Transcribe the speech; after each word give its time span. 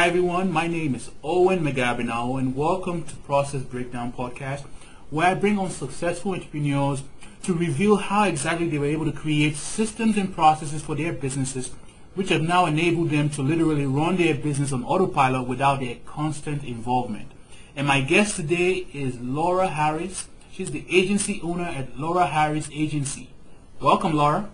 Hi 0.00 0.06
everyone, 0.06 0.50
my 0.50 0.66
name 0.66 0.94
is 0.94 1.10
Owen 1.22 1.60
McGab 1.60 1.98
Enaohwo 1.98 2.38
and 2.38 2.56
welcome 2.56 3.02
to 3.02 3.14
Process 3.16 3.60
Breakdown 3.60 4.14
Podcast 4.14 4.62
where 5.10 5.26
I 5.26 5.34
bring 5.34 5.58
on 5.58 5.68
successful 5.68 6.32
entrepreneurs 6.32 7.02
to 7.42 7.52
reveal 7.52 7.96
how 7.96 8.24
exactly 8.24 8.66
they 8.70 8.78
were 8.78 8.86
able 8.86 9.04
to 9.04 9.12
create 9.12 9.56
systems 9.56 10.16
and 10.16 10.34
processes 10.34 10.80
for 10.80 10.94
their 10.94 11.12
businesses 11.12 11.72
which 12.14 12.30
have 12.30 12.40
now 12.40 12.64
enabled 12.64 13.10
them 13.10 13.28
to 13.28 13.42
literally 13.42 13.84
run 13.84 14.16
their 14.16 14.34
business 14.34 14.72
on 14.72 14.84
autopilot 14.84 15.46
without 15.46 15.80
their 15.80 15.96
constant 16.06 16.64
involvement. 16.64 17.30
And 17.76 17.86
my 17.86 18.00
guest 18.00 18.36
today 18.36 18.86
is 18.94 19.20
Laura 19.20 19.68
Harris. 19.68 20.28
She's 20.50 20.70
the 20.70 20.86
agency 20.88 21.42
owner 21.42 21.64
at 21.64 21.98
Laura 21.98 22.26
Harris 22.26 22.70
Agency. 22.72 23.28
Welcome, 23.80 24.14
Laura. 24.14 24.48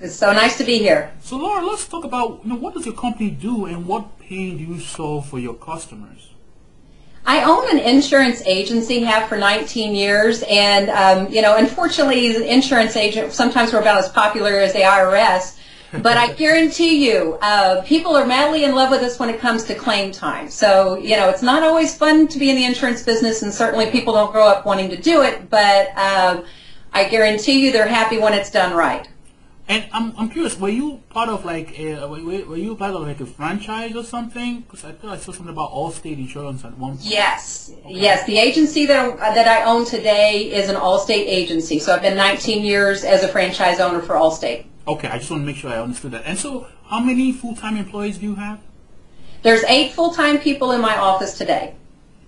It's 0.00 0.16
so 0.16 0.32
nice 0.32 0.58
to 0.58 0.64
be 0.64 0.78
here. 0.78 1.12
So, 1.20 1.36
Laura, 1.36 1.64
let's 1.64 1.86
talk 1.86 2.04
about 2.04 2.40
you 2.44 2.50
know 2.50 2.56
what 2.56 2.74
does 2.74 2.84
your 2.84 2.94
company 2.94 3.30
do 3.30 3.66
and 3.66 3.86
what 3.86 4.18
pain 4.18 4.58
do 4.58 4.64
you 4.64 4.80
solve 4.80 5.28
for 5.28 5.38
your 5.38 5.54
customers? 5.54 6.30
I 7.26 7.42
own 7.44 7.70
an 7.70 7.78
insurance 7.78 8.42
agency, 8.44 9.00
have 9.00 9.28
for 9.28 9.38
19 9.38 9.94
years, 9.94 10.44
and 10.48 10.90
um, 10.90 11.32
you 11.32 11.40
know, 11.40 11.56
unfortunately, 11.56 12.28
as 12.28 12.36
an 12.36 12.42
insurance 12.42 12.96
agent, 12.96 13.32
sometimes 13.32 13.72
we're 13.72 13.80
about 13.80 13.98
as 13.98 14.10
popular 14.10 14.58
as 14.58 14.74
the 14.74 14.80
IRS. 14.80 15.58
But 16.02 16.18
I 16.18 16.32
guarantee 16.34 17.08
you, 17.08 17.38
uh, 17.40 17.82
people 17.82 18.14
are 18.14 18.26
madly 18.26 18.64
in 18.64 18.74
love 18.74 18.90
with 18.90 19.00
us 19.00 19.18
when 19.18 19.30
it 19.30 19.40
comes 19.40 19.64
to 19.64 19.74
claim 19.74 20.12
time. 20.12 20.50
So, 20.50 20.98
you 20.98 21.16
know, 21.16 21.30
it's 21.30 21.42
not 21.42 21.62
always 21.62 21.96
fun 21.96 22.28
to 22.28 22.38
be 22.38 22.50
in 22.50 22.56
the 22.56 22.64
insurance 22.64 23.02
business, 23.02 23.42
and 23.42 23.54
certainly 23.54 23.90
people 23.90 24.12
don't 24.12 24.32
grow 24.32 24.46
up 24.46 24.66
wanting 24.66 24.90
to 24.90 24.96
do 25.00 25.22
it. 25.22 25.48
But 25.48 25.96
um, 25.96 26.44
I 26.92 27.08
guarantee 27.08 27.64
you, 27.64 27.72
they're 27.72 27.88
happy 27.88 28.18
when 28.18 28.34
it's 28.34 28.50
done 28.50 28.74
right. 28.74 29.08
And 29.66 29.86
I'm, 29.92 30.12
I'm 30.18 30.28
curious, 30.28 30.58
were 30.58 30.68
you 30.68 31.00
part 31.08 31.30
of 31.30 31.44
like 31.44 31.78
a, 31.78 32.06
were, 32.06 32.20
were 32.44 32.56
you 32.56 32.76
part 32.76 32.94
of 32.94 33.02
like 33.02 33.20
a 33.20 33.26
franchise 33.26 33.96
or 33.96 34.04
something? 34.04 34.60
Because 34.60 34.84
I 34.84 34.92
thought 34.92 35.12
I 35.12 35.16
saw 35.16 35.32
something 35.32 35.52
about 35.52 35.70
Allstate 35.70 36.18
Insurance 36.18 36.64
at 36.64 36.76
one 36.76 36.98
point. 36.98 37.08
Yes, 37.08 37.72
okay. 37.72 37.94
yes. 37.94 38.26
The 38.26 38.38
agency 38.38 38.84
that 38.86 39.16
that 39.16 39.48
I 39.48 39.64
own 39.64 39.86
today 39.86 40.52
is 40.52 40.68
an 40.68 40.76
Allstate 40.76 41.26
agency. 41.26 41.78
So 41.78 41.94
I've 41.94 42.02
been 42.02 42.16
19 42.16 42.62
years 42.62 43.04
as 43.04 43.24
a 43.24 43.28
franchise 43.28 43.80
owner 43.80 44.02
for 44.02 44.16
Allstate. 44.16 44.66
Okay, 44.86 45.08
I 45.08 45.18
just 45.18 45.30
want 45.30 45.42
to 45.42 45.46
make 45.46 45.56
sure 45.56 45.70
I 45.70 45.80
understood 45.80 46.12
that. 46.12 46.24
And 46.26 46.38
so, 46.38 46.66
how 46.84 47.00
many 47.00 47.32
full-time 47.32 47.78
employees 47.78 48.18
do 48.18 48.26
you 48.26 48.34
have? 48.34 48.60
There's 49.42 49.64
eight 49.64 49.92
full-time 49.92 50.38
people 50.38 50.72
in 50.72 50.82
my 50.82 50.96
office 50.96 51.38
today. 51.38 51.74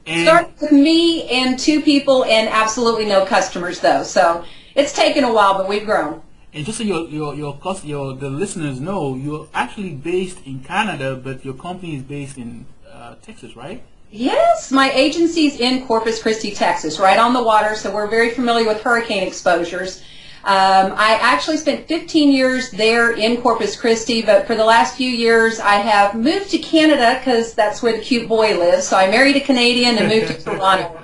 And 0.06 0.26
Start 0.26 0.52
with 0.60 0.72
me 0.72 1.28
and 1.28 1.58
two 1.58 1.82
people, 1.82 2.24
and 2.24 2.48
absolutely 2.48 3.04
no 3.04 3.26
customers 3.26 3.80
though. 3.80 4.04
So 4.04 4.44
it's 4.74 4.92
taken 4.92 5.24
a 5.24 5.32
while, 5.32 5.54
but 5.54 5.68
we've 5.68 5.84
grown. 5.84 6.22
And 6.56 6.64
just 6.64 6.78
so 6.78 6.84
your 6.84 7.06
your 7.08 7.34
your, 7.34 7.58
your 7.84 8.14
the 8.14 8.30
listeners 8.30 8.80
know, 8.80 9.14
you're 9.14 9.46
actually 9.52 9.90
based 9.90 10.38
in 10.46 10.60
Canada, 10.60 11.14
but 11.14 11.44
your 11.44 11.52
company 11.52 11.96
is 11.96 12.02
based 12.02 12.38
in 12.38 12.64
uh, 12.90 13.16
Texas, 13.20 13.54
right? 13.54 13.82
Yes, 14.10 14.72
my 14.72 14.90
agency's 14.92 15.60
in 15.60 15.86
Corpus 15.86 16.22
Christi, 16.22 16.52
Texas, 16.52 16.98
right 16.98 17.18
on 17.18 17.34
the 17.34 17.42
water, 17.42 17.74
so 17.74 17.94
we're 17.94 18.06
very 18.06 18.30
familiar 18.30 18.66
with 18.66 18.80
hurricane 18.80 19.22
exposures. 19.22 20.00
Um, 20.44 20.94
I 20.96 21.18
actually 21.20 21.58
spent 21.58 21.88
15 21.88 22.32
years 22.32 22.70
there 22.70 23.10
in 23.10 23.42
Corpus 23.42 23.78
Christi, 23.78 24.22
but 24.22 24.46
for 24.46 24.54
the 24.54 24.64
last 24.64 24.96
few 24.96 25.10
years 25.10 25.60
I 25.60 25.74
have 25.74 26.14
moved 26.14 26.50
to 26.52 26.58
Canada 26.58 27.18
because 27.18 27.52
that's 27.52 27.82
where 27.82 27.98
the 27.98 28.02
cute 28.02 28.28
boy 28.28 28.56
lives. 28.58 28.88
So 28.88 28.96
I 28.96 29.10
married 29.10 29.36
a 29.36 29.40
Canadian 29.40 29.98
and 29.98 30.08
moved 30.08 30.28
to 30.28 30.42
Toronto. 30.50 31.02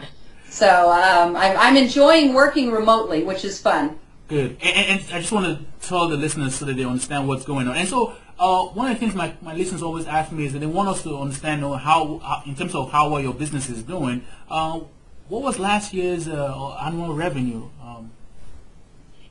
So 0.48 0.91
um, 0.91 1.37
I'm, 1.37 1.59
I'm 1.59 1.77
enjoying 1.77 2.33
working 2.33 2.72
remotely, 2.72 3.22
which 3.22 3.44
is 3.44 3.61
fun. 3.61 3.98
Good. 4.33 4.56
And, 4.62 5.00
and, 5.00 5.00
I 5.12 5.20
just 5.20 5.30
want 5.30 5.44
to 5.44 5.86
tell 5.86 6.08
the 6.08 6.16
listeners 6.16 6.55
so 6.55 6.64
that 6.64 6.75
they 6.75 6.84
understand 6.84 7.28
what's 7.28 7.44
going 7.44 7.69
on. 7.69 7.77
And 7.77 7.86
so 7.86 8.14
uh, 8.38 8.64
one 8.69 8.91
of 8.91 8.94
the 8.94 9.00
things 9.00 9.14
my, 9.14 9.34
my 9.42 9.55
listeners 9.55 9.83
always 9.83 10.06
ask 10.06 10.33
me 10.33 10.47
is 10.47 10.55
that 10.55 10.61
they 10.61 10.66
want 10.66 10.88
us 10.88 11.02
to 11.02 11.19
understand 11.19 11.60
you 11.60 11.69
know, 11.69 11.75
how, 11.75 12.16
how, 12.20 12.43
in 12.47 12.56
terms 12.56 12.75
of 12.75 12.91
how 12.91 13.10
well 13.10 13.20
your 13.20 13.34
business 13.34 13.69
is 13.69 13.82
doing, 13.82 14.25
uh, 14.48 14.81
what 15.28 15.43
was 15.43 15.59
last 15.59 15.93
year's 15.93 16.28
uh, 16.28 16.78
annual 16.82 17.12
revenue? 17.12 17.69
Um, 17.84 18.10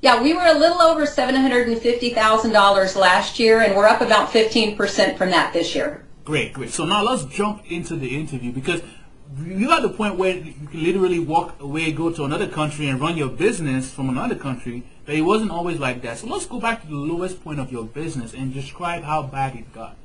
yeah, 0.01 0.22
we 0.22 0.35
were 0.35 0.45
a 0.45 0.53
little 0.53 0.84
over 0.84 1.07
$750,000 1.07 2.95
last 2.95 3.39
year, 3.39 3.62
and 3.62 3.75
we're 3.75 3.88
up 3.88 4.01
about 4.01 4.29
15% 4.29 5.18
from 5.18 5.31
that 5.31 5.51
this 5.51 5.73
year. 5.73 6.06
Great, 6.25 6.53
great. 6.53 6.69
So 6.69 6.85
now 6.85 7.01
let's 7.01 7.25
jump 7.25 7.63
into 7.72 7.95
the 7.95 8.16
interview 8.16 8.51
because 8.51 8.83
you're 9.44 9.73
at 9.73 9.81
the 9.81 9.89
point 9.89 10.18
where 10.18 10.38
you 10.38 10.68
can 10.69 10.83
literally 10.83 11.18
walk 11.18 11.59
away, 11.59 11.91
go 11.91 12.12
to 12.12 12.23
another 12.23 12.47
country, 12.47 12.88
and 12.88 13.01
run 13.01 13.18
your 13.18 13.29
business 13.29 13.91
from 13.91 14.09
another 14.09 14.35
country. 14.35 14.83
But 15.06 15.16
it 15.16 15.22
wasn't 15.22 15.51
always 15.51 15.79
like 15.79 16.01
that. 16.03 16.19
So 16.19 16.28
let's 16.28 16.45
go 16.45 16.59
back 16.59 16.81
to 16.81 16.88
the 16.88 16.95
lowest 16.95 17.44
point 17.44 17.59
of 17.59 17.72
your 17.72 17.85
business 17.85 18.34
and 18.34 18.53
describe 18.53 19.03
how 19.03 19.23
bad 19.23 19.56
it 19.56 19.73
got. 19.73 19.95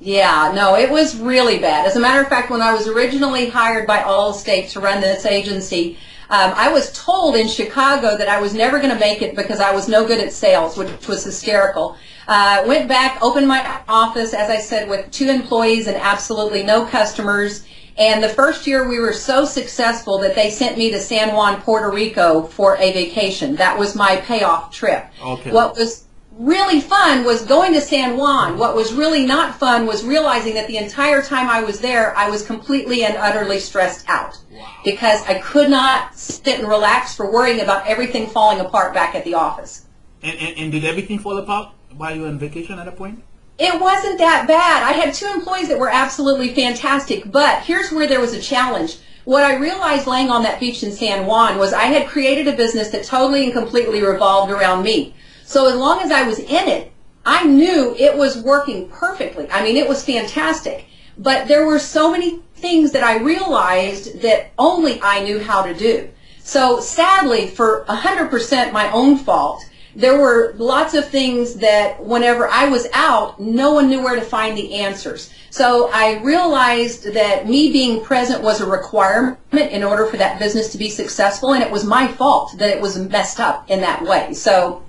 Yeah, 0.00 0.52
no, 0.54 0.76
it 0.76 0.90
was 0.90 1.16
really 1.16 1.58
bad. 1.58 1.86
As 1.86 1.96
a 1.96 2.00
matter 2.00 2.20
of 2.20 2.28
fact, 2.28 2.50
when 2.50 2.62
I 2.62 2.72
was 2.72 2.88
originally 2.88 3.48
hired 3.48 3.86
by 3.86 3.98
Allstate 3.98 4.70
to 4.70 4.80
run 4.80 5.00
this 5.00 5.24
agency, 5.24 5.96
um, 6.30 6.52
I 6.56 6.72
was 6.72 6.92
told 6.92 7.36
in 7.36 7.48
Chicago 7.48 8.16
that 8.16 8.28
I 8.28 8.40
was 8.40 8.54
never 8.54 8.78
going 8.78 8.92
to 8.92 8.98
make 8.98 9.22
it 9.22 9.36
because 9.36 9.60
I 9.60 9.72
was 9.72 9.88
no 9.88 10.06
good 10.06 10.20
at 10.20 10.32
sales, 10.32 10.76
which 10.76 11.06
was 11.06 11.24
hysterical. 11.24 11.96
Uh, 12.26 12.64
went 12.66 12.88
back, 12.88 13.22
opened 13.22 13.46
my 13.46 13.82
office, 13.88 14.32
as 14.34 14.50
I 14.50 14.58
said, 14.58 14.88
with 14.88 15.10
two 15.10 15.28
employees 15.28 15.86
and 15.86 15.96
absolutely 15.96 16.62
no 16.62 16.86
customers. 16.86 17.64
And 17.96 18.22
the 18.22 18.28
first 18.28 18.66
year 18.66 18.88
we 18.88 18.98
were 18.98 19.12
so 19.12 19.44
successful 19.44 20.18
that 20.18 20.34
they 20.34 20.50
sent 20.50 20.76
me 20.76 20.90
to 20.90 21.00
San 21.00 21.34
Juan, 21.34 21.60
Puerto 21.62 21.90
Rico 21.90 22.42
for 22.42 22.76
a 22.78 22.92
vacation. 22.92 23.54
That 23.56 23.78
was 23.78 23.94
my 23.94 24.16
payoff 24.16 24.72
trip. 24.72 25.06
Okay. 25.22 25.52
What 25.52 25.76
was 25.76 26.04
really 26.38 26.80
fun 26.80 27.24
was 27.24 27.44
going 27.44 27.72
to 27.72 27.80
San 27.80 28.16
Juan. 28.16 28.58
What 28.58 28.74
was 28.74 28.92
really 28.92 29.24
not 29.24 29.54
fun 29.58 29.86
was 29.86 30.04
realizing 30.04 30.54
that 30.54 30.66
the 30.66 30.76
entire 30.76 31.22
time 31.22 31.48
I 31.48 31.62
was 31.62 31.80
there, 31.80 32.16
I 32.16 32.28
was 32.28 32.44
completely 32.44 33.04
and 33.04 33.16
utterly 33.16 33.60
stressed 33.60 34.08
out. 34.08 34.36
Wow. 34.50 34.66
Because 34.84 35.22
I 35.26 35.38
could 35.38 35.70
not 35.70 36.16
sit 36.16 36.58
and 36.58 36.68
relax 36.68 37.14
for 37.14 37.30
worrying 37.30 37.60
about 37.60 37.86
everything 37.86 38.26
falling 38.26 38.58
apart 38.58 38.92
back 38.92 39.14
at 39.14 39.24
the 39.24 39.34
office. 39.34 39.86
And, 40.22 40.36
and, 40.38 40.58
and 40.58 40.72
did 40.72 40.84
everything 40.84 41.20
fall 41.20 41.38
apart 41.38 41.72
while 41.96 42.14
you 42.14 42.22
were 42.22 42.28
on 42.28 42.38
vacation 42.38 42.78
at 42.78 42.88
a 42.88 42.92
point? 42.92 43.22
It 43.58 43.80
wasn't 43.80 44.18
that 44.18 44.48
bad. 44.48 44.82
I 44.82 44.92
had 44.92 45.14
two 45.14 45.30
employees 45.32 45.68
that 45.68 45.78
were 45.78 45.88
absolutely 45.88 46.54
fantastic, 46.54 47.30
but 47.30 47.62
here's 47.62 47.92
where 47.92 48.06
there 48.06 48.20
was 48.20 48.34
a 48.34 48.40
challenge. 48.40 48.96
What 49.24 49.44
I 49.44 49.56
realized 49.56 50.08
laying 50.08 50.28
on 50.28 50.42
that 50.42 50.58
beach 50.58 50.82
in 50.82 50.90
San 50.90 51.26
Juan 51.26 51.58
was 51.58 51.72
I 51.72 51.84
had 51.84 52.08
created 52.08 52.48
a 52.48 52.56
business 52.56 52.88
that 52.90 53.04
totally 53.04 53.44
and 53.44 53.52
completely 53.52 54.02
revolved 54.02 54.50
around 54.50 54.82
me. 54.82 55.14
So 55.44 55.68
as 55.68 55.76
long 55.76 56.00
as 56.00 56.10
I 56.10 56.26
was 56.26 56.40
in 56.40 56.68
it, 56.68 56.92
I 57.24 57.44
knew 57.44 57.94
it 57.96 58.16
was 58.16 58.36
working 58.36 58.88
perfectly. 58.88 59.48
I 59.50 59.62
mean, 59.62 59.76
it 59.76 59.88
was 59.88 60.04
fantastic. 60.04 60.86
But 61.16 61.46
there 61.46 61.64
were 61.64 61.78
so 61.78 62.10
many 62.10 62.40
things 62.56 62.90
that 62.90 63.04
I 63.04 63.18
realized 63.18 64.20
that 64.22 64.50
only 64.58 65.00
I 65.00 65.22
knew 65.22 65.38
how 65.38 65.62
to 65.62 65.74
do. 65.74 66.10
So 66.40 66.80
sadly, 66.80 67.46
for 67.46 67.84
100% 67.88 68.72
my 68.72 68.90
own 68.90 69.16
fault, 69.16 69.64
there 69.96 70.18
were 70.18 70.54
lots 70.56 70.94
of 70.94 71.08
things 71.08 71.54
that 71.56 72.02
whenever 72.04 72.48
I 72.48 72.68
was 72.68 72.86
out, 72.92 73.40
no 73.40 73.72
one 73.72 73.88
knew 73.88 74.02
where 74.02 74.16
to 74.16 74.22
find 74.22 74.56
the 74.56 74.74
answers. 74.74 75.30
So 75.50 75.90
I 75.92 76.20
realized 76.22 77.12
that 77.14 77.48
me 77.48 77.72
being 77.72 78.02
present 78.02 78.42
was 78.42 78.60
a 78.60 78.66
requirement 78.68 79.38
in 79.54 79.84
order 79.84 80.06
for 80.06 80.16
that 80.16 80.38
business 80.38 80.72
to 80.72 80.78
be 80.78 80.90
successful, 80.90 81.52
and 81.52 81.62
it 81.62 81.70
was 81.70 81.84
my 81.84 82.08
fault 82.08 82.58
that 82.58 82.70
it 82.70 82.80
was 82.80 82.98
messed 82.98 83.38
up 83.38 83.70
in 83.70 83.80
that 83.82 84.02
way. 84.02 84.34
So 84.34 84.82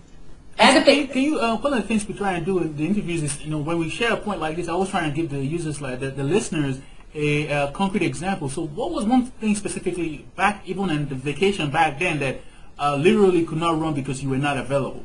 can, 0.57 1.07
can, 1.07 1.21
you, 1.21 1.39
uh, 1.39 1.57
one 1.57 1.73
of 1.73 1.81
the 1.81 1.87
things 1.87 2.07
we 2.07 2.13
try 2.13 2.33
and 2.33 2.45
do 2.45 2.59
in 2.59 2.77
the 2.77 2.85
interviews 2.85 3.23
is, 3.23 3.41
you 3.41 3.51
know, 3.51 3.59
when 3.59 3.77
we 3.77 3.89
share 3.89 4.13
a 4.13 4.17
point 4.17 4.39
like 4.39 4.55
this, 4.55 4.69
I 4.69 4.71
always 4.71 4.89
try 4.89 5.03
and 5.03 5.13
give 5.13 5.29
the 5.29 5.43
users, 5.43 5.81
like 5.81 5.99
the, 5.99 6.11
the 6.11 6.23
listeners, 6.23 6.79
a, 7.13 7.47
a 7.47 7.71
concrete 7.71 8.03
example. 8.03 8.49
So 8.49 8.65
what 8.65 8.91
was 8.91 9.05
one 9.05 9.25
thing 9.25 9.55
specifically 9.55 10.25
back, 10.35 10.61
even 10.65 10.89
in 10.89 11.09
the 11.09 11.15
vacation 11.15 11.71
back 11.71 11.99
then, 11.99 12.19
that 12.19 12.39
uh, 12.79 12.95
literally 12.95 13.45
could 13.45 13.57
not 13.57 13.79
run 13.79 13.93
because 13.93 14.21
you 14.23 14.29
were 14.29 14.37
not 14.37 14.57
available. 14.57 15.03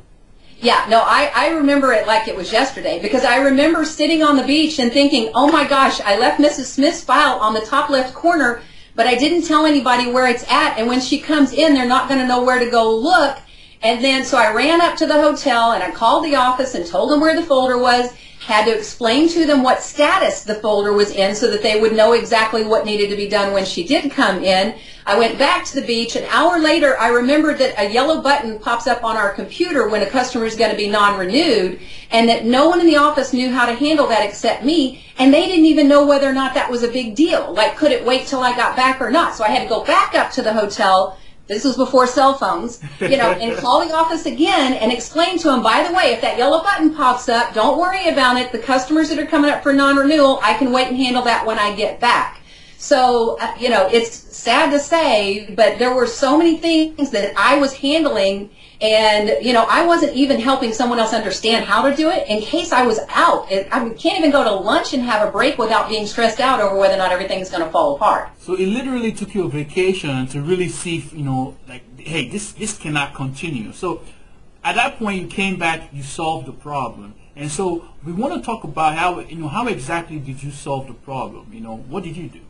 Yeah, 0.61 0.85
no, 0.91 1.01
I, 1.01 1.33
I 1.35 1.49
remember 1.49 1.93
it 1.93 2.07
like 2.07 2.29
it 2.29 2.37
was 2.37 2.53
yesterday 2.53 3.01
because 3.01 3.25
I 3.25 3.39
remember 3.39 3.85
sitting 3.85 4.23
on 4.23 4.37
the 4.37 4.43
beach 4.43 4.79
and 4.79 4.93
thinking, 4.93 5.31
oh 5.35 5.51
my 5.51 5.67
gosh, 5.67 6.01
I 6.03 6.19
left 6.19 6.39
Mrs. 6.39 6.67
Smith's 6.67 7.03
file 7.03 7.39
on 7.39 7.55
the 7.55 7.63
top 7.63 7.89
left 7.89 8.13
corner, 8.13 8.61
but 8.95 9.07
I 9.07 9.15
didn't 9.15 9.47
tell 9.47 9.65
anybody 9.65 10.11
where 10.11 10.29
it's 10.29 10.45
at. 10.51 10.77
And 10.77 10.87
when 10.87 11.01
she 11.01 11.19
comes 11.19 11.55
in, 11.55 11.73
they're 11.73 11.87
not 11.87 12.09
going 12.09 12.21
to 12.21 12.27
know 12.27 12.43
where 12.43 12.59
to 12.59 12.71
go 12.71 12.95
look. 12.95 13.39
And 13.83 14.05
then, 14.05 14.23
so 14.23 14.37
I 14.37 14.53
ran 14.53 14.83
up 14.83 14.97
to 14.99 15.07
the 15.07 15.15
hotel 15.15 15.73
and 15.73 15.83
I 15.83 15.91
called 15.91 16.27
the 16.27 16.37
office 16.37 16.75
and 16.75 16.87
told 16.87 17.11
them 17.11 17.21
where 17.21 17.35
the 17.35 17.47
folder 17.47 17.79
was 17.79 18.13
had 18.41 18.65
to 18.65 18.77
explain 18.77 19.29
to 19.29 19.47
them 19.47 19.63
what 19.63 19.83
status 19.83 20.43
the 20.43 20.55
folder 20.57 20.93
was 20.93 21.11
in 21.13 21.35
so 21.35 21.51
that 21.51 21.63
they 21.63 21.81
would 21.81 21.93
know 21.93 22.15
exactly 22.15 22.65
what 22.65 22.85
needed 22.85 23.11
to 23.11 23.17
be 23.17 23.29
done 23.29 23.53
when 23.53 23.65
she 23.65 23.85
did 23.85 24.11
come 24.11 24.43
in. 24.43 24.75
I 25.07 25.19
went 25.19 25.39
back 25.39 25.65
to 25.67 25.81
the 25.81 25.87
beach. 25.87 26.17
An 26.17 26.25
hour 26.25 26.59
later, 26.59 26.99
I 26.99 27.09
remembered 27.09 27.59
that 27.59 27.75
a 27.79 27.91
yellow 27.91 28.21
button 28.21 28.59
pops 28.59 28.87
up 28.87 29.03
on 29.03 29.17
our 29.17 29.33
computer 29.33 29.89
when 29.89 30.03
a 30.03 30.11
customer 30.11 30.45
is 30.45 30.57
going 30.57 30.71
to 30.71 30.77
be 30.77 30.89
non-renewed 30.89 31.81
and 32.11 32.29
that 32.29 32.45
no 32.45 32.69
one 32.69 32.81
in 32.81 32.87
the 32.87 32.97
office 32.97 33.33
knew 33.33 33.51
how 33.51 33.67
to 33.67 33.75
handle 33.75 34.07
that 34.09 34.29
except 34.29 34.65
me 34.65 35.05
and 35.19 35.33
they 35.33 35.47
didn't 35.47 35.67
even 35.67 35.89
know 35.89 36.07
whether 36.07 36.29
or 36.29 36.33
not 36.33 36.55
that 36.55 36.71
was 36.71 36.83
a 36.83 36.89
big 36.89 37.15
deal. 37.15 37.53
Like, 37.53 37.77
could 37.77 37.93
it 37.93 38.05
wait 38.05 38.27
till 38.27 38.41
I 38.41 38.55
got 38.57 38.77
back 38.77 39.01
or 39.01 39.11
not? 39.11 39.35
So 39.35 39.45
I 39.45 39.49
had 39.49 39.63
to 39.63 39.69
go 39.69 39.85
back 39.85 40.15
up 40.15 40.31
to 40.33 40.43
the 40.43 40.53
hotel 40.53 41.19
this 41.51 41.65
was 41.65 41.77
before 41.77 42.07
cell 42.07 42.35
phones, 42.35 42.81
you 43.01 43.17
know, 43.17 43.33
and 43.33 43.59
call 43.59 43.85
the 43.85 43.93
office 43.93 44.25
again 44.25 44.75
and 44.75 44.93
explain 44.93 45.37
to 45.39 45.49
them, 45.49 45.65
by 45.65 45.83
the 45.83 45.93
way, 45.93 46.13
if 46.13 46.21
that 46.21 46.39
yellow 46.39 46.63
button 46.63 46.95
pops 46.95 47.29
up, 47.29 47.53
don't 47.55 47.77
worry 47.77 48.07
about 48.07 48.37
it. 48.37 48.53
The 48.53 48.61
customers 48.61 49.09
that 49.09 49.19
are 49.19 49.27
coming 49.27 49.51
up 49.51 49.65
for 49.65 49.73
non-renewal, 49.73 50.39
I 50.45 50.55
can 50.55 50.71
wait 50.71 50.87
and 50.87 50.97
handle 50.97 51.25
that 51.25 51.45
when 51.45 51.59
I 51.59 51.75
get 51.75 51.99
back. 51.99 52.40
So, 52.81 53.37
uh, 53.39 53.55
you 53.61 53.69
know, 53.69 53.89
it's 53.93 54.11
sad 54.11 54.71
to 54.71 54.79
say, 54.79 55.53
but 55.55 55.79
there 55.79 55.95
were 55.95 56.07
so 56.07 56.39
many 56.39 56.57
things 56.57 57.11
that 57.11 57.35
I 57.37 57.59
was 57.59 57.75
handling 57.75 58.49
and, 58.81 59.37
you 59.45 59.53
know, 59.53 59.67
I 59.69 59.85
wasn't 59.85 60.17
even 60.17 60.41
helping 60.41 60.73
someone 60.73 60.99
else 60.99 61.13
understand 61.13 61.67
how 61.67 61.87
to 61.87 61.95
do 61.95 62.09
it 62.09 62.27
in 62.27 62.41
case 62.41 62.73
I 62.73 62.87
was 62.87 62.99
out. 63.11 63.53
I 63.71 63.85
mean, 63.85 63.99
can't 63.99 64.19
even 64.19 64.31
go 64.31 64.43
to 64.43 64.51
lunch 64.51 64.95
and 64.95 65.03
have 65.03 65.29
a 65.29 65.31
break 65.31 65.59
without 65.59 65.91
being 65.91 66.07
stressed 66.07 66.41
out 66.41 66.59
over 66.59 66.75
whether 66.75 66.95
or 66.95 66.97
not 66.97 67.13
everything's 67.13 67.51
going 67.51 67.63
to 67.63 67.71
fall 67.71 67.97
apart. 67.97 68.31
So 68.39 68.55
it 68.55 68.67
literally 68.67 69.13
took 69.13 69.35
you 69.35 69.45
a 69.45 69.49
vacation 69.51 70.27
to 70.29 70.41
really 70.41 70.71
see, 70.71 70.97
if, 70.97 71.13
you 71.13 71.23
know, 71.23 71.59
like, 71.69 71.83
hey, 72.01 72.31
this, 72.31 72.53
this 72.53 72.79
cannot 72.79 73.15
continue. 73.15 73.73
So 73.73 74.01
at 74.65 74.77
that 74.77 74.99
point, 74.99 75.21
you 75.21 75.27
came 75.29 75.59
back, 75.59 75.91
you 75.93 76.03
solved 76.03 76.47
the 76.47 76.53
problem. 76.53 77.15
And 77.37 77.51
so 77.51 77.87
we 78.07 78.13
want 78.13 78.33
to 78.33 78.41
talk 78.41 78.65
about 78.65 78.97
how, 78.97 79.21
you 79.21 79.37
know, 79.37 79.49
how 79.49 79.67
exactly 79.67 80.19
did 80.19 80.43
you 80.43 80.51
solve 80.51 80.87
the 80.87 80.95
problem? 80.95 81.53
You 81.53 81.61
know, 81.61 81.77
what 81.77 82.05
did 82.05 82.17
you 82.17 82.31
do? 82.31 82.41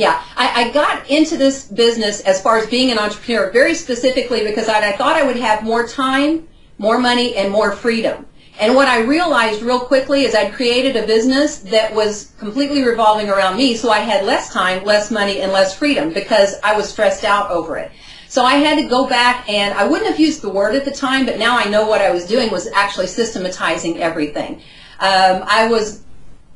Yeah, 0.00 0.24
I, 0.34 0.64
I, 0.64 0.70
got 0.70 1.10
into 1.10 1.36
this 1.36 1.66
business 1.66 2.22
as 2.22 2.40
far 2.40 2.56
as 2.56 2.66
being 2.66 2.90
an 2.90 2.98
entrepreneur 2.98 3.50
very 3.50 3.74
specifically 3.74 4.42
because 4.42 4.66
I, 4.66 4.92
I 4.92 4.96
thought 4.96 5.14
I 5.14 5.24
would 5.24 5.36
have 5.36 5.62
more 5.62 5.86
time, 5.86 6.48
more 6.78 6.96
money, 6.96 7.36
and 7.36 7.52
more 7.52 7.70
freedom. 7.72 8.24
And 8.58 8.74
what 8.74 8.88
I 8.88 9.00
realized 9.00 9.60
real 9.60 9.78
quickly 9.78 10.24
is 10.24 10.34
I'd 10.34 10.54
created 10.54 10.96
a 10.96 11.06
business 11.06 11.58
that 11.58 11.94
was 11.94 12.32
completely 12.38 12.82
revolving 12.82 13.28
around 13.28 13.58
me, 13.58 13.76
so 13.76 13.90
I 13.90 13.98
had 13.98 14.24
less 14.24 14.50
time, 14.50 14.84
less 14.84 15.10
money, 15.10 15.42
and 15.42 15.52
less 15.52 15.76
freedom 15.76 16.14
because 16.14 16.54
I 16.64 16.74
was 16.74 16.88
stressed 16.88 17.24
out 17.24 17.50
over 17.50 17.76
it. 17.76 17.92
So 18.26 18.42
I 18.42 18.54
had 18.54 18.78
to 18.78 18.88
go 18.88 19.06
back 19.06 19.46
and 19.50 19.74
I 19.74 19.84
wouldn't 19.86 20.08
have 20.08 20.18
used 20.18 20.40
the 20.40 20.48
word 20.48 20.74
at 20.74 20.86
the 20.86 20.92
time, 20.92 21.26
but 21.26 21.38
now 21.38 21.58
I 21.58 21.64
know 21.68 21.86
what 21.86 22.00
I 22.00 22.10
was 22.10 22.24
doing 22.24 22.50
was 22.50 22.68
actually 22.68 23.08
systematizing 23.08 23.98
everything. 23.98 24.62
Um, 24.98 25.44
I 25.46 25.68
was 25.70 26.04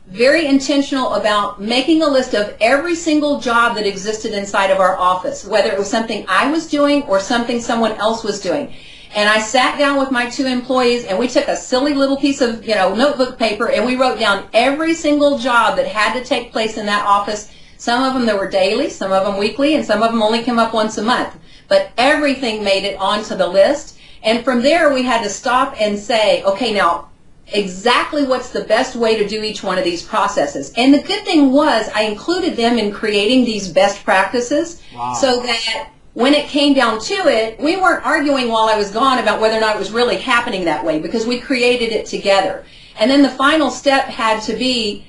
very 0.09 0.47
intentional 0.47 1.15
about 1.15 1.61
making 1.61 2.03
a 2.03 2.09
list 2.09 2.35
of 2.35 2.55
every 2.61 2.95
single 2.95 3.41
job 3.41 3.75
that 3.77 3.87
existed 3.87 4.33
inside 4.33 4.71
of 4.71 4.79
our 4.79 4.99
office, 4.99 5.45
whether 5.45 5.71
it 5.71 5.79
was 5.79 5.91
something 5.91 6.25
I 6.29 6.51
was 6.51 6.67
doing 6.67 7.03
or 7.05 7.21
something 7.21 7.61
someone 7.61 7.93
else 7.93 8.23
was 8.23 8.41
doing. 8.41 8.75
And 9.15 9.29
I 9.29 9.39
sat 9.39 9.79
down 9.79 9.99
with 9.99 10.11
my 10.11 10.29
two 10.29 10.47
employees 10.47 11.05
and 11.05 11.19
we 11.19 11.29
took 11.29 11.49
a 11.49 11.56
silly 11.56 11.95
little 11.95 12.17
piece 12.17 12.41
of, 12.41 12.67
you 12.67 12.75
know, 12.75 12.95
notebook 12.95 13.39
paper 13.39 13.71
and 13.71 13.87
we 13.87 13.97
wrote 13.97 14.19
down 14.19 14.49
every 14.53 14.93
single 14.93 15.39
job 15.39 15.77
that 15.77 15.87
had 15.87 16.19
to 16.19 16.25
take 16.25 16.53
place 16.53 16.77
in 16.77 16.87
that 16.87 17.06
office. 17.06 17.51
Some 17.79 18.03
of 18.03 18.15
them 18.15 18.27
that 18.27 18.37
were 18.37 18.49
daily, 18.49 18.91
some 18.91 19.12
of 19.12 19.25
them 19.25 19.39
weekly, 19.39 19.75
and 19.75 19.85
some 19.85 20.03
of 20.03 20.11
them 20.11 20.23
only 20.23 20.43
came 20.43 20.59
up 20.59 20.75
once 20.75 20.99
a 20.99 21.03
month. 21.03 21.37
But 21.69 21.91
everything 21.97 22.65
made 22.65 22.85
it 22.85 22.99
onto 22.99 23.37
the 23.37 23.47
list. 23.47 23.99
And 24.23 24.45
from 24.45 24.62
there 24.62 24.93
we 24.93 25.03
had 25.03 25.23
to 25.23 25.31
stop 25.31 25.81
and 25.81 25.99
say, 25.99 26.43
okay, 26.43 26.75
now 26.75 27.11
exactly 27.49 28.25
what's 28.25 28.50
the 28.50 28.64
best 28.64 28.96
way 28.96 29.17
to 29.17 29.29
do 29.29 29.43
each 29.43 29.62
one 29.62 29.79
of 29.79 29.85
these 29.85 30.02
processes. 30.02 30.73
And 30.76 30.94
the 30.94 31.02
good 31.02 31.25
thing 31.25 31.52
was 31.52 31.88
I 31.94 32.02
included 32.02 32.56
them 32.56 32.79
in 32.79 32.93
creating 32.93 33.44
these 33.44 33.69
best 33.69 34.02
practices 34.05 34.82
wow. 34.94 35.12
so 35.14 35.43
that 35.43 35.91
when 36.14 36.32
it 36.32 36.46
came 36.46 36.75
down 36.75 37.00
to 37.00 37.14
it, 37.14 37.58
we 37.58 37.76
weren't 37.76 38.06
arguing 38.06 38.49
while 38.49 38.69
I 38.69 38.79
was 38.79 38.91
gone 38.91 39.19
about 39.19 39.41
whether 39.41 39.56
or 39.56 39.61
not 39.61 39.76
it 39.76 39.79
was 39.79 39.91
really 39.91 40.17
happening 40.17 40.64
that 40.64 40.85
way 40.85 41.00
because 41.00 41.26
we 41.26 41.41
created 41.41 41.93
it 41.93 42.06
together. 42.06 42.64
And 42.99 43.11
then 43.11 43.23
the 43.23 43.31
final 43.31 43.70
step 43.70 44.05
had 44.05 44.41
to 44.43 44.55
be 44.55 45.05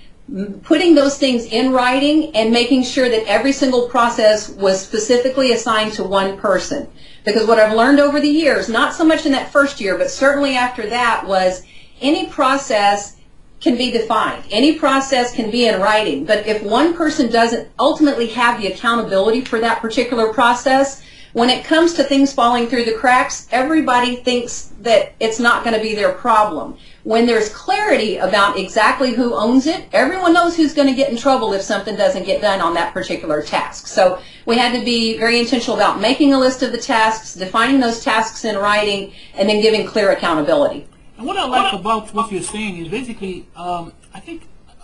putting 0.64 0.96
those 0.96 1.20
things 1.20 1.46
in 1.46 1.72
writing 1.72 2.36
and 2.36 2.52
making 2.52 2.84
sure 2.84 3.08
that 3.08 3.28
every 3.28 3.52
single 3.52 3.88
process 3.88 4.50
was 4.50 4.82
specifically 4.84 5.52
assigned 5.52 5.94
to 5.94 6.04
one 6.04 6.38
person. 6.38 6.88
Because 7.24 7.48
what 7.48 7.60
I've 7.60 7.76
learned 7.76 8.00
over 8.00 8.20
the 8.20 8.28
years, 8.28 8.68
not 8.68 8.94
so 8.94 9.04
much 9.04 9.28
in 9.28 9.32
that 9.34 9.52
first 9.52 9.80
year, 9.80 9.98
but 9.98 10.10
certainly 10.10 10.56
after 10.56 10.88
that, 10.90 11.28
was 11.28 11.62
any 12.02 12.28
process 12.28 13.16
can 13.62 13.78
be 13.78 13.92
defined. 13.92 14.44
Any 14.52 14.78
process 14.78 15.34
can 15.34 15.50
be 15.50 15.68
in 15.68 15.82
writing. 15.82 16.26
But 16.26 16.46
if 16.46 16.62
one 16.62 16.94
person 16.94 17.32
doesn't 17.32 17.70
ultimately 17.80 18.28
have 18.28 18.62
the 18.62 18.68
accountability 18.68 19.42
for 19.42 19.60
that 19.60 19.82
particular 19.82 20.32
process, 20.34 21.02
when 21.34 21.50
it 21.50 21.66
comes 21.66 21.94
to 21.96 22.04
things 22.04 22.32
falling 22.32 22.68
through 22.68 22.86
the 22.86 22.94
cracks, 22.94 23.48
everybody 23.52 24.16
thinks 24.16 24.72
that 24.82 25.14
it's 25.20 25.40
not 25.40 25.66
going 25.66 25.76
to 25.76 25.82
be 25.82 25.94
their 25.94 26.14
problem. 26.14 26.78
When 27.04 27.26
there's 27.26 27.50
clarity 27.50 28.18
about 28.18 28.58
exactly 28.58 29.14
who 29.14 29.34
owns 29.34 29.68
it, 29.68 29.86
everyone 29.92 30.32
knows 30.32 30.56
who's 30.56 30.74
going 30.74 30.88
to 30.88 30.94
get 30.94 31.12
in 31.12 31.18
trouble 31.18 31.52
if 31.52 31.62
something 31.62 31.98
doesn't 31.98 32.24
get 32.24 32.42
done 32.42 32.62
on 32.62 32.74
that 32.76 32.94
particular 32.94 33.42
task. 33.42 33.88
So 33.88 34.20
we 34.46 34.58
had 34.58 34.80
to 34.80 34.86
be 34.86 35.18
very 35.18 35.40
intentional 35.40 35.76
about 35.76 36.00
making 36.00 36.34
a 36.34 36.40
list 36.40 36.64
of 36.64 36.72
the 36.72 36.78
tasks, 36.78 37.34
defining 37.34 37.82
those 37.82 38.02
tasks 38.02 38.46
in 38.46 38.56
writing, 38.56 39.12
and 39.34 39.50
then 39.50 39.62
giving 39.62 39.86
clear 39.86 40.12
accountability. 40.12 40.88
And 41.18 41.26
what 41.26 41.38
I 41.38 41.46
like 41.48 41.74
about 41.74 42.14
what 42.14 42.32
you're 42.32 42.42
saying 42.42 42.78
is 42.78 42.90
basically, 42.90 43.48
um, 43.56 43.94
I 44.14 44.20
think 44.20 44.44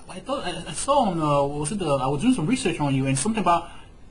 I 0.09 0.19
thought 0.19 0.45
I 0.45 0.71
saw 0.73 1.09
on 1.09 1.21
uh, 1.21 1.43
was 1.43 1.71
it 1.71 1.79
the, 1.79 1.87
I 1.87 2.07
was 2.07 2.21
doing 2.21 2.33
some 2.33 2.45
research 2.45 2.79
on 2.79 2.95
you 2.95 3.05
and 3.05 3.17
something 3.17 3.41
about 3.41 3.69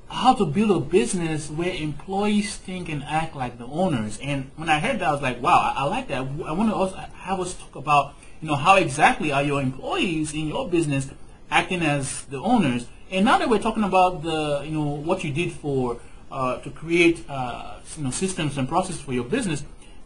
how 0.09 0.35
to 0.35 0.45
build 0.45 0.71
a 0.71 0.81
business 0.81 1.51
where 1.51 1.73
employees 1.73 2.57
think 2.57 2.89
and 2.89 3.05
act 3.05 3.37
like 3.37 3.59
the 3.59 3.67
owners. 3.67 4.19
And 4.23 4.51
when 4.57 4.69
I 4.69 4.81
heard 4.81 4.99
that, 5.01 5.09
I 5.09 5.13
was 5.13 5.23
like, 5.23 5.41
wow, 5.41 5.73
I, 5.77 5.83
I 5.83 5.85
like 5.85 6.09
that. 6.09 6.19
I 6.19 6.53
want 6.53 6.69
to 6.71 6.75
also 6.75 6.97
have 6.97 7.39
us 7.41 7.55
talk 7.55 7.77
about, 7.77 8.15
you 8.41 8.49
know, 8.49 8.57
how 8.57 8.77
exactly 8.77 9.31
are 9.31 9.43
your 9.43 9.63
employees 9.63 10.35
in 10.35 10.49
your 10.49 10.69
business 10.69 11.11
acting 11.51 11.83
as 11.83 12.25
the 12.25 12.39
owners. 12.39 12.87
And 13.11 13.25
now 13.25 13.39
that 13.39 13.49
we're 13.49 13.61
talking 13.61 13.85
about 13.85 14.23
the, 14.23 14.63
you 14.65 14.73
know, 14.73 14.85
what 14.85 15.23
you 15.23 15.33
did 15.33 15.53
for 15.53 16.01
uh, 16.31 16.59
to 16.59 16.71
create, 16.71 17.25
uh, 17.29 17.79
you 17.97 18.05
know, 18.05 18.11
systems 18.11 18.59
and 18.59 18.69
processes 18.69 19.01
for 19.01 19.13
your 19.13 19.25
business, 19.25 19.65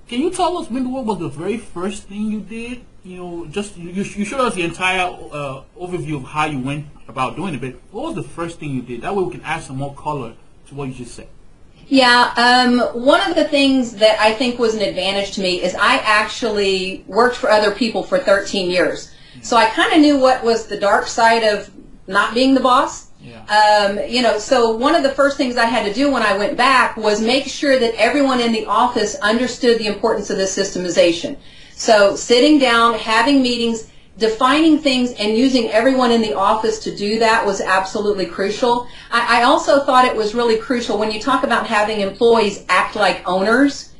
can 0.08 0.20
you 0.20 0.30
tell 0.30 0.58
us 0.58 0.70
maybe 0.70 0.86
what 0.86 1.04
was 1.04 1.18
the 1.18 1.28
very 1.28 1.58
first 1.58 2.04
thing 2.04 2.30
you 2.30 2.40
did? 2.40 2.84
You 3.04 3.16
know, 3.16 3.46
just 3.46 3.76
you, 3.76 3.90
you 3.90 4.24
showed 4.24 4.40
us 4.40 4.54
the 4.54 4.62
entire 4.62 5.02
uh, 5.02 5.62
overview 5.78 6.16
of 6.16 6.24
how 6.24 6.46
you 6.46 6.58
went 6.58 6.86
about 7.08 7.36
doing 7.36 7.54
it, 7.54 7.60
but 7.60 7.74
what 7.90 8.14
was 8.14 8.14
the 8.14 8.30
first 8.30 8.58
thing 8.58 8.70
you 8.70 8.82
did? 8.82 9.02
That 9.02 9.14
way 9.14 9.22
we 9.24 9.32
can 9.32 9.42
add 9.42 9.62
some 9.62 9.76
more 9.76 9.94
color 9.94 10.34
to 10.68 10.74
what 10.74 10.88
you 10.88 10.94
just 10.94 11.14
said. 11.14 11.28
Yeah, 11.86 12.32
um, 12.36 12.80
one 13.02 13.20
of 13.28 13.36
the 13.36 13.44
things 13.44 13.96
that 13.96 14.18
I 14.18 14.32
think 14.32 14.58
was 14.58 14.74
an 14.74 14.80
advantage 14.80 15.32
to 15.32 15.42
me 15.42 15.62
is 15.62 15.74
I 15.74 15.96
actually 15.98 17.04
worked 17.06 17.36
for 17.36 17.50
other 17.50 17.72
people 17.74 18.02
for 18.02 18.18
13 18.18 18.70
years. 18.70 19.12
So 19.42 19.56
I 19.56 19.66
kind 19.66 19.92
of 19.92 20.00
knew 20.00 20.18
what 20.18 20.42
was 20.42 20.66
the 20.66 20.78
dark 20.78 21.06
side 21.06 21.42
of 21.42 21.70
not 22.06 22.32
being 22.32 22.54
the 22.54 22.60
boss 22.60 23.08
yeah. 23.24 23.44
Um, 23.46 23.98
you 24.08 24.20
know, 24.20 24.38
so 24.38 24.76
one 24.76 24.94
of 24.94 25.02
the 25.02 25.10
first 25.10 25.38
things 25.38 25.56
I 25.56 25.64
had 25.64 25.86
to 25.86 25.94
do 25.94 26.10
when 26.10 26.22
I 26.22 26.36
went 26.36 26.56
back 26.56 26.96
was 26.96 27.22
make 27.22 27.46
sure 27.46 27.78
that 27.78 27.94
everyone 27.94 28.38
in 28.38 28.52
the 28.52 28.66
office 28.66 29.14
understood 29.16 29.78
the 29.78 29.86
importance 29.86 30.28
of 30.28 30.36
this 30.36 30.56
systemization. 30.56 31.38
So 31.72 32.16
sitting 32.16 32.58
down, 32.58 32.94
having 32.94 33.43
meetings, 33.43 33.90
defining 34.19 34.78
things 34.78 35.12
and 35.12 35.36
using 35.36 35.70
everyone 35.70 36.12
in 36.12 36.20
the 36.20 36.34
office 36.34 36.78
to 36.81 36.94
do 36.94 37.19
that 37.19 37.44
was 37.44 37.60
absolutely 37.60 38.26
crucial. 38.26 38.86
I, 39.10 39.40
I, 39.40 39.43
also 39.43 39.84
thought 39.84 40.04
it 40.04 40.14
was 40.14 40.34
really 40.34 40.56
crucial 40.56 40.98
when 40.98 41.10
you 41.10 41.20
talk 41.20 41.43
about 41.43 41.66
having 41.66 42.00
employees 42.00 42.64
act 42.69 42.94
like 42.94 43.26
owners. 43.26 43.93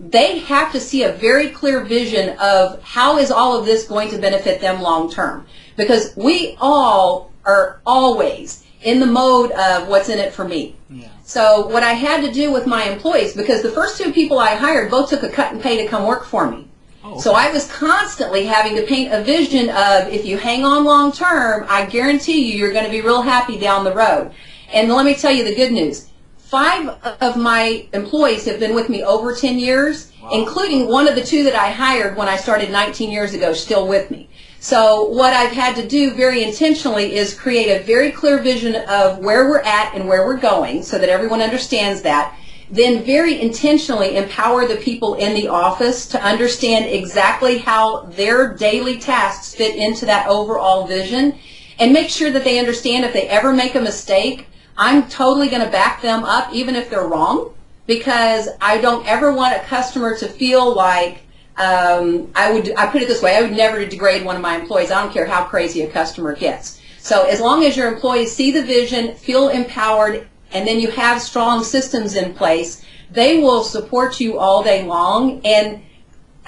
They 0.00 0.38
have 0.40 0.72
to 0.72 0.80
see 0.80 1.04
a 1.04 1.12
very 1.12 1.50
clear 1.50 1.84
vision 1.84 2.36
of 2.40 2.82
how 2.82 3.18
is 3.18 3.30
all 3.30 3.56
of 3.56 3.64
this 3.64 3.86
going 3.86 4.10
to 4.10 4.18
benefit 4.18 4.60
them 4.60 4.82
long 4.82 5.12
term. 5.12 5.46
Because 5.76 6.12
we 6.16 6.56
all 6.60 7.30
are 7.44 7.80
always 7.86 8.61
in 8.82 9.00
the 9.00 9.06
mode 9.06 9.50
of 9.52 9.88
what's 9.88 10.08
in 10.08 10.18
it 10.18 10.32
for 10.32 10.46
me. 10.46 10.76
Yeah. 10.90 11.08
So 11.24 11.66
what 11.68 11.82
I 11.82 11.92
had 11.92 12.20
to 12.22 12.32
do 12.32 12.52
with 12.52 12.66
my 12.66 12.84
employees, 12.84 13.34
because 13.34 13.62
the 13.62 13.70
first 13.70 13.96
two 13.96 14.12
people 14.12 14.38
I 14.38 14.54
hired 14.54 14.90
both 14.90 15.10
took 15.10 15.22
a 15.22 15.28
cut 15.28 15.52
and 15.52 15.62
pay 15.62 15.82
to 15.82 15.88
come 15.88 16.06
work 16.06 16.24
for 16.24 16.50
me. 16.50 16.68
Oh. 17.04 17.18
So 17.18 17.32
I 17.32 17.50
was 17.50 17.70
constantly 17.70 18.44
having 18.44 18.76
to 18.76 18.82
paint 18.82 19.12
a 19.12 19.22
vision 19.22 19.70
of 19.70 20.08
if 20.08 20.24
you 20.24 20.36
hang 20.36 20.64
on 20.64 20.84
long 20.84 21.12
term, 21.12 21.66
I 21.68 21.86
guarantee 21.86 22.52
you 22.52 22.58
you're 22.58 22.72
going 22.72 22.84
to 22.84 22.90
be 22.90 23.00
real 23.00 23.22
happy 23.22 23.58
down 23.58 23.84
the 23.84 23.94
road. 23.94 24.32
And 24.72 24.90
let 24.90 25.04
me 25.04 25.14
tell 25.14 25.32
you 25.32 25.44
the 25.44 25.54
good 25.54 25.72
news. 25.72 26.08
Five 26.36 26.88
of 27.20 27.36
my 27.36 27.86
employees 27.94 28.44
have 28.44 28.60
been 28.60 28.74
with 28.74 28.88
me 28.88 29.02
over 29.02 29.34
10 29.34 29.58
years, 29.58 30.12
wow. 30.22 30.30
including 30.32 30.86
one 30.86 31.08
of 31.08 31.14
the 31.14 31.24
two 31.24 31.44
that 31.44 31.54
I 31.54 31.70
hired 31.70 32.16
when 32.16 32.28
I 32.28 32.36
started 32.36 32.70
19 32.70 33.10
years 33.10 33.32
ago, 33.32 33.52
still 33.52 33.88
with 33.88 34.10
me. 34.10 34.28
So 34.62 35.06
what 35.06 35.32
I've 35.32 35.50
had 35.50 35.74
to 35.74 35.88
do 35.88 36.14
very 36.14 36.44
intentionally 36.44 37.16
is 37.16 37.34
create 37.34 37.68
a 37.68 37.82
very 37.82 38.12
clear 38.12 38.40
vision 38.40 38.76
of 38.76 39.18
where 39.18 39.50
we're 39.50 39.58
at 39.62 39.92
and 39.92 40.06
where 40.06 40.24
we're 40.24 40.36
going 40.36 40.84
so 40.84 41.00
that 41.00 41.08
everyone 41.08 41.42
understands 41.42 42.00
that. 42.02 42.38
Then 42.70 43.02
very 43.02 43.40
intentionally 43.40 44.16
empower 44.16 44.68
the 44.68 44.76
people 44.76 45.14
in 45.14 45.34
the 45.34 45.48
office 45.48 46.06
to 46.10 46.22
understand 46.22 46.84
exactly 46.84 47.58
how 47.58 48.02
their 48.02 48.54
daily 48.54 48.98
tasks 48.98 49.52
fit 49.52 49.74
into 49.74 50.06
that 50.06 50.28
overall 50.28 50.86
vision 50.86 51.34
and 51.80 51.92
make 51.92 52.08
sure 52.08 52.30
that 52.30 52.44
they 52.44 52.60
understand 52.60 53.04
if 53.04 53.12
they 53.12 53.26
ever 53.26 53.52
make 53.52 53.74
a 53.74 53.80
mistake, 53.80 54.46
I'm 54.76 55.08
totally 55.08 55.48
going 55.48 55.64
to 55.64 55.72
back 55.72 56.02
them 56.02 56.22
up 56.22 56.54
even 56.54 56.76
if 56.76 56.88
they're 56.88 57.08
wrong 57.08 57.52
because 57.88 58.48
I 58.60 58.78
don't 58.78 59.04
ever 59.08 59.32
want 59.32 59.56
a 59.56 59.66
customer 59.66 60.16
to 60.18 60.28
feel 60.28 60.72
like 60.72 61.22
um, 61.56 62.30
I 62.34 62.52
would 62.52 62.72
I 62.76 62.86
put 62.86 63.02
it 63.02 63.08
this 63.08 63.22
way: 63.22 63.36
I 63.36 63.42
would 63.42 63.52
never 63.52 63.84
degrade 63.84 64.24
one 64.24 64.36
of 64.36 64.42
my 64.42 64.56
employees. 64.56 64.90
I 64.90 65.02
don't 65.02 65.12
care 65.12 65.26
how 65.26 65.44
crazy 65.44 65.82
a 65.82 65.90
customer 65.90 66.34
gets. 66.34 66.80
So 66.98 67.24
as 67.24 67.40
long 67.40 67.64
as 67.64 67.76
your 67.76 67.92
employees 67.92 68.32
see 68.32 68.52
the 68.52 68.62
vision, 68.62 69.14
feel 69.16 69.48
empowered, 69.48 70.28
and 70.52 70.66
then 70.66 70.78
you 70.78 70.90
have 70.92 71.20
strong 71.20 71.64
systems 71.64 72.14
in 72.14 72.32
place, 72.34 72.84
They 73.10 73.40
will 73.40 73.64
support 73.64 74.20
you 74.20 74.38
all 74.38 74.62
day 74.62 74.84
long 74.84 75.40
and 75.44 75.82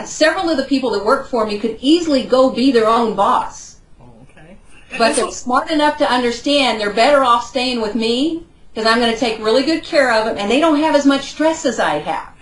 several 0.05 0.49
of 0.49 0.57
the 0.57 0.65
people 0.65 0.91
that 0.91 1.05
work 1.05 1.29
for 1.29 1.47
me 1.47 1.59
could 1.59 1.79
easily 1.81 2.25
go 2.25 2.51
be 2.51 2.73
their 2.73 2.89
own 2.89 3.15
boss. 3.15 3.81
Oh, 4.01 4.11
okay. 4.23 4.57
But 4.97 5.17
they're 5.17 5.31
smart 5.31 5.71
enough 5.71 5.99
to 5.99 6.11
understand 6.11 6.81
they're 6.81 6.93
better 6.93 7.23
off 7.23 7.47
staying 7.47 7.81
with 7.81 7.95
me 7.95 8.47
because 8.73 8.87
I'm 8.87 8.99
going 8.99 9.13
to 9.13 9.19
take 9.19 9.39
really 9.41 9.63
good 9.63 9.85
care 9.85 10.13
of 10.13 10.25
them 10.25 10.39
and 10.39 10.51
they 10.51 10.61
don't 10.61 10.79
have 10.79 10.95
as 10.95 11.05
much 11.05 11.31
stress 11.31 11.65
as 11.67 11.79
I 11.79 11.99
have. 11.99 12.33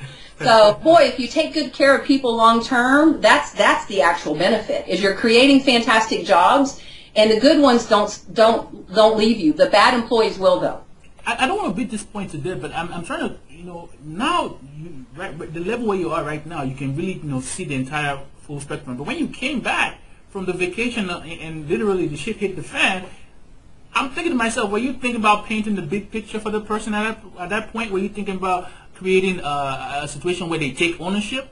So, 0.44 0.74
boy, 0.82 1.02
if 1.02 1.18
you 1.18 1.28
take 1.28 1.54
good 1.54 1.72
care 1.72 1.96
of 1.96 2.04
people 2.04 2.34
long 2.34 2.62
term, 2.62 3.20
that's 3.20 3.52
that's 3.52 3.86
the 3.86 4.02
actual 4.02 4.34
benefit. 4.34 4.88
Is 4.88 5.02
you're 5.02 5.16
creating 5.16 5.60
fantastic 5.60 6.24
jobs, 6.24 6.82
and 7.14 7.30
the 7.30 7.40
good 7.40 7.60
ones 7.60 7.86
don't 7.86 8.12
don't 8.32 8.92
don't 8.92 9.16
leave 9.16 9.38
you. 9.38 9.52
The 9.52 9.66
bad 9.66 9.94
employees 9.94 10.38
will 10.38 10.60
though. 10.60 10.80
I, 11.26 11.44
I 11.44 11.46
don't 11.46 11.58
want 11.58 11.70
to 11.70 11.76
beat 11.76 11.90
this 11.90 12.04
point 12.04 12.30
to 12.32 12.38
death, 12.38 12.60
but 12.60 12.72
I'm, 12.74 12.92
I'm 12.92 13.04
trying 13.04 13.28
to, 13.28 13.36
you 13.48 13.64
know, 13.64 13.88
now, 14.04 14.58
you, 14.76 15.06
right, 15.14 15.36
the 15.38 15.60
level 15.60 15.86
where 15.86 15.98
you 15.98 16.10
are 16.10 16.24
right 16.24 16.44
now, 16.44 16.62
you 16.62 16.74
can 16.74 16.96
really, 16.96 17.14
you 17.14 17.22
know, 17.22 17.40
see 17.40 17.64
the 17.64 17.74
entire 17.74 18.18
full 18.40 18.60
spectrum. 18.60 18.96
But 18.96 19.04
when 19.04 19.18
you 19.18 19.28
came 19.28 19.60
back 19.60 20.00
from 20.30 20.46
the 20.46 20.52
vacation 20.52 21.10
uh, 21.10 21.20
and 21.20 21.68
literally 21.68 22.08
the 22.08 22.16
shit 22.16 22.36
hit 22.36 22.56
the 22.56 22.62
fan, 22.62 23.06
I'm 23.94 24.10
thinking 24.10 24.32
to 24.32 24.36
myself, 24.36 24.70
were 24.70 24.78
you 24.78 24.94
thinking 24.94 25.16
about 25.16 25.44
painting 25.46 25.76
the 25.76 25.82
big 25.82 26.10
picture 26.10 26.40
for 26.40 26.50
the 26.50 26.60
person 26.60 26.94
at 26.94 27.22
that, 27.22 27.40
at 27.42 27.48
that 27.50 27.72
point? 27.72 27.92
Were 27.92 27.98
you 27.98 28.08
thinking 28.08 28.36
about 28.36 28.70
creating 29.02 29.40
a, 29.40 30.00
a 30.02 30.08
situation 30.08 30.48
where 30.48 30.58
they 30.58 30.70
take 30.70 31.00
ownership? 31.00 31.48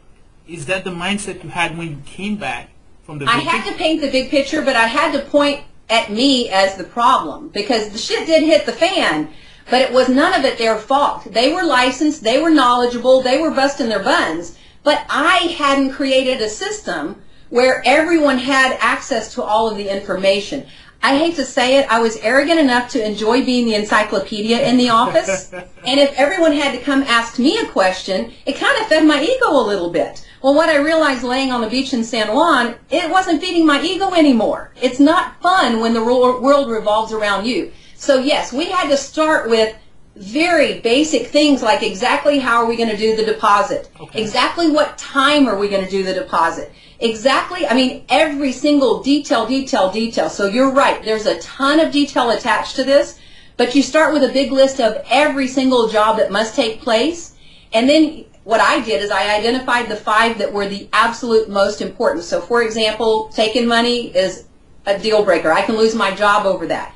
Is 0.48 0.66
that 0.66 0.84
the 0.84 0.90
mindset 0.90 1.44
you 1.44 1.50
had 1.50 1.76
when 1.76 1.88
you 1.90 1.98
came 2.06 2.36
back 2.36 2.70
from 3.02 3.18
the 3.18 3.26
I 3.26 3.38
had 3.38 3.70
to 3.70 3.76
paint 3.76 4.00
the 4.00 4.10
big 4.10 4.30
picture, 4.30 4.62
but 4.62 4.76
I 4.76 4.86
had 4.86 5.12
to 5.12 5.20
point 5.30 5.60
at 5.88 6.10
me 6.10 6.48
as 6.48 6.76
the 6.76 6.84
problem 6.84 7.48
because 7.48 7.90
the 7.90 7.98
shit 7.98 8.26
did 8.26 8.42
hit 8.42 8.66
the 8.66 8.72
fan, 8.72 9.28
but 9.70 9.82
it 9.82 9.92
was 9.92 10.08
none 10.08 10.34
of 10.38 10.44
it 10.44 10.58
their 10.58 10.76
fault. 10.76 11.24
They 11.32 11.52
were 11.52 11.64
licensed, 11.64 12.22
they 12.22 12.40
were 12.40 12.50
knowledgeable, 12.50 13.20
they 13.20 13.40
were 13.40 13.50
busting 13.50 13.88
their 13.88 14.02
buns, 14.02 14.56
but 14.82 15.04
I 15.08 15.54
hadn't 15.58 15.92
created 15.92 16.40
a 16.40 16.48
system 16.48 17.22
where 17.50 17.82
everyone 17.84 18.38
had 18.38 18.76
access 18.80 19.34
to 19.34 19.42
all 19.42 19.68
of 19.68 19.76
the 19.76 19.88
information. 19.88 20.66
I 21.02 21.16
hate 21.16 21.36
to 21.36 21.44
say 21.44 21.78
it, 21.78 21.90
I 21.90 22.00
was 22.00 22.16
arrogant 22.18 22.60
enough 22.60 22.90
to 22.90 23.04
enjoy 23.04 23.44
being 23.44 23.64
the 23.64 23.74
encyclopedia 23.74 24.68
in 24.68 24.76
the 24.76 24.90
office. 24.90 25.52
and 25.52 25.98
if 25.98 26.12
everyone 26.14 26.52
had 26.52 26.72
to 26.72 26.84
come 26.84 27.02
ask 27.04 27.38
me 27.38 27.58
a 27.58 27.66
question, 27.66 28.32
it 28.44 28.56
kind 28.56 28.80
of 28.80 28.88
fed 28.88 29.06
my 29.06 29.22
ego 29.22 29.50
a 29.50 29.66
little 29.66 29.90
bit. 29.90 30.26
Well, 30.42 30.54
what 30.54 30.68
I 30.68 30.76
realized 30.76 31.22
laying 31.22 31.52
on 31.52 31.60
the 31.60 31.68
beach 31.68 31.92
in 31.92 32.04
San 32.04 32.34
Juan, 32.34 32.74
it 32.90 33.10
wasn't 33.10 33.40
feeding 33.40 33.66
my 33.66 33.82
ego 33.82 34.12
anymore. 34.14 34.72
It's 34.80 35.00
not 35.00 35.40
fun 35.42 35.80
when 35.80 35.94
the 35.94 36.04
world 36.04 36.70
revolves 36.70 37.12
around 37.12 37.46
you. 37.46 37.72
So 37.94 38.18
yes, 38.18 38.52
we 38.52 38.66
had 38.66 38.88
to 38.88 38.96
start 38.96 39.50
with 39.50 39.76
very 40.16 40.80
basic 40.80 41.28
things 41.28 41.62
like 41.62 41.82
exactly 41.82 42.38
how 42.38 42.62
are 42.62 42.66
we 42.66 42.76
going 42.76 42.88
to 42.88 42.96
do 42.96 43.16
the 43.16 43.24
deposit? 43.24 43.90
Okay. 44.00 44.20
Exactly 44.20 44.70
what 44.70 44.98
time 44.98 45.48
are 45.48 45.58
we 45.58 45.68
going 45.68 45.84
to 45.84 45.90
do 45.90 46.02
the 46.02 46.14
deposit? 46.14 46.72
Exactly, 47.00 47.66
I 47.66 47.74
mean, 47.74 48.04
every 48.10 48.52
single 48.52 49.02
detail, 49.02 49.46
detail, 49.46 49.90
detail. 49.90 50.28
So 50.28 50.46
you're 50.46 50.70
right, 50.70 51.02
there's 51.02 51.24
a 51.24 51.40
ton 51.40 51.80
of 51.80 51.92
detail 51.92 52.30
attached 52.30 52.76
to 52.76 52.84
this, 52.84 53.18
but 53.56 53.74
you 53.74 53.82
start 53.82 54.12
with 54.12 54.22
a 54.22 54.32
big 54.32 54.52
list 54.52 54.80
of 54.80 55.02
every 55.08 55.48
single 55.48 55.88
job 55.88 56.18
that 56.18 56.30
must 56.30 56.54
take 56.54 56.82
place, 56.82 57.34
and 57.72 57.88
then 57.88 58.26
what 58.44 58.60
I 58.60 58.80
did 58.80 59.02
is 59.02 59.10
I 59.10 59.34
identified 59.34 59.88
the 59.88 59.96
five 59.96 60.38
that 60.38 60.52
were 60.52 60.66
the 60.66 60.88
absolute 60.92 61.48
most 61.48 61.80
important. 61.80 62.24
So 62.24 62.40
for 62.40 62.62
example, 62.62 63.30
taking 63.34 63.66
money 63.66 64.14
is 64.14 64.44
a 64.86 64.98
deal 64.98 65.24
breaker. 65.24 65.52
I 65.52 65.62
can 65.62 65.76
lose 65.76 65.94
my 65.94 66.14
job 66.14 66.46
over 66.46 66.66
that. 66.66 66.94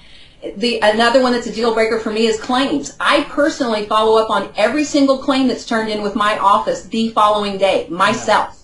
The, 0.56 0.80
another 0.80 1.22
one 1.22 1.32
that's 1.32 1.46
a 1.46 1.52
deal 1.52 1.72
breaker 1.72 1.98
for 1.98 2.10
me 2.10 2.26
is 2.26 2.38
claims. 2.38 2.96
I 3.00 3.24
personally 3.24 3.86
follow 3.86 4.20
up 4.20 4.30
on 4.30 4.52
every 4.56 4.84
single 4.84 5.18
claim 5.18 5.48
that's 5.48 5.64
turned 5.64 5.90
in 5.90 6.02
with 6.02 6.14
my 6.14 6.36
office 6.38 6.82
the 6.84 7.10
following 7.10 7.56
day, 7.56 7.86
myself. 7.88 8.63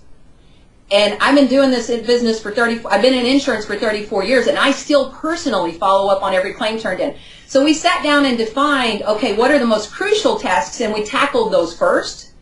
And 0.91 1.17
I've 1.21 1.37
been 1.37 1.47
doing 1.47 1.71
this 1.71 1.89
in 1.89 2.05
business 2.05 2.43
for 2.43 2.51
30, 2.51 2.85
I've 2.87 3.03
been 3.03 3.15
in 3.15 3.25
insurance 3.25 3.65
for 3.65 3.77
34 3.77 4.25
years 4.25 4.49
and 4.49 4.59
I 4.59 4.73
still 4.73 5.11
personally 5.13 5.73
follow 5.73 6.11
up 6.11 6.23
on 6.23 6.35
every 6.35 6.53
claim 6.53 6.79
turned 6.79 7.01
in. 7.01 7.15
So 7.47 7.65
we 7.65 7.75
sat 7.75 8.03
down 8.03 8.25
and 8.25 8.37
defined, 8.37 9.03
okay, 9.03 9.37
what 9.37 9.53
are 9.53 9.59
the 9.59 9.67
most 9.67 9.93
crucial 9.93 10.39
tasks 10.39 10.81
and 10.81 10.93
we 10.93 11.05
tackled 11.05 11.53
those 11.53 11.77
first. 11.77 12.33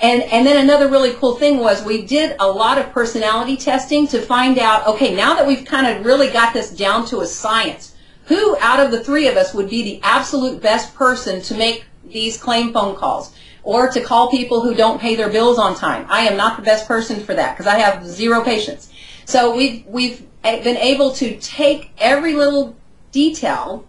And, 0.00 0.22
and 0.24 0.46
then 0.46 0.62
another 0.62 0.88
really 0.88 1.14
cool 1.14 1.36
thing 1.36 1.58
was 1.58 1.84
we 1.84 2.02
did 2.02 2.36
a 2.38 2.46
lot 2.46 2.78
of 2.78 2.92
personality 2.92 3.56
testing 3.56 4.06
to 4.08 4.20
find 4.20 4.58
out, 4.58 4.86
okay, 4.86 5.14
now 5.14 5.34
that 5.34 5.46
we've 5.46 5.64
kind 5.64 5.86
of 5.86 6.04
really 6.04 6.30
got 6.30 6.52
this 6.52 6.70
down 6.70 7.06
to 7.06 7.20
a 7.20 7.26
science, 7.26 7.96
who 8.26 8.56
out 8.58 8.78
of 8.78 8.90
the 8.90 9.02
three 9.02 9.26
of 9.26 9.36
us 9.36 9.54
would 9.54 9.70
be 9.70 9.82
the 9.82 10.00
absolute 10.02 10.60
best 10.60 10.94
person 10.94 11.40
to 11.42 11.54
make 11.54 11.86
these 12.04 12.36
claim 12.36 12.72
phone 12.72 12.94
calls? 12.94 13.34
Or 13.66 13.90
to 13.90 14.00
call 14.00 14.30
people 14.30 14.60
who 14.60 14.74
don't 14.74 15.00
pay 15.00 15.16
their 15.16 15.28
bills 15.28 15.58
on 15.58 15.74
time. 15.74 16.06
I 16.08 16.20
am 16.20 16.36
not 16.36 16.56
the 16.56 16.62
best 16.62 16.86
person 16.86 17.18
for 17.18 17.34
that 17.34 17.54
because 17.54 17.66
I 17.66 17.78
have 17.80 18.06
zero 18.06 18.42
patience. 18.44 18.92
So 19.24 19.56
we've, 19.56 19.84
we've 19.86 20.24
been 20.42 20.76
able 20.76 21.10
to 21.14 21.36
take 21.40 21.90
every 21.98 22.34
little 22.34 22.76
detail 23.10 23.84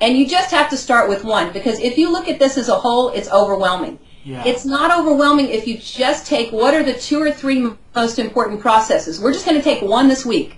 and 0.00 0.16
you 0.16 0.28
just 0.28 0.52
have 0.52 0.70
to 0.70 0.76
start 0.76 1.08
with 1.08 1.24
one 1.24 1.52
because 1.52 1.80
if 1.80 1.98
you 1.98 2.12
look 2.12 2.28
at 2.28 2.38
this 2.38 2.56
as 2.56 2.68
a 2.68 2.76
whole, 2.76 3.08
it's 3.08 3.28
overwhelming. 3.32 3.98
Yeah. 4.22 4.44
It's 4.46 4.64
not 4.64 4.96
overwhelming 4.96 5.48
if 5.48 5.66
you 5.66 5.76
just 5.78 6.26
take 6.26 6.52
what 6.52 6.72
are 6.74 6.84
the 6.84 6.94
two 6.94 7.20
or 7.20 7.32
three 7.32 7.70
most 7.96 8.20
important 8.20 8.60
processes. 8.60 9.20
We're 9.20 9.32
just 9.32 9.44
going 9.44 9.56
to 9.56 9.62
take 9.62 9.82
one 9.82 10.06
this 10.06 10.24
week 10.24 10.56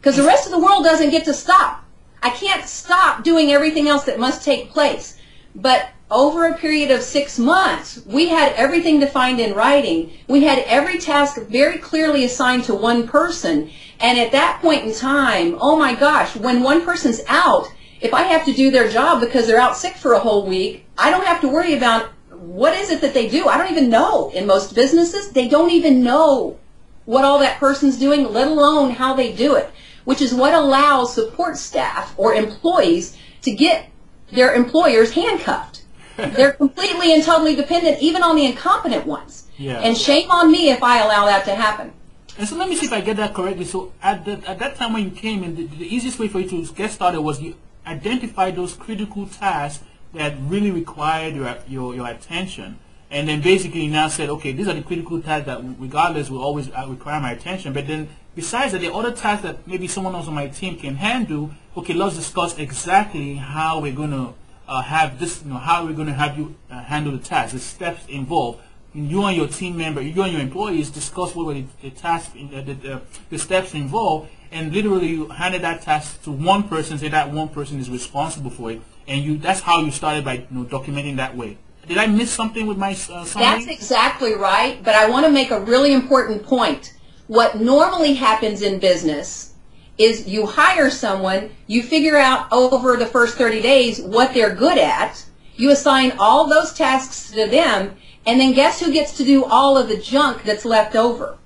because 0.00 0.16
the 0.16 0.24
rest 0.24 0.46
of 0.46 0.52
the 0.52 0.58
world 0.58 0.82
doesn't 0.82 1.10
get 1.10 1.24
to 1.26 1.34
stop. 1.34 1.84
I 2.24 2.30
can't 2.30 2.66
stop 2.66 3.22
doing 3.22 3.52
everything 3.52 3.86
else 3.86 4.02
that 4.04 4.18
must 4.18 4.44
take 4.44 4.70
place. 4.70 5.17
But 5.54 5.88
over 6.10 6.46
a 6.46 6.56
period 6.56 6.90
of 6.90 7.02
six 7.02 7.38
months, 7.38 8.00
we 8.06 8.28
had 8.28 8.52
everything 8.52 9.00
defined 9.00 9.40
in 9.40 9.54
writing. 9.54 10.10
We 10.26 10.44
had 10.44 10.60
every 10.60 10.98
task 10.98 11.40
very 11.42 11.78
clearly 11.78 12.24
assigned 12.24 12.64
to 12.64 12.74
one 12.74 13.06
person. 13.06 13.70
And 14.00 14.18
at 14.18 14.32
that 14.32 14.60
point 14.62 14.84
in 14.84 14.94
time, 14.94 15.56
oh 15.60 15.78
my 15.78 15.94
gosh, 15.94 16.34
when 16.36 16.62
one 16.62 16.84
person's 16.84 17.20
out, 17.28 17.66
if 18.00 18.14
I 18.14 18.22
have 18.22 18.44
to 18.46 18.52
do 18.52 18.70
their 18.70 18.88
job 18.88 19.20
because 19.20 19.46
they're 19.46 19.60
out 19.60 19.76
sick 19.76 19.96
for 19.96 20.12
a 20.12 20.20
whole 20.20 20.46
week, 20.46 20.86
I 20.96 21.10
don't 21.10 21.26
have 21.26 21.40
to 21.42 21.48
worry 21.48 21.74
about 21.74 22.10
what 22.30 22.78
is 22.78 22.90
it 22.90 23.00
that 23.00 23.14
they 23.14 23.28
do. 23.28 23.48
I 23.48 23.58
don't 23.58 23.72
even 23.72 23.90
know. 23.90 24.30
In 24.30 24.46
most 24.46 24.74
businesses, 24.74 25.32
they 25.32 25.48
don't 25.48 25.72
even 25.72 26.02
know 26.02 26.56
what 27.04 27.24
all 27.24 27.38
that 27.40 27.58
person's 27.58 27.98
doing, 27.98 28.32
let 28.32 28.48
alone 28.48 28.90
how 28.90 29.14
they 29.14 29.32
do 29.32 29.56
it, 29.56 29.70
which 30.04 30.22
is 30.22 30.32
what 30.32 30.54
allows 30.54 31.14
support 31.14 31.56
staff 31.56 32.14
or 32.16 32.34
employees 32.34 33.16
to 33.42 33.50
get 33.52 33.90
their 34.30 34.54
employers 34.54 35.12
handcuffed. 35.12 35.82
They're 36.16 36.52
completely 36.52 37.12
and 37.12 37.22
totally 37.22 37.54
dependent 37.54 38.02
even 38.02 38.22
on 38.22 38.34
the 38.34 38.44
incompetent 38.44 39.06
ones. 39.06 39.46
Yeah. 39.56 39.78
And 39.80 39.96
shame 39.96 40.30
on 40.30 40.50
me 40.50 40.70
if 40.70 40.82
I 40.82 41.04
allow 41.04 41.26
that 41.26 41.44
to 41.44 41.54
happen. 41.54 41.92
And 42.38 42.48
so 42.48 42.56
let 42.56 42.68
me 42.68 42.76
see 42.76 42.86
if 42.86 42.92
I 42.92 43.00
get 43.00 43.16
that 43.16 43.34
correctly. 43.34 43.64
So 43.64 43.92
at, 44.02 44.24
the, 44.24 44.32
at 44.48 44.58
that 44.58 44.76
time 44.76 44.92
when 44.92 45.04
you 45.04 45.10
came 45.10 45.42
in, 45.42 45.56
the, 45.56 45.66
the 45.66 45.94
easiest 45.94 46.18
way 46.18 46.28
for 46.28 46.40
you 46.40 46.48
to 46.48 46.72
get 46.74 46.90
started 46.90 47.20
was 47.20 47.40
you 47.40 47.56
identify 47.86 48.50
those 48.50 48.74
critical 48.74 49.26
tasks 49.26 49.84
that 50.14 50.36
really 50.40 50.70
required 50.70 51.34
your, 51.34 51.56
your, 51.66 51.94
your 51.94 52.08
attention. 52.08 52.78
And 53.10 53.26
then 53.28 53.40
basically 53.40 53.86
now 53.86 54.08
said, 54.08 54.28
okay, 54.28 54.52
these 54.52 54.68
are 54.68 54.74
the 54.74 54.82
critical 54.82 55.20
tasks 55.22 55.46
that 55.46 55.62
regardless 55.78 56.28
will 56.28 56.42
always 56.42 56.70
uh, 56.70 56.86
require 56.88 57.20
my 57.20 57.32
attention. 57.32 57.72
But 57.72 57.86
then 57.86 58.08
besides 58.34 58.72
that, 58.72 58.80
the 58.80 58.92
other 58.92 59.12
tasks 59.12 59.42
that 59.44 59.66
maybe 59.66 59.88
someone 59.88 60.14
else 60.14 60.28
on 60.28 60.34
my 60.34 60.48
team 60.48 60.78
can 60.78 60.96
handle, 60.96 61.50
okay, 61.76 61.94
let's 61.94 62.16
discuss 62.16 62.58
exactly 62.58 63.36
how 63.36 63.80
we're 63.80 63.94
going 63.94 64.10
to 64.10 64.34
uh, 64.68 64.82
have 64.82 65.18
this, 65.18 65.42
you 65.42 65.50
know, 65.50 65.56
how 65.56 65.86
we're 65.86 65.94
going 65.94 66.08
to 66.08 66.14
have 66.14 66.36
you 66.36 66.54
uh, 66.70 66.82
handle 66.82 67.12
the 67.12 67.18
task, 67.18 67.54
the 67.54 67.58
steps 67.58 68.06
involved. 68.06 68.60
You 68.94 69.24
and 69.24 69.36
your 69.36 69.48
team 69.48 69.76
member, 69.76 70.00
you 70.00 70.22
and 70.22 70.32
your 70.32 70.40
employees 70.40 70.90
discuss 70.90 71.34
what 71.34 71.46
were 71.46 71.54
the, 71.54 71.64
the 71.82 71.90
tasks, 71.90 72.34
uh, 72.36 72.60
the, 72.62 72.74
the, 72.74 73.02
the, 73.30 73.38
steps 73.38 73.74
involved, 73.74 74.30
and 74.50 74.72
literally 74.72 75.08
you 75.08 75.28
handed 75.28 75.62
that 75.62 75.82
task 75.82 76.22
to 76.24 76.32
one 76.32 76.68
person, 76.68 76.98
say 76.98 77.08
that 77.08 77.30
one 77.30 77.48
person 77.48 77.78
is 77.78 77.88
responsible 77.90 78.50
for 78.50 78.72
it, 78.72 78.80
and 79.06 79.22
you 79.22 79.36
that's 79.36 79.60
how 79.60 79.80
you 79.80 79.90
started 79.90 80.24
by 80.24 80.34
you 80.34 80.46
know, 80.50 80.64
documenting 80.64 81.16
that 81.16 81.36
way. 81.36 81.58
Did 81.88 81.96
I 81.96 82.06
miss 82.06 82.30
something 82.30 82.66
with 82.66 82.76
my 82.76 82.92
uh, 82.92 83.24
summary? 83.24 83.64
That's 83.64 83.66
exactly 83.66 84.34
right, 84.34 84.82
but 84.84 84.94
I 84.94 85.08
want 85.08 85.24
to 85.24 85.32
make 85.32 85.50
a 85.50 85.60
really 85.60 85.94
important 85.94 86.42
point. 86.42 86.94
What 87.28 87.58
normally 87.58 88.14
happens 88.14 88.60
in 88.60 88.78
business 88.78 89.54
is 89.96 90.28
you 90.28 90.44
hire 90.44 90.90
someone, 90.90 91.50
you 91.66 91.82
figure 91.82 92.16
out 92.16 92.46
over 92.52 92.96
the 92.96 93.06
first 93.06 93.36
30 93.36 93.62
days 93.62 94.00
what 94.00 94.34
they're 94.34 94.54
good 94.54 94.76
at, 94.76 95.24
you 95.56 95.70
assign 95.70 96.12
all 96.18 96.46
those 96.46 96.74
tasks 96.74 97.30
to 97.30 97.46
them, 97.46 97.96
and 98.26 98.38
then 98.38 98.52
guess 98.52 98.80
who 98.80 98.92
gets 98.92 99.16
to 99.16 99.24
do 99.24 99.44
all 99.44 99.78
of 99.78 99.88
the 99.88 99.96
junk 99.96 100.44
that's 100.44 100.66
left 100.66 100.94
over? 100.94 101.38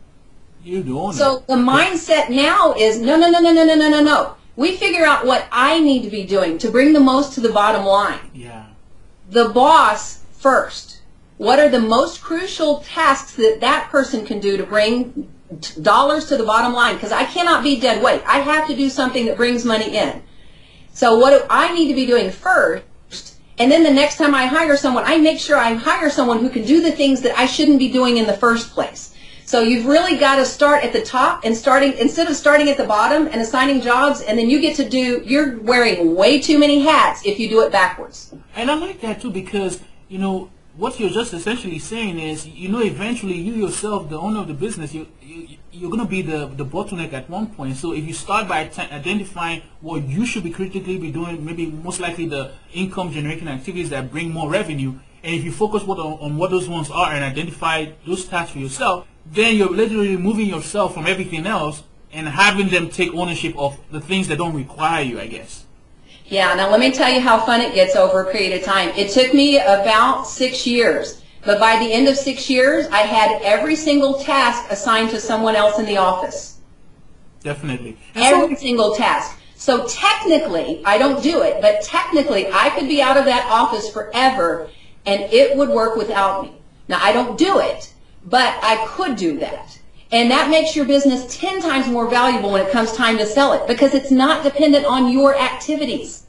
You 0.65 0.83
doing 0.83 1.11
it. 1.11 1.15
So 1.15 1.45
the 1.47 1.55
mindset 1.55 2.31
now 2.31 2.75
is 2.77 3.01
no, 3.01 3.17
no, 3.17 3.31
no, 3.31 3.39
no, 3.39 3.53
no, 3.53 3.65
no, 3.65 3.75
no, 3.77 3.89
no, 3.89 4.03
no. 4.03 4.35
We 4.57 4.77
figure 4.77 5.05
out 5.05 5.25
what 5.25 5.47
I 5.51 5.79
need 5.79 6.03
to 6.03 6.11
be 6.11 6.25
doing 6.25 6.59
to 6.59 6.71
bring 6.71 6.93
the 6.93 7.01
most 7.01 7.33
to 7.35 7.41
the 7.41 7.53
bottom 7.53 7.85
line. 7.85 8.31
Yeah. 8.35 8.67
The 9.31 9.49
boss 9.49 10.22
first. 10.43 11.01
What 11.39 11.59
are 11.59 11.69
the 11.69 11.81
most 11.81 12.21
crucial 12.21 12.81
tasks 12.81 13.35
that 13.37 13.61
that 13.61 13.89
person 13.91 14.27
can 14.27 14.41
do 14.41 14.57
to 14.57 14.65
bring 14.65 15.33
dollars 15.83 16.27
to 16.27 16.37
the 16.37 16.45
bottom 16.45 16.73
line 16.73 16.95
because 16.95 17.13
I 17.13 17.25
cannot 17.25 17.63
be 17.63 17.79
dead 17.81 18.03
weight. 18.03 18.23
I 18.27 18.41
have 18.41 18.67
to 18.69 18.77
do 18.77 18.89
something 18.89 19.27
that 19.27 19.37
brings 19.37 19.65
money 19.65 19.97
in. 19.97 20.23
So 20.93 21.19
what 21.19 21.31
do 21.31 21.47
I 21.49 21.73
need 21.75 21.89
to 21.89 21.95
be 21.95 22.07
doing 22.07 22.31
first 22.31 22.85
And 23.59 23.71
then 23.71 23.83
the 23.83 23.91
next 23.91 24.17
time 24.17 24.35
I 24.35 24.47
hire 24.47 24.77
someone, 24.77 25.05
I 25.07 25.19
make 25.19 25.39
sure 25.39 25.57
I 25.57 25.75
hire 25.75 26.11
someone 26.11 26.41
who 26.41 26.49
can 26.49 26.65
do 26.65 26.81
the 26.83 26.93
things 26.93 27.21
that 27.23 27.39
I 27.39 27.47
shouldn't 27.47 27.79
be 27.79 27.91
doing 27.91 28.17
in 28.17 28.27
the 28.27 28.33
first 28.33 28.71
place. 28.71 29.15
So 29.45 29.61
you've 29.61 29.87
really 29.87 30.17
got 30.17 30.37
to 30.37 30.47
start 30.47 30.83
at 30.83 30.93
the 30.95 31.03
top 31.03 31.45
and 31.45 31.55
starting 31.55 31.93
instead 31.99 32.29
of 32.29 32.37
starting 32.37 32.71
at 32.71 32.79
the 32.79 32.87
bottom 32.87 33.27
and 33.27 33.37
assigning 33.37 33.83
jobs 33.83 34.23
and 34.23 34.39
then 34.39 34.49
you 34.49 34.61
get 34.61 34.77
to 34.77 34.89
do 34.89 35.23
you're 35.25 35.59
wearing 35.61 36.15
way 36.15 36.41
too 36.41 36.59
many 36.59 36.81
hats 36.81 37.27
if 37.27 37.39
you 37.39 37.49
do 37.49 37.61
it 37.61 37.71
backwards. 37.71 38.35
And 38.57 38.71
I 38.71 38.75
like 38.75 39.01
that 39.03 39.21
too 39.21 39.31
because, 39.31 39.81
you 40.13 40.19
know, 40.19 40.51
what 40.77 41.01
you're 41.01 41.09
just 41.09 41.33
essentially 41.33 41.79
saying 41.79 42.19
is, 42.19 42.47
you 42.47 42.69
know, 42.69 42.81
eventually 42.81 43.33
you 43.33 43.55
yourself, 43.55 44.11
the 44.11 44.19
owner 44.19 44.41
of 44.41 44.47
the 44.47 44.53
business, 44.53 44.93
you, 44.93 45.07
you 45.23 45.57
you're 45.73 45.91
going 45.91 46.03
to 46.03 46.09
be 46.09 46.21
the 46.21 46.49
the 46.49 46.67
bottleneck 46.67 47.15
at 47.15 47.31
one 47.31 47.47
point. 47.47 47.77
So 47.77 47.95
if 47.95 48.05
you 48.05 48.13
start 48.13 48.47
by 48.47 48.71
identifying 48.79 49.63
what 49.81 50.07
you 50.07 50.27
should 50.27 50.45
be 50.45 50.51
critically 50.51 50.99
be 50.99 51.11
doing, 51.11 51.43
maybe 51.43 51.65
most 51.67 51.99
likely 51.99 52.27
the 52.27 52.53
income 52.75 53.11
generating 53.11 53.49
activities 53.49 53.89
that 53.89 54.11
bring 54.11 54.31
more 54.31 54.51
revenue, 54.51 54.99
and 55.25 55.35
if 55.35 55.45
you 55.45 55.51
focus 55.51 55.83
what 55.85 55.99
on, 55.99 56.19
on 56.21 56.37
what 56.37 56.51
those 56.51 56.69
ones 56.69 56.91
are 56.91 57.11
and 57.13 57.25
identify 57.25 57.87
those 58.07 58.27
tasks 58.27 58.53
for 58.53 58.59
yourself, 58.59 59.07
then 59.25 59.57
you're 59.57 59.71
literally 59.71 60.15
removing 60.17 60.47
yourself 60.47 60.93
from 60.93 61.07
everything 61.07 61.47
else 61.47 61.85
and 62.13 62.29
having 62.29 62.69
them 62.69 62.91
take 62.91 63.15
ownership 63.15 63.57
of 63.57 63.81
the 63.91 64.01
things 64.01 64.29
that 64.29 64.37
don't 64.37 64.55
require 64.55 65.03
you, 65.03 65.19
I 65.19 65.27
guess. 65.27 65.65
Yeah, 66.33 66.55
now 66.55 66.71
let 66.71 66.81
me 66.81 66.91
tell 66.91 67.13
you 67.13 67.21
how 67.21 67.45
fun 67.45 67.61
it 67.61 67.75
gets 67.75 67.95
over 67.95 68.23
a 68.23 68.33
period 68.33 68.59
of 68.59 68.65
time. 68.65 68.89
It 68.97 69.11
took 69.11 69.35
me 69.35 69.59
about 69.59 70.27
six 70.27 70.67
years, 70.67 71.23
but 71.45 71.61
by 71.61 71.79
the 71.79 71.93
end 71.93 72.09
of 72.09 72.17
six 72.17 72.49
years, 72.49 72.87
I 72.87 73.01
had 73.01 73.43
every 73.43 73.77
single 73.77 74.19
task 74.19 74.65
assigned 74.71 75.11
to 75.11 75.21
someone 75.21 75.57
else 75.57 75.79
in 75.79 75.85
the 75.85 75.99
office. 75.99 76.57
Definitely. 77.41 77.99
Every 78.15 78.57
single 78.57 78.95
task. 78.95 79.39
So 79.57 79.87
technically, 79.87 80.81
I 80.87 80.97
don't 80.97 81.23
do 81.23 81.43
it, 81.43 81.61
but 81.61 81.83
technically, 81.83 82.51
I 82.51 82.71
could 82.71 82.89
be 82.89 83.03
out 83.03 83.19
of 83.19 83.27
that 83.27 83.47
office 83.51 83.91
forever 83.91 84.71
and 85.05 85.31
it 85.31 85.55
would 85.55 85.69
work 85.69 85.97
without 85.97 86.45
me. 86.45 86.57
Now, 86.89 86.99
I 87.03 87.13
don't 87.13 87.37
do 87.37 87.59
it, 87.59 87.93
but 88.25 88.59
I 88.63 88.87
could 88.87 89.17
do 89.17 89.39
that. 89.41 89.79
And 90.13 90.31
that 90.31 90.51
makes 90.51 90.77
your 90.77 90.85
business 90.85 91.39
10 91.39 91.63
times 91.63 91.89
more 91.89 92.07
valuable 92.09 92.53
when 92.53 92.65
it 92.65 92.71
comes 92.71 92.93
time 92.93 93.17
to 93.17 93.27
sell 93.27 93.55
it 93.55 93.67
because 93.67 93.95
it's 93.95 94.11
not 94.11 94.45
dependent 94.45 94.85
on 94.85 95.11
your 95.11 95.35
activities. 95.35 96.27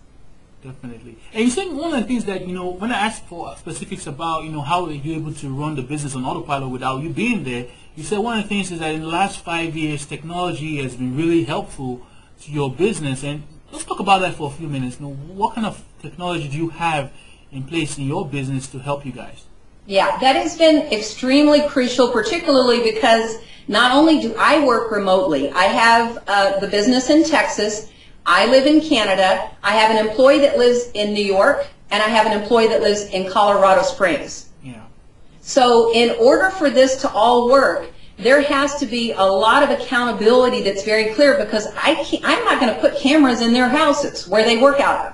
Definitely. 0.64 1.18
And 1.34 1.44
you 1.44 1.50
said 1.50 1.74
one 1.74 1.94
of 1.94 2.00
the 2.00 2.08
things 2.08 2.24
that, 2.26 2.48
you 2.48 2.54
know, 2.54 2.70
when 2.70 2.94
I 2.94 3.08
asked 3.08 3.26
for 3.26 3.54
specifics 3.58 4.08
about, 4.08 4.46
you 4.46 4.52
know, 4.52 4.62
how 4.62 4.88
you're 4.88 5.18
able 5.18 5.34
to 5.34 5.50
run 5.54 5.76
the 5.76 5.82
business 5.82 6.16
on 6.16 6.24
autopilot 6.24 6.70
without 6.70 7.04
you 7.04 7.10
being 7.10 7.44
there, 7.44 7.68
you 7.98 8.04
said 8.06 8.20
one 8.20 8.38
of 8.38 8.44
the 8.44 8.50
things 8.50 8.72
is 8.72 8.80
that 8.80 8.96
in 8.96 9.02
the 9.02 9.08
last 9.08 9.40
five 9.40 9.76
years, 9.76 10.06
technology 10.06 10.82
has 10.82 10.96
been 10.96 11.18
really 11.18 11.44
helpful 11.44 12.08
to 12.44 12.52
your 12.52 12.72
business. 12.72 13.22
And 13.26 13.44
let's 13.74 13.84
talk 13.84 14.00
about 14.00 14.22
that 14.22 14.36
for 14.36 14.48
a 14.48 14.54
few 14.54 14.70
minutes. 14.70 15.02
You 15.02 15.08
know, 15.08 15.14
what 15.14 15.56
kind 15.56 15.68
of 15.68 15.84
technology 16.02 16.48
do 16.48 16.58
you 16.58 16.70
have 16.70 17.12
in 17.52 17.64
place 17.64 17.98
in 17.98 18.06
your 18.06 18.26
business 18.26 18.68
to 18.68 18.80
help 18.80 19.06
you 19.06 19.12
guys? 19.12 19.44
Yeah, 19.86 20.18
that 20.20 20.38
has 20.38 20.58
been 20.58 20.90
extremely 20.94 21.68
crucial, 21.68 22.10
particularly 22.10 22.82
because 22.90 23.40
not 23.68 23.92
only 23.92 24.22
do 24.22 24.36
I 24.38 24.66
work 24.66 24.92
remotely, 24.92 25.52
I 25.52 25.64
have 25.64 26.24
uh, 26.28 26.60
the 26.60 26.68
business 26.68 27.10
in 27.10 27.24
Texas, 27.24 27.92
I 28.26 28.46
live 28.48 28.66
in 28.66 28.82
Canada, 28.82 29.52
I 29.64 29.72
have 29.72 29.92
an 29.92 30.06
employee 30.06 30.40
that 30.40 30.58
lives 30.58 30.90
in 30.94 31.14
New 31.14 31.24
York, 31.24 31.68
and 31.92 32.02
I 32.02 32.08
have 32.08 32.26
an 32.26 32.40
employee 32.40 32.68
that 32.68 32.82
lives 32.82 33.04
in 33.06 33.30
Colorado 33.30 33.84
Springs. 33.84 34.50
Yeah. 34.64 34.84
So 35.42 35.94
in 35.94 36.16
order 36.20 36.50
for 36.50 36.70
this 36.70 37.02
to 37.02 37.10
all 37.10 37.50
work, 37.50 37.90
there 38.18 38.42
has 38.42 38.76
to 38.76 38.86
be 38.86 39.12
a 39.12 39.24
lot 39.24 39.64
of 39.64 39.70
accountability 39.70 40.62
that's 40.62 40.84
very 40.84 41.14
clear 41.14 41.38
because 41.38 41.68
I 41.76 41.96
can't, 42.04 42.24
I'm 42.24 42.44
not 42.46 42.60
going 42.60 42.74
to 42.74 42.80
put 42.80 42.98
cameras 42.98 43.42
in 43.42 43.54
their 43.54 43.70
houses 43.70 44.28
where 44.28 44.44
they 44.44 44.58
work 44.58 44.80
out 44.80 45.08
of. 45.08 45.14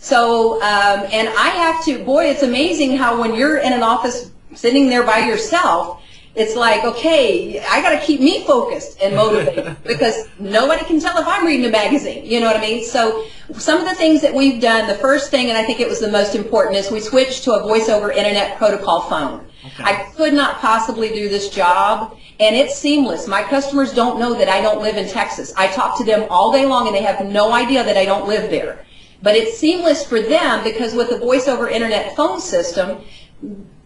So, 0.00 0.54
um, 0.62 1.06
and 1.12 1.28
I 1.28 1.48
have 1.48 1.84
to, 1.84 2.02
boy, 2.04 2.26
it's 2.26 2.42
amazing 2.42 2.96
how 2.96 3.20
when 3.20 3.34
you're 3.34 3.58
in 3.58 3.72
an 3.72 3.82
office 3.82 4.30
sitting 4.54 4.88
there 4.88 5.04
by 5.04 5.18
yourself, 5.18 5.97
it's 6.38 6.54
like, 6.54 6.84
okay, 6.84 7.58
I 7.68 7.82
got 7.82 7.98
to 7.98 8.06
keep 8.06 8.20
me 8.20 8.44
focused 8.44 9.00
and 9.02 9.16
motivated 9.16 9.76
because 9.84 10.28
nobody 10.38 10.84
can 10.84 11.00
tell 11.00 11.18
if 11.18 11.26
I'm 11.26 11.44
reading 11.44 11.66
a 11.66 11.70
magazine. 11.70 12.24
You 12.24 12.38
know 12.38 12.46
what 12.46 12.56
I 12.56 12.60
mean? 12.60 12.84
So 12.84 13.26
some 13.54 13.80
of 13.80 13.88
the 13.88 13.94
things 13.96 14.22
that 14.22 14.32
we've 14.32 14.60
done, 14.60 14.86
the 14.86 14.94
first 14.94 15.32
thing, 15.32 15.48
and 15.48 15.58
I 15.58 15.64
think 15.64 15.80
it 15.80 15.88
was 15.88 15.98
the 15.98 16.10
most 16.10 16.36
important, 16.36 16.76
is 16.76 16.92
we 16.92 17.00
switched 17.00 17.42
to 17.44 17.54
a 17.54 17.62
voice 17.62 17.88
over 17.88 18.12
internet 18.12 18.56
protocol 18.56 19.00
phone. 19.00 19.46
Okay. 19.66 19.82
I 19.82 20.12
could 20.16 20.32
not 20.32 20.58
possibly 20.58 21.08
do 21.08 21.28
this 21.28 21.50
job, 21.50 22.16
and 22.38 22.54
it's 22.54 22.76
seamless. 22.76 23.26
My 23.26 23.42
customers 23.42 23.92
don't 23.92 24.20
know 24.20 24.34
that 24.34 24.48
I 24.48 24.60
don't 24.60 24.80
live 24.80 24.96
in 24.96 25.08
Texas. 25.08 25.52
I 25.56 25.66
talk 25.66 25.98
to 25.98 26.04
them 26.04 26.28
all 26.30 26.52
day 26.52 26.66
long, 26.66 26.86
and 26.86 26.94
they 26.94 27.02
have 27.02 27.26
no 27.26 27.52
idea 27.52 27.82
that 27.82 27.96
I 27.96 28.04
don't 28.04 28.28
live 28.28 28.48
there. 28.48 28.86
But 29.24 29.34
it's 29.34 29.58
seamless 29.58 30.06
for 30.06 30.20
them 30.20 30.62
because 30.62 30.94
with 30.94 31.10
the 31.10 31.18
voice 31.18 31.48
over 31.48 31.68
internet 31.68 32.14
phone 32.14 32.40
system, 32.40 33.00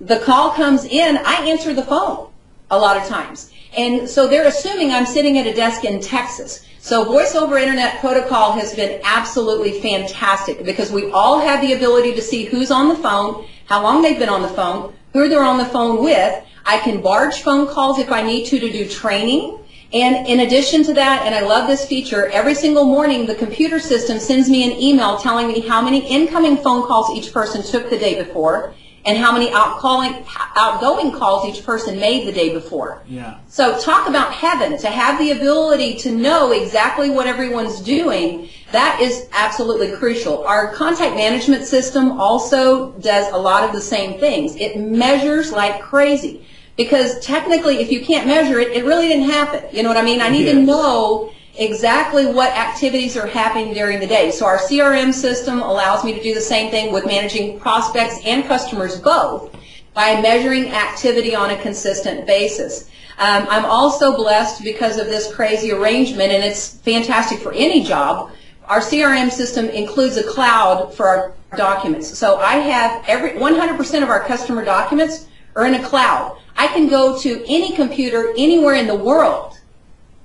the 0.02 0.18
call 0.18 0.50
comes 0.50 0.84
in, 0.84 1.16
I 1.16 1.46
answer 1.46 1.72
the 1.72 1.84
phone 1.84 2.31
a 2.72 2.78
lot 2.78 2.96
of 2.96 3.06
times. 3.06 3.52
And 3.76 4.08
so 4.08 4.26
they're 4.26 4.48
assuming 4.48 4.90
I'm 4.90 5.06
sitting 5.06 5.38
at 5.38 5.46
a 5.46 5.54
desk 5.54 5.84
in 5.84 6.00
Texas. 6.00 6.66
So 6.78 7.04
voice 7.04 7.36
over 7.36 7.56
internet 7.58 8.00
protocol 8.00 8.52
has 8.52 8.74
been 8.74 9.00
absolutely 9.04 9.80
fantastic 9.80 10.64
because 10.64 10.90
we 10.90 11.10
all 11.12 11.38
have 11.38 11.60
the 11.60 11.74
ability 11.74 12.14
to 12.14 12.20
see 12.20 12.44
who's 12.44 12.70
on 12.70 12.88
the 12.88 12.96
phone, 12.96 13.46
how 13.66 13.82
long 13.82 14.02
they've 14.02 14.18
been 14.18 14.28
on 14.28 14.42
the 14.42 14.48
phone, 14.48 14.92
who 15.12 15.28
they're 15.28 15.44
on 15.44 15.58
the 15.58 15.64
phone 15.66 16.02
with. 16.02 16.44
I 16.66 16.78
can 16.78 17.00
barge 17.00 17.42
phone 17.42 17.68
calls 17.68 17.98
if 17.98 18.10
I 18.10 18.22
need 18.22 18.46
to 18.46 18.58
to 18.58 18.72
do 18.72 18.88
training. 18.88 19.58
And 19.92 20.26
in 20.26 20.40
addition 20.40 20.82
to 20.84 20.94
that, 20.94 21.26
and 21.26 21.34
I 21.34 21.40
love 21.40 21.68
this 21.68 21.86
feature, 21.86 22.26
every 22.28 22.54
single 22.54 22.86
morning 22.86 23.26
the 23.26 23.34
computer 23.34 23.78
system 23.78 24.18
sends 24.18 24.48
me 24.48 24.64
an 24.64 24.78
email 24.80 25.18
telling 25.18 25.48
me 25.48 25.60
how 25.60 25.82
many 25.82 26.06
incoming 26.08 26.56
phone 26.56 26.86
calls 26.86 27.10
each 27.10 27.32
person 27.32 27.62
took 27.62 27.90
the 27.90 27.98
day 27.98 28.22
before 28.22 28.74
and 29.04 29.18
how 29.18 29.32
many 29.32 29.50
outcalling, 29.50 30.24
outgoing 30.56 31.12
calls 31.12 31.46
each 31.46 31.64
person 31.64 31.98
made 31.98 32.26
the 32.26 32.32
day 32.32 32.52
before. 32.52 33.02
Yeah. 33.08 33.38
So 33.48 33.78
talk 33.80 34.08
about 34.08 34.32
heaven, 34.32 34.78
to 34.78 34.88
have 34.88 35.18
the 35.18 35.32
ability 35.32 35.96
to 35.98 36.12
know 36.12 36.52
exactly 36.52 37.10
what 37.10 37.26
everyone's 37.26 37.80
doing, 37.80 38.48
that 38.70 39.00
is 39.00 39.28
absolutely 39.32 39.92
crucial. 39.96 40.44
Our 40.44 40.72
contact 40.72 41.16
management 41.16 41.64
system 41.64 42.20
also 42.20 42.92
does 42.92 43.32
a 43.32 43.36
lot 43.36 43.64
of 43.64 43.72
the 43.72 43.80
same 43.80 44.20
things. 44.20 44.56
It 44.56 44.78
measures 44.78 45.52
like 45.52 45.80
crazy. 45.80 46.46
Because 46.74 47.20
technically, 47.20 47.80
if 47.80 47.92
you 47.92 48.02
can't 48.02 48.26
measure 48.26 48.58
it, 48.58 48.72
it 48.72 48.86
really 48.86 49.06
didn't 49.06 49.28
happen. 49.28 49.64
You 49.76 49.82
know 49.82 49.90
what 49.90 49.98
I 49.98 50.02
mean? 50.02 50.22
I 50.22 50.30
need 50.30 50.46
yes. 50.46 50.54
to 50.54 50.62
know 50.62 51.30
exactly 51.56 52.26
what 52.26 52.50
activities 52.56 53.16
are 53.16 53.26
happening 53.26 53.74
during 53.74 54.00
the 54.00 54.06
day. 54.06 54.30
So 54.30 54.46
our 54.46 54.58
CRM 54.58 55.12
system 55.12 55.60
allows 55.60 56.04
me 56.04 56.14
to 56.14 56.22
do 56.22 56.34
the 56.34 56.40
same 56.40 56.70
thing 56.70 56.92
with 56.92 57.06
managing 57.06 57.60
prospects 57.60 58.18
and 58.24 58.44
customers 58.46 59.00
both 59.00 59.54
by 59.94 60.20
measuring 60.20 60.68
activity 60.68 61.34
on 61.34 61.50
a 61.50 61.60
consistent 61.60 62.26
basis. 62.26 62.88
Um, 63.18 63.46
I'm 63.50 63.66
also 63.66 64.16
blessed 64.16 64.64
because 64.64 64.96
of 64.96 65.06
this 65.06 65.32
crazy 65.32 65.70
arrangement, 65.70 66.32
and 66.32 66.42
it's 66.42 66.78
fantastic 66.78 67.40
for 67.40 67.52
any 67.52 67.84
job. 67.84 68.30
Our 68.64 68.80
CRM 68.80 69.30
system 69.30 69.66
includes 69.66 70.16
a 70.16 70.22
cloud 70.22 70.94
for 70.94 71.06
our 71.06 71.34
documents. 71.56 72.16
So 72.18 72.38
I 72.38 72.54
have 72.54 73.04
every 73.06 73.32
100% 73.32 74.02
of 74.02 74.08
our 74.08 74.20
customer 74.20 74.64
documents 74.64 75.28
are 75.54 75.66
in 75.66 75.74
a 75.74 75.84
cloud. 75.84 76.38
I 76.56 76.68
can 76.68 76.88
go 76.88 77.18
to 77.20 77.44
any 77.46 77.76
computer 77.76 78.32
anywhere 78.38 78.74
in 78.74 78.86
the 78.86 78.94
world 78.94 79.58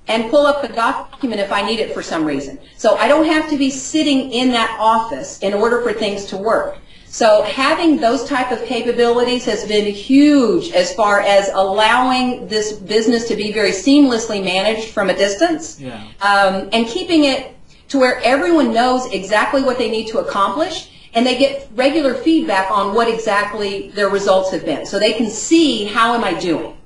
and 0.08 0.30
pull 0.30 0.46
up 0.46 0.62
the 0.62 0.70
document 0.70 1.41
if 1.41 1.52
I 1.52 1.62
need 1.62 1.80
it 1.80 1.93
for 1.93 2.02
some 2.02 2.26
reason. 2.26 2.60
So 2.78 2.96
I 2.96 3.08
don't 3.08 3.26
have 3.26 3.50
to 3.50 3.58
be 3.58 3.70
sitting 3.70 4.32
in 4.32 4.52
that 4.52 4.76
office 4.80 5.39
in 5.39 5.54
order 5.54 5.82
for 5.82 5.93
things 5.93 6.26
to 6.28 6.38
work. 6.38 6.78
So 7.10 7.41
having 7.43 7.98
those 7.98 8.26
type 8.26 8.52
of 8.52 8.63
capabilities 8.65 9.46
has 9.46 9.65
been 9.65 9.91
huge 9.91 10.72
as 10.72 10.93
far 10.93 11.22
as 11.22 11.50
allowing 11.54 12.48
this 12.48 12.74
business 12.74 13.28
to 13.30 13.36
be 13.36 13.52
very 13.52 13.72
seamlessly 13.72 14.43
managed 14.43 14.89
from 14.89 15.10
a 15.10 15.15
distance 15.15 15.80
yeah. 15.80 16.04
um, 16.22 16.70
and 16.74 16.86
keeping 16.86 17.24
it 17.24 17.56
to 17.88 17.98
where 17.98 18.22
everyone 18.24 18.74
knows 18.74 19.12
exactly 19.13 19.63
what 19.63 19.78
they 19.78 19.89
need 19.89 20.08
to 20.08 20.20
accomplish 20.20 20.91
and 21.13 21.26
they 21.26 21.38
get 21.38 21.67
regular 21.74 22.13
feedback 22.13 22.70
on 22.70 22.93
what 22.93 23.08
exactly 23.12 23.89
their 23.91 24.10
results 24.10 24.52
have 24.52 24.65
been. 24.65 24.86
So 24.86 25.00
they 25.00 25.13
can 25.13 25.30
see 25.30 25.86
how 25.86 26.13
am 26.13 26.24
I 26.24 26.39
doing. 26.39 26.77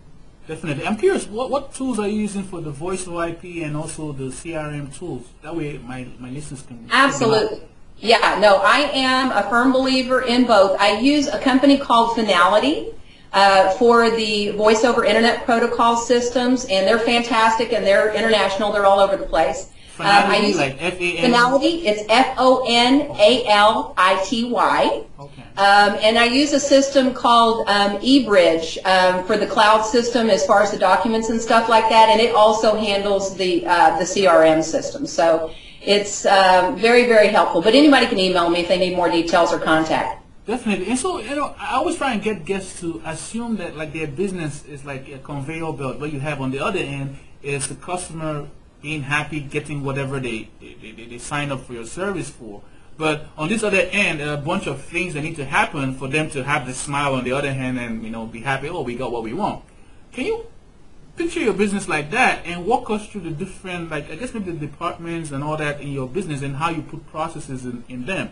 Definitely. 0.47 0.87
I'm 0.87 0.97
curious, 0.97 1.27
what, 1.27 1.49
what 1.49 1.73
tools 1.73 1.99
are 1.99 2.07
you 2.07 2.21
using 2.21 2.43
for 2.43 2.61
the 2.61 2.71
voice 2.71 3.07
IP 3.07 3.63
and 3.63 3.77
also 3.77 4.11
the 4.11 4.25
CRM 4.25 4.97
tools? 4.97 5.27
That 5.43 5.55
way 5.55 5.77
my, 5.77 6.07
my 6.19 6.29
listeners 6.29 6.63
can... 6.63 6.87
Absolutely. 6.91 7.61
Yeah, 7.97 8.39
no, 8.41 8.57
I 8.57 8.89
am 8.93 9.31
a 9.31 9.47
firm 9.49 9.71
believer 9.71 10.23
in 10.23 10.45
both. 10.45 10.79
I 10.79 10.99
use 10.99 11.27
a 11.27 11.37
company 11.37 11.77
called 11.77 12.17
Fonality 12.17 12.95
uh, 13.31 13.71
for 13.75 14.09
the 14.09 14.49
voice 14.51 14.83
over 14.83 15.05
internet 15.05 15.45
protocol 15.45 15.95
systems, 15.95 16.65
and 16.65 16.87
they're 16.87 16.99
fantastic, 16.99 17.73
and 17.73 17.85
they're 17.85 18.11
international. 18.13 18.71
They're 18.71 18.87
all 18.87 18.99
over 18.99 19.15
the 19.17 19.25
place. 19.27 19.69
Fonality, 20.01 20.23
um, 20.25 20.31
I 20.31 20.37
use 20.37 20.57
like 20.57 20.75
F-A-N? 20.81 21.31
Fonality, 21.31 21.85
it's 21.85 22.03
F-O-N-A-L-I-T-Y. 22.09 23.03
Okay. 25.19 25.41
Um, 25.57 25.97
and 26.01 26.17
I 26.17 26.25
use 26.25 26.53
a 26.53 26.59
system 26.59 27.13
called 27.13 27.67
um, 27.67 27.97
eBridge 27.97 28.83
um, 28.85 29.23
for 29.25 29.37
the 29.37 29.47
cloud 29.47 29.83
system 29.83 30.29
as 30.29 30.45
far 30.45 30.63
as 30.63 30.71
the 30.71 30.79
documents 30.79 31.29
and 31.29 31.39
stuff 31.39 31.69
like 31.69 31.89
that, 31.89 32.09
and 32.09 32.19
it 32.19 32.33
also 32.33 32.75
handles 32.75 33.35
the 33.37 33.65
uh, 33.65 33.97
the 33.97 34.03
CRM 34.03 34.63
system. 34.63 35.05
So 35.05 35.51
it's 35.81 36.25
uh, 36.25 36.75
very 36.77 37.05
very 37.05 37.27
helpful. 37.27 37.61
But 37.61 37.75
anybody 37.75 38.07
can 38.07 38.17
email 38.19 38.49
me 38.49 38.61
if 38.61 38.67
they 38.67 38.79
need 38.79 38.95
more 38.95 39.09
details 39.09 39.53
or 39.53 39.59
contact. 39.59 40.21
Definitely. 40.47 40.87
And 40.87 40.97
so, 40.97 41.19
you 41.19 41.35
know, 41.35 41.53
I 41.59 41.75
always 41.75 41.97
try 41.97 42.13
and 42.13 42.21
get 42.21 42.45
guests 42.45 42.79
to 42.81 43.01
assume 43.05 43.57
that 43.57 43.77
like 43.77 43.93
their 43.93 44.07
business 44.07 44.65
is 44.65 44.83
like 44.83 45.07
a 45.07 45.19
conveyor 45.19 45.73
belt. 45.73 45.99
What 45.99 46.11
you 46.11 46.19
have 46.19 46.41
on 46.41 46.49
the 46.51 46.59
other 46.59 46.79
end 46.79 47.17
is 47.43 47.67
the 47.67 47.75
customer 47.75 48.47
being 48.81 49.03
happy, 49.03 49.39
getting 49.39 49.83
whatever 49.83 50.19
they, 50.19 50.49
they, 50.59 50.75
they, 50.81 51.05
they 51.05 51.17
sign 51.17 51.51
up 51.51 51.65
for 51.65 51.73
your 51.73 51.85
service 51.85 52.29
for. 52.29 52.61
But 52.97 53.25
on 53.37 53.49
this 53.49 53.63
other 53.63 53.81
end, 53.91 54.19
there 54.19 54.29
are 54.29 54.35
a 54.35 54.41
bunch 54.41 54.67
of 54.67 54.81
things 54.81 55.13
that 55.13 55.21
need 55.21 55.35
to 55.37 55.45
happen 55.45 55.95
for 55.95 56.07
them 56.07 56.29
to 56.31 56.43
have 56.43 56.67
the 56.67 56.73
smile 56.73 57.15
on 57.15 57.23
the 57.23 57.31
other 57.31 57.51
hand 57.53 57.79
and, 57.79 58.03
you 58.03 58.09
know, 58.09 58.25
be 58.25 58.41
happy, 58.41 58.69
oh, 58.69 58.81
we 58.81 58.95
got 58.95 59.11
what 59.11 59.23
we 59.23 59.33
want. 59.33 59.63
Can 60.11 60.25
you 60.25 60.45
picture 61.15 61.39
your 61.39 61.53
business 61.53 61.87
like 61.87 62.11
that 62.11 62.45
and 62.45 62.65
walk 62.65 62.89
us 62.89 63.07
through 63.07 63.21
the 63.21 63.31
different, 63.31 63.89
like, 63.89 64.11
I 64.11 64.15
guess 64.15 64.33
maybe 64.33 64.51
the 64.51 64.67
departments 64.67 65.31
and 65.31 65.43
all 65.43 65.57
that 65.57 65.81
in 65.81 65.89
your 65.89 66.07
business 66.07 66.41
and 66.41 66.55
how 66.55 66.69
you 66.69 66.81
put 66.81 67.07
processes 67.07 67.65
in, 67.65 67.83
in 67.87 68.05
them 68.05 68.31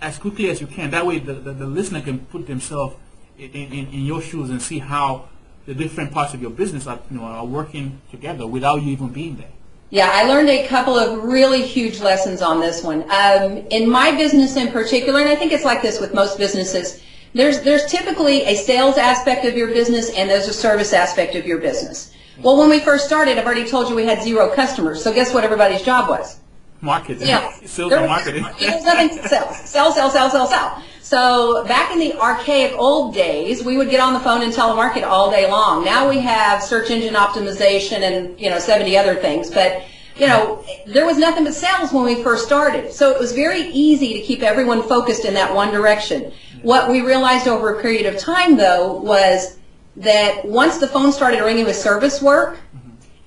as 0.00 0.18
quickly 0.18 0.48
as 0.50 0.60
you 0.60 0.66
can. 0.66 0.90
That 0.90 1.06
way 1.06 1.18
the, 1.18 1.34
the, 1.34 1.52
the 1.52 1.66
listener 1.66 2.00
can 2.00 2.20
put 2.20 2.46
themselves 2.46 2.96
in, 3.38 3.50
in, 3.50 3.88
in 3.88 4.04
your 4.04 4.20
shoes 4.20 4.50
and 4.50 4.60
see 4.60 4.78
how 4.78 5.28
the 5.66 5.74
different 5.74 6.12
parts 6.12 6.32
of 6.34 6.40
your 6.40 6.50
business 6.50 6.86
are, 6.86 6.98
you 7.10 7.18
know, 7.18 7.24
are 7.24 7.44
working 7.44 8.00
together 8.10 8.46
without 8.46 8.82
you 8.82 8.92
even 8.92 9.08
being 9.08 9.36
there. 9.36 9.50
Yeah, 9.90 10.10
I 10.12 10.24
learned 10.24 10.50
a 10.50 10.66
couple 10.66 10.98
of 10.98 11.24
really 11.24 11.62
huge 11.62 12.00
lessons 12.00 12.42
on 12.42 12.60
this 12.60 12.82
one. 12.82 13.02
Um, 13.10 13.58
in 13.70 13.88
my 13.88 14.10
business 14.14 14.56
in 14.56 14.68
particular, 14.70 15.20
and 15.20 15.28
I 15.28 15.34
think 15.34 15.52
it's 15.52 15.64
like 15.64 15.80
this 15.80 15.98
with 16.00 16.12
most 16.12 16.36
businesses, 16.36 17.02
there's, 17.32 17.62
there's 17.62 17.86
typically 17.86 18.42
a 18.44 18.54
sales 18.54 18.98
aspect 18.98 19.46
of 19.46 19.56
your 19.56 19.68
business 19.68 20.10
and 20.10 20.28
there's 20.28 20.46
a 20.48 20.52
service 20.52 20.92
aspect 20.92 21.34
of 21.36 21.46
your 21.46 21.58
business. 21.58 22.12
Well, 22.42 22.58
when 22.58 22.68
we 22.68 22.80
first 22.80 23.06
started, 23.06 23.38
I've 23.38 23.46
already 23.46 23.66
told 23.66 23.88
you 23.88 23.96
we 23.96 24.04
had 24.04 24.22
zero 24.22 24.54
customers. 24.54 25.02
So 25.02 25.12
guess 25.12 25.32
what 25.34 25.42
everybody's 25.44 25.82
job 25.82 26.08
was? 26.08 26.38
Marketing. 26.80 27.26
Yeah. 27.26 27.50
Sales 27.64 27.90
There 27.90 27.98
and 28.00 28.08
was- 28.10 28.24
marketing. 28.24 28.46
There's 28.60 28.84
nothing 28.84 29.08
to 29.08 29.28
sell. 29.28 29.52
Sell, 29.54 29.92
sell, 29.92 30.10
sell, 30.10 30.30
sell, 30.30 30.46
sell. 30.46 30.82
So 31.08 31.64
back 31.64 31.90
in 31.90 31.98
the 31.98 32.12
archaic 32.20 32.74
old 32.76 33.14
days, 33.14 33.64
we 33.64 33.78
would 33.78 33.88
get 33.88 33.98
on 33.98 34.12
the 34.12 34.20
phone 34.20 34.42
and 34.42 34.52
telemarket 34.52 35.04
all 35.04 35.30
day 35.30 35.50
long. 35.50 35.82
Now 35.82 36.06
we 36.06 36.18
have 36.18 36.62
search 36.62 36.90
engine 36.90 37.14
optimization 37.14 38.02
and, 38.02 38.38
you 38.38 38.50
know, 38.50 38.58
70 38.58 38.94
other 38.94 39.14
things. 39.14 39.48
But, 39.48 39.84
you 40.18 40.26
know, 40.26 40.62
there 40.86 41.06
was 41.06 41.16
nothing 41.16 41.44
but 41.44 41.54
sales 41.54 41.94
when 41.94 42.04
we 42.04 42.22
first 42.22 42.44
started. 42.44 42.92
So 42.92 43.10
it 43.10 43.18
was 43.18 43.32
very 43.32 43.70
easy 43.70 44.12
to 44.12 44.20
keep 44.20 44.42
everyone 44.42 44.82
focused 44.82 45.24
in 45.24 45.32
that 45.32 45.54
one 45.54 45.72
direction. 45.72 46.30
What 46.60 46.90
we 46.90 47.00
realized 47.00 47.48
over 47.48 47.78
a 47.78 47.80
period 47.80 48.04
of 48.04 48.20
time, 48.20 48.58
though, 48.58 48.92
was 49.00 49.56
that 49.96 50.44
once 50.44 50.76
the 50.76 50.88
phone 50.88 51.10
started 51.10 51.40
ringing 51.42 51.64
with 51.64 51.76
service 51.76 52.20
work, 52.20 52.58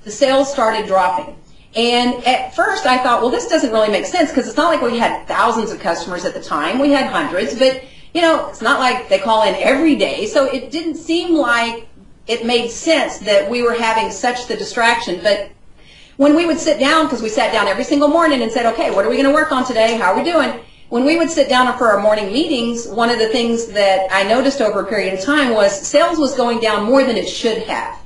the 0.04 0.12
sales 0.12 0.54
started 0.54 0.86
dropping. 0.86 1.36
And 1.76 2.24
at 2.26 2.54
first 2.54 2.86
I 2.86 2.98
thought, 2.98 3.22
well, 3.22 3.32
this 3.32 3.48
doesn't 3.48 3.72
really 3.72 3.90
make 3.90 4.06
sense 4.06 4.30
because 4.30 4.48
it's 4.48 4.58
not 4.58 4.74
like 4.74 4.82
we 4.82 4.98
had 4.98 5.26
thousands 5.28 5.72
of 5.72 5.80
customers 5.80 6.26
at 6.26 6.34
the 6.34 6.42
time. 6.42 6.80
We 6.80 6.92
had 6.92 7.10
hundreds, 7.10 7.58
but 7.58 7.84
you 8.14 8.22
know, 8.22 8.50
it's 8.50 8.62
not 8.62 8.80
like 8.80 9.08
they 9.08 9.20
call 9.20 9.44
in 9.44 9.56
every 9.56 9.96
day. 9.96 10.26
So 10.26 10.46
it 10.46 10.70
didn't 10.70 10.96
seem 10.96 11.34
like 11.34 11.88
it 12.28 12.46
made 12.46 12.70
sense 12.70 13.20
that 13.20 13.50
we 13.50 13.64
were 13.64 13.74
having 13.74 14.12
such 14.12 14.48
the 14.48 14.58
distraction. 14.58 15.22
But 15.24 15.50
when 16.18 16.36
we 16.36 16.46
would 16.46 16.60
sit 16.60 16.80
down, 16.80 17.06
because 17.06 17.22
we 17.22 17.30
sat 17.30 17.54
down 17.54 17.68
every 17.68 17.86
single 17.86 18.10
morning 18.10 18.42
and 18.42 18.52
said, 18.52 18.66
okay, 18.74 18.92
what 18.92 19.06
are 19.06 19.10
we 19.10 19.16
going 19.16 19.28
to 19.28 19.34
work 19.34 19.52
on 19.54 19.66
today? 19.66 19.98
How 19.98 20.12
are 20.12 20.18
we 20.18 20.30
doing? 20.30 20.60
When 20.90 21.06
we 21.06 21.16
would 21.16 21.32
sit 21.32 21.48
down 21.48 21.76
for 21.78 21.88
our 21.88 22.02
morning 22.02 22.34
meetings, 22.34 22.86
one 22.86 23.10
of 23.10 23.18
the 23.18 23.30
things 23.30 23.68
that 23.68 24.10
I 24.12 24.24
noticed 24.24 24.60
over 24.60 24.82
a 24.82 24.86
period 24.86 25.14
of 25.14 25.22
time 25.24 25.54
was 25.54 25.88
sales 25.88 26.20
was 26.20 26.36
going 26.36 26.60
down 26.60 26.84
more 26.84 27.06
than 27.06 27.16
it 27.16 27.30
should 27.30 27.60
have. 27.64 27.98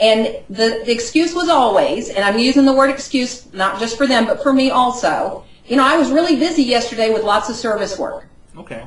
And 0.00 0.36
the, 0.50 0.82
the 0.84 0.90
excuse 0.90 1.34
was 1.34 1.48
always, 1.48 2.08
and 2.08 2.24
I'm 2.24 2.38
using 2.38 2.64
the 2.64 2.72
word 2.72 2.90
excuse 2.90 3.52
not 3.52 3.78
just 3.78 3.96
for 3.96 4.06
them, 4.06 4.26
but 4.26 4.42
for 4.42 4.52
me 4.52 4.70
also, 4.70 5.44
you 5.66 5.76
know, 5.76 5.84
I 5.84 5.96
was 5.96 6.10
really 6.10 6.36
busy 6.36 6.62
yesterday 6.64 7.12
with 7.12 7.22
lots 7.22 7.48
of 7.48 7.56
service 7.56 7.98
work. 7.98 8.26
Okay. 8.56 8.84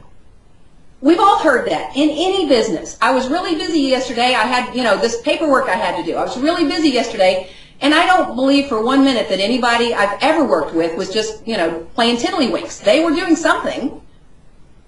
We've 0.99 1.19
all 1.19 1.39
heard 1.39 1.69
that 1.69 1.95
in 1.95 2.09
any 2.09 2.47
business. 2.49 2.97
I 3.01 3.13
was 3.13 3.29
really 3.29 3.55
busy 3.55 3.81
yesterday. 3.81 4.33
I 4.33 4.43
had, 4.43 4.75
you 4.75 4.83
know, 4.83 4.97
this 4.97 5.21
paperwork 5.21 5.69
I 5.69 5.75
had 5.75 5.95
to 5.97 6.03
do. 6.03 6.17
I 6.17 6.23
was 6.23 6.37
really 6.39 6.65
busy 6.65 6.89
yesterday. 6.89 7.49
And 7.79 7.93
I 7.93 8.07
don't 8.07 8.35
believe 8.35 8.67
for 8.67 8.83
one 8.83 9.03
minute 9.03 9.29
that 9.29 9.39
anybody 9.39 9.93
I've 9.93 10.17
ever 10.21 10.43
worked 10.43 10.73
with 10.73 10.97
was 10.97 11.13
just, 11.13 11.47
you 11.47 11.55
know, 11.55 11.87
playing 11.93 12.17
tiddlywinks. 12.17 12.83
They 12.83 13.03
were 13.03 13.11
doing 13.11 13.35
something. 13.35 14.01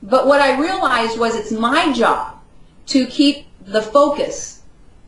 But 0.01 0.25
what 0.25 0.41
I 0.41 0.59
realized 0.59 1.19
was 1.19 1.35
it's 1.35 1.51
my 1.51 1.93
job 1.93 2.39
to 2.87 3.05
keep 3.05 3.45
the 3.61 3.81
focus 3.81 4.58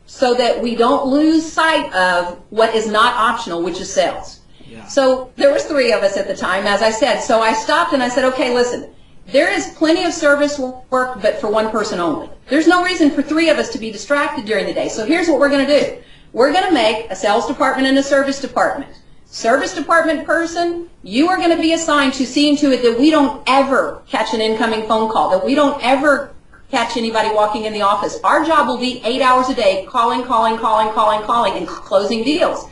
so 0.06 0.34
that 0.34 0.62
we 0.62 0.74
don't 0.74 1.06
lose 1.08 1.50
sight 1.50 1.92
of 1.94 2.38
what 2.50 2.74
is 2.74 2.86
not 2.86 3.14
optional, 3.14 3.62
which 3.62 3.80
is 3.80 3.92
sales. 3.92 4.40
Yeah. 4.66 4.86
So 4.86 5.32
there 5.36 5.52
was 5.52 5.64
three 5.64 5.92
of 5.92 6.02
us 6.02 6.16
at 6.16 6.26
the 6.26 6.36
time, 6.36 6.66
as 6.66 6.82
I 6.82 6.90
said. 6.90 7.20
So 7.20 7.40
I 7.40 7.52
stopped 7.52 7.92
and 7.92 8.02
I 8.02 8.08
said, 8.08 8.24
okay, 8.32 8.54
listen, 8.54 8.92
there 9.26 9.50
is 9.50 9.72
plenty 9.76 10.04
of 10.04 10.12
service 10.12 10.58
work, 10.58 11.22
but 11.22 11.40
for 11.40 11.50
one 11.50 11.70
person 11.70 12.00
only. 12.00 12.28
There's 12.48 12.66
no 12.66 12.82
reason 12.82 13.10
for 13.10 13.22
three 13.22 13.48
of 13.50 13.58
us 13.58 13.70
to 13.70 13.78
be 13.78 13.90
distracted 13.90 14.44
during 14.44 14.66
the 14.66 14.74
day. 14.74 14.88
So 14.88 15.06
here's 15.06 15.28
what 15.28 15.38
we're 15.38 15.48
going 15.48 15.66
to 15.66 15.80
do. 15.80 16.02
We're 16.32 16.52
going 16.52 16.66
to 16.66 16.72
make 16.72 17.10
a 17.10 17.16
sales 17.16 17.46
department 17.46 17.86
and 17.86 17.98
a 17.98 18.02
service 18.02 18.40
department. 18.40 18.92
Service 19.26 19.74
department 19.74 20.26
person, 20.26 20.90
you 21.02 21.28
are 21.28 21.36
going 21.36 21.54
to 21.56 21.62
be 21.62 21.72
assigned 21.72 22.14
to 22.14 22.26
seeing 22.26 22.56
to 22.58 22.72
it 22.72 22.82
that 22.82 22.98
we 22.98 23.10
don't 23.10 23.42
ever 23.46 24.02
catch 24.06 24.34
an 24.34 24.40
incoming 24.40 24.86
phone 24.86 25.10
call, 25.10 25.30
that 25.30 25.44
we 25.44 25.54
don't 25.54 25.82
ever 25.82 26.31
catch 26.72 26.96
anybody 26.96 27.28
walking 27.32 27.66
in 27.66 27.72
the 27.74 27.82
office. 27.82 28.18
Our 28.24 28.44
job 28.44 28.66
will 28.66 28.78
be 28.78 29.02
eight 29.04 29.20
hours 29.20 29.50
a 29.50 29.54
day, 29.54 29.86
calling, 29.88 30.24
calling, 30.24 30.56
calling, 30.56 30.92
calling, 30.94 31.22
calling, 31.22 31.52
and 31.58 31.68
closing 31.68 32.24
deals. 32.24 32.66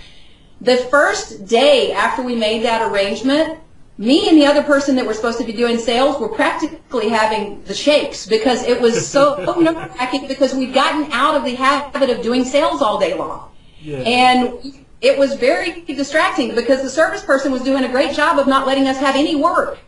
The 0.62 0.78
first 0.78 1.46
day 1.46 1.92
after 1.92 2.22
we 2.22 2.34
made 2.34 2.64
that 2.64 2.80
arrangement, 2.90 3.60
me 3.98 4.30
and 4.30 4.38
the 4.38 4.46
other 4.46 4.62
person 4.62 4.96
that 4.96 5.04
were 5.06 5.12
supposed 5.12 5.38
to 5.38 5.44
be 5.44 5.52
doing 5.52 5.76
sales 5.76 6.18
were 6.18 6.30
practically 6.30 7.10
having 7.10 7.62
the 7.64 7.74
shakes 7.74 8.26
because 8.26 8.62
it 8.62 8.80
was 8.80 9.06
so 9.06 9.36
nerve-wracking 9.60 10.26
because 10.26 10.54
we'd 10.54 10.72
gotten 10.72 11.12
out 11.12 11.36
of 11.36 11.44
the 11.44 11.54
habit 11.54 12.08
of 12.08 12.22
doing 12.22 12.44
sales 12.44 12.80
all 12.80 12.98
day 12.98 13.14
long. 13.14 13.50
Yeah. 13.82 13.98
And 13.98 14.82
it 15.02 15.18
was 15.18 15.34
very 15.34 15.82
distracting 15.82 16.54
because 16.54 16.82
the 16.82 16.88
service 16.88 17.22
person 17.22 17.52
was 17.52 17.62
doing 17.62 17.84
a 17.84 17.88
great 17.88 18.16
job 18.16 18.38
of 18.38 18.46
not 18.46 18.66
letting 18.66 18.88
us 18.88 18.96
have 18.96 19.14
any 19.14 19.36
work. 19.36 19.78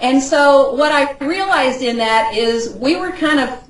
And 0.00 0.22
so 0.22 0.74
what 0.74 0.92
I 0.92 1.16
realized 1.24 1.82
in 1.82 1.98
that 1.98 2.34
is 2.36 2.74
we 2.74 2.96
were 2.96 3.10
kind 3.10 3.40
of 3.40 3.68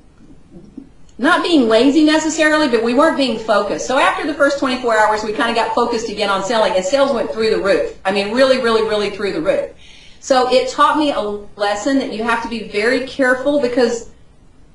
not 1.16 1.42
being 1.42 1.68
lazy 1.68 2.04
necessarily, 2.04 2.68
but 2.68 2.82
we 2.82 2.94
weren't 2.94 3.16
being 3.16 3.38
focused. 3.38 3.86
So 3.86 3.98
after 3.98 4.26
the 4.26 4.34
first 4.34 4.58
24 4.58 4.96
hours, 4.96 5.24
we 5.24 5.32
kind 5.32 5.50
of 5.50 5.56
got 5.56 5.74
focused 5.74 6.08
again 6.08 6.30
on 6.30 6.44
selling, 6.44 6.74
and 6.74 6.84
sales 6.84 7.12
went 7.12 7.32
through 7.32 7.50
the 7.50 7.60
roof. 7.60 7.98
I 8.04 8.12
mean, 8.12 8.32
really, 8.32 8.60
really, 8.60 8.82
really 8.82 9.10
through 9.10 9.32
the 9.32 9.40
roof. 9.40 9.70
So 10.20 10.52
it 10.52 10.68
taught 10.68 10.98
me 10.98 11.12
a 11.12 11.20
lesson 11.20 11.98
that 11.98 12.12
you 12.12 12.22
have 12.22 12.42
to 12.42 12.48
be 12.48 12.68
very 12.68 13.06
careful 13.06 13.60
because 13.60 14.10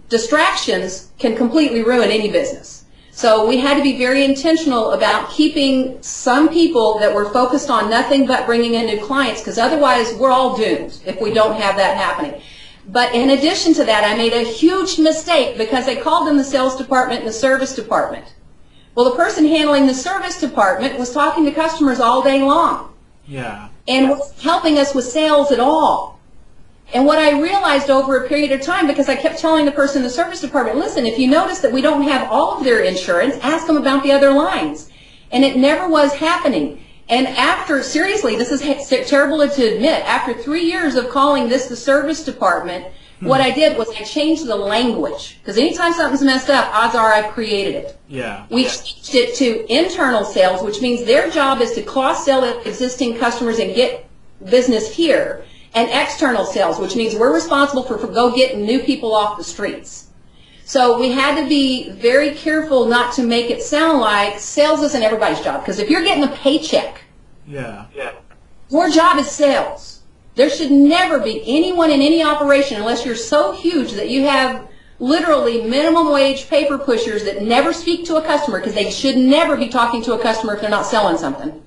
distractions 0.10 1.12
can 1.18 1.36
completely 1.36 1.84
ruin 1.84 2.10
any 2.10 2.30
business. 2.30 2.83
So 3.16 3.48
we 3.48 3.58
had 3.58 3.78
to 3.78 3.84
be 3.84 3.96
very 3.96 4.26
intentional 4.26 4.92
about 4.92 5.30
keeping 5.30 6.02
some 6.02 6.50
people 6.50 6.98
that 6.98 7.14
were 7.14 7.30
focused 7.30 7.70
on 7.70 7.88
nothing 7.88 8.26
but 8.26 8.48
bringing 8.48 8.74
in 8.74 8.88
new 8.88 9.06
clients 9.06 9.40
because 9.40 9.60
otherwise 9.60 10.16
we're 10.16 10.32
all 10.32 10.58
doomed 10.58 11.00
if 11.06 11.22
we 11.22 11.32
don't 11.32 11.56
have 11.56 11.78
that 11.78 11.96
happening. 11.96 12.42
But 12.88 13.14
in 13.14 13.30
addition 13.30 13.76
to 13.76 13.84
that, 13.86 14.04
I 14.04 14.18
made 14.18 14.34
a 14.34 14.44
huge 14.44 14.98
mistake 14.98 15.60
because 15.60 15.88
I 15.88 15.96
called 16.02 16.28
them 16.28 16.38
the 16.38 16.44
sales 16.44 16.76
department 16.76 17.20
and 17.20 17.30
the 17.30 17.34
service 17.34 17.76
department. 17.76 18.26
Well, 18.96 19.10
the 19.10 19.16
person 19.16 19.46
handling 19.46 19.86
the 19.86 19.94
service 19.94 20.40
department 20.40 20.98
was 20.98 21.14
talking 21.14 21.46
to 21.46 21.52
customers 21.52 22.00
all 22.00 22.24
day 22.24 22.42
long 22.42 22.94
Yeah. 23.28 23.68
and 23.88 24.10
was 24.10 24.34
helping 24.42 24.80
us 24.80 24.96
with 24.96 25.06
sales 25.06 25.52
at 25.52 25.60
all. 25.60 26.13
And 26.94 27.08
what 27.08 27.18
I 27.18 27.42
realized 27.42 27.90
over 27.90 28.24
a 28.24 28.28
period 28.28 28.52
of 28.52 28.62
time, 28.62 28.86
because 28.86 29.10
I 29.10 29.16
kept 29.16 29.40
telling 29.40 29.66
the 29.66 29.72
person 29.72 29.98
in 29.98 30.04
the 30.04 30.10
service 30.12 30.42
department, 30.42 30.78
listen, 30.78 31.08
if 31.08 31.18
you 31.18 31.28
notice 31.28 31.60
that 31.60 31.72
we 31.72 31.82
don't 31.82 32.04
have 32.04 32.32
all 32.32 32.58
of 32.58 32.64
their 32.64 32.84
insurance, 32.84 33.36
ask 33.42 33.66
them 33.66 33.78
about 33.78 34.04
the 34.04 34.12
other 34.12 34.32
lines. 34.32 34.92
And 35.32 35.44
it 35.44 35.58
never 35.58 35.90
was 35.90 36.14
happening. 36.14 36.84
And 37.10 37.28
after, 37.28 37.82
seriously, 37.82 38.36
this 38.36 38.52
is 38.52 38.62
terrible 39.10 39.40
to 39.40 39.76
admit, 39.76 40.04
after 40.06 40.36
three 40.36 40.66
years 40.66 40.96
of 40.96 41.10
calling 41.10 41.50
this 41.50 41.66
the 41.66 41.76
service 41.76 42.24
department, 42.24 42.86
hmm. 43.20 43.26
what 43.26 43.42
I 43.42 43.50
did 43.50 43.76
was 43.76 43.90
I 43.90 44.04
changed 44.04 44.46
the 44.46 44.56
language. 44.56 45.40
Because 45.40 45.58
anytime 45.58 45.94
something's 45.94 46.22
messed 46.22 46.52
up, 46.52 46.74
odds 46.76 46.96
are 46.96 47.12
I've 47.12 47.32
created 47.32 47.74
it. 47.74 48.00
Yeah. 48.08 48.46
We 48.52 48.66
changed 48.66 49.16
it 49.16 49.36
to 49.38 49.66
internal 49.74 50.26
sales, 50.26 50.62
which 50.62 50.80
means 50.80 51.06
their 51.06 51.32
job 51.32 51.60
is 51.60 51.72
to 51.74 51.82
cross-sell 51.82 52.62
existing 52.68 53.18
customers 53.18 53.58
and 53.58 53.74
get 53.74 54.08
business 54.48 54.94
here. 54.94 55.44
And 55.76 55.90
external 55.90 56.46
sales, 56.46 56.80
which 56.80 56.96
means 56.96 57.16
we're 57.16 57.34
responsible 57.34 57.84
for, 57.84 57.98
for 57.98 58.08
go 58.08 58.36
getting 58.36 58.64
new 58.66 58.80
people 58.80 59.14
off 59.16 59.38
the 59.38 59.44
streets. 59.44 60.08
So 60.66 61.00
we 61.00 61.12
had 61.12 61.42
to 61.42 61.50
be 61.50 61.90
very 61.92 62.32
careful 62.36 62.86
not 62.86 63.14
to 63.16 63.24
make 63.24 63.50
it 63.50 63.62
sound 63.62 64.00
like 64.00 64.40
sales 64.40 64.82
isn't 64.82 65.02
everybody's 65.02 65.42
job. 65.42 65.62
Because 65.62 65.80
if 65.80 65.90
you're 65.90 66.04
getting 66.04 66.24
a 66.24 66.36
paycheck, 66.36 67.02
Yeah. 67.48 67.86
your 68.70 68.90
job 68.90 69.18
is 69.18 69.30
sales. 69.30 70.02
There 70.36 70.50
should 70.50 70.72
never 70.72 71.20
be 71.20 71.44
anyone 71.46 71.92
in 71.92 72.02
any 72.02 72.24
operation 72.24 72.78
unless 72.78 73.06
you're 73.06 73.16
so 73.16 73.52
huge 73.52 73.94
that 73.94 74.10
you 74.10 74.24
have 74.26 74.68
literally 75.00 75.62
minimum 75.64 76.12
wage 76.12 76.50
paper 76.50 76.78
pushers 76.78 77.24
that 77.26 77.42
never 77.44 77.74
speak 77.74 78.06
to 78.06 78.16
a 78.16 78.22
customer 78.22 78.60
because 78.60 78.74
they 78.74 78.90
should 78.90 79.18
never 79.18 79.58
be 79.58 79.68
talking 79.68 80.02
to 80.04 80.14
a 80.14 80.20
customer 80.20 80.56
if 80.56 80.62
they're 80.62 80.70
not 80.70 80.86
selling 80.86 81.18
something. 81.18 81.62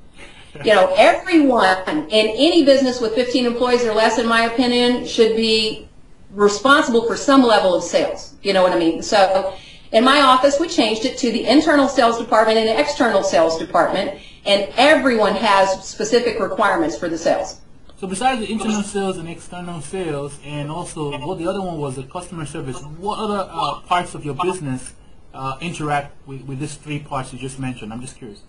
You 0.64 0.75
know, 0.75 0.95
everyone 0.97 2.09
in 2.11 2.27
any 2.29 2.64
business 2.64 3.01
with 3.01 3.14
15 3.14 3.47
employees 3.47 3.85
or 3.85 3.95
less, 3.95 4.19
in 4.19 4.27
my 4.27 4.42
opinion, 4.42 5.07
should 5.07 5.37
be 5.37 5.88
responsible 6.33 7.07
for 7.07 7.16
some 7.16 7.42
level 7.42 7.75
of 7.75 7.83
sales. 7.83 8.35
You 8.42 8.53
know 8.53 8.62
what 8.62 8.73
I 8.73 8.79
mean? 8.79 9.03
So 9.03 9.55
in 9.92 10.05
my 10.05 10.21
office, 10.21 10.59
we 10.61 10.69
changed 10.69 11.05
it 11.05 11.19
to 11.19 11.33
the 11.33 11.47
internal 11.47 11.88
sales 11.88 12.19
department 12.19 12.59
and 12.59 12.69
the 12.69 12.79
external 12.79 13.23
sales 13.23 13.59
department, 13.59 14.21
and 14.45 14.71
everyone 14.77 15.35
has 15.35 15.88
specific 15.88 16.40
requirements 16.40 16.97
for 16.97 17.09
the 17.09 17.19
sales. 17.19 17.61
So 17.99 18.07
besides 18.07 18.40
the 18.40 18.53
internal 18.53 18.83
sales 18.83 19.16
and 19.16 19.29
external 19.29 19.81
sales, 19.81 20.38
and 20.45 20.71
also 20.71 21.19
what 21.19 21.38
the 21.38 21.47
other 21.47 21.62
one 21.62 21.79
was 21.79 21.97
the 21.97 22.03
customer 22.03 22.45
service, 22.45 22.79
what 22.99 23.19
other 23.19 23.49
uh, 23.51 23.81
parts 23.81 24.14
of 24.14 24.23
your 24.25 24.35
business 24.35 24.92
uh, 25.33 25.57
interact 25.62 26.14
with, 26.27 26.42
with 26.42 26.59
these 26.59 26.75
three 26.75 26.99
parts 26.99 27.33
you 27.33 27.38
just 27.38 27.59
mentioned? 27.59 27.92
I'm 27.92 28.03
just 28.03 28.19
curious. 28.19 28.42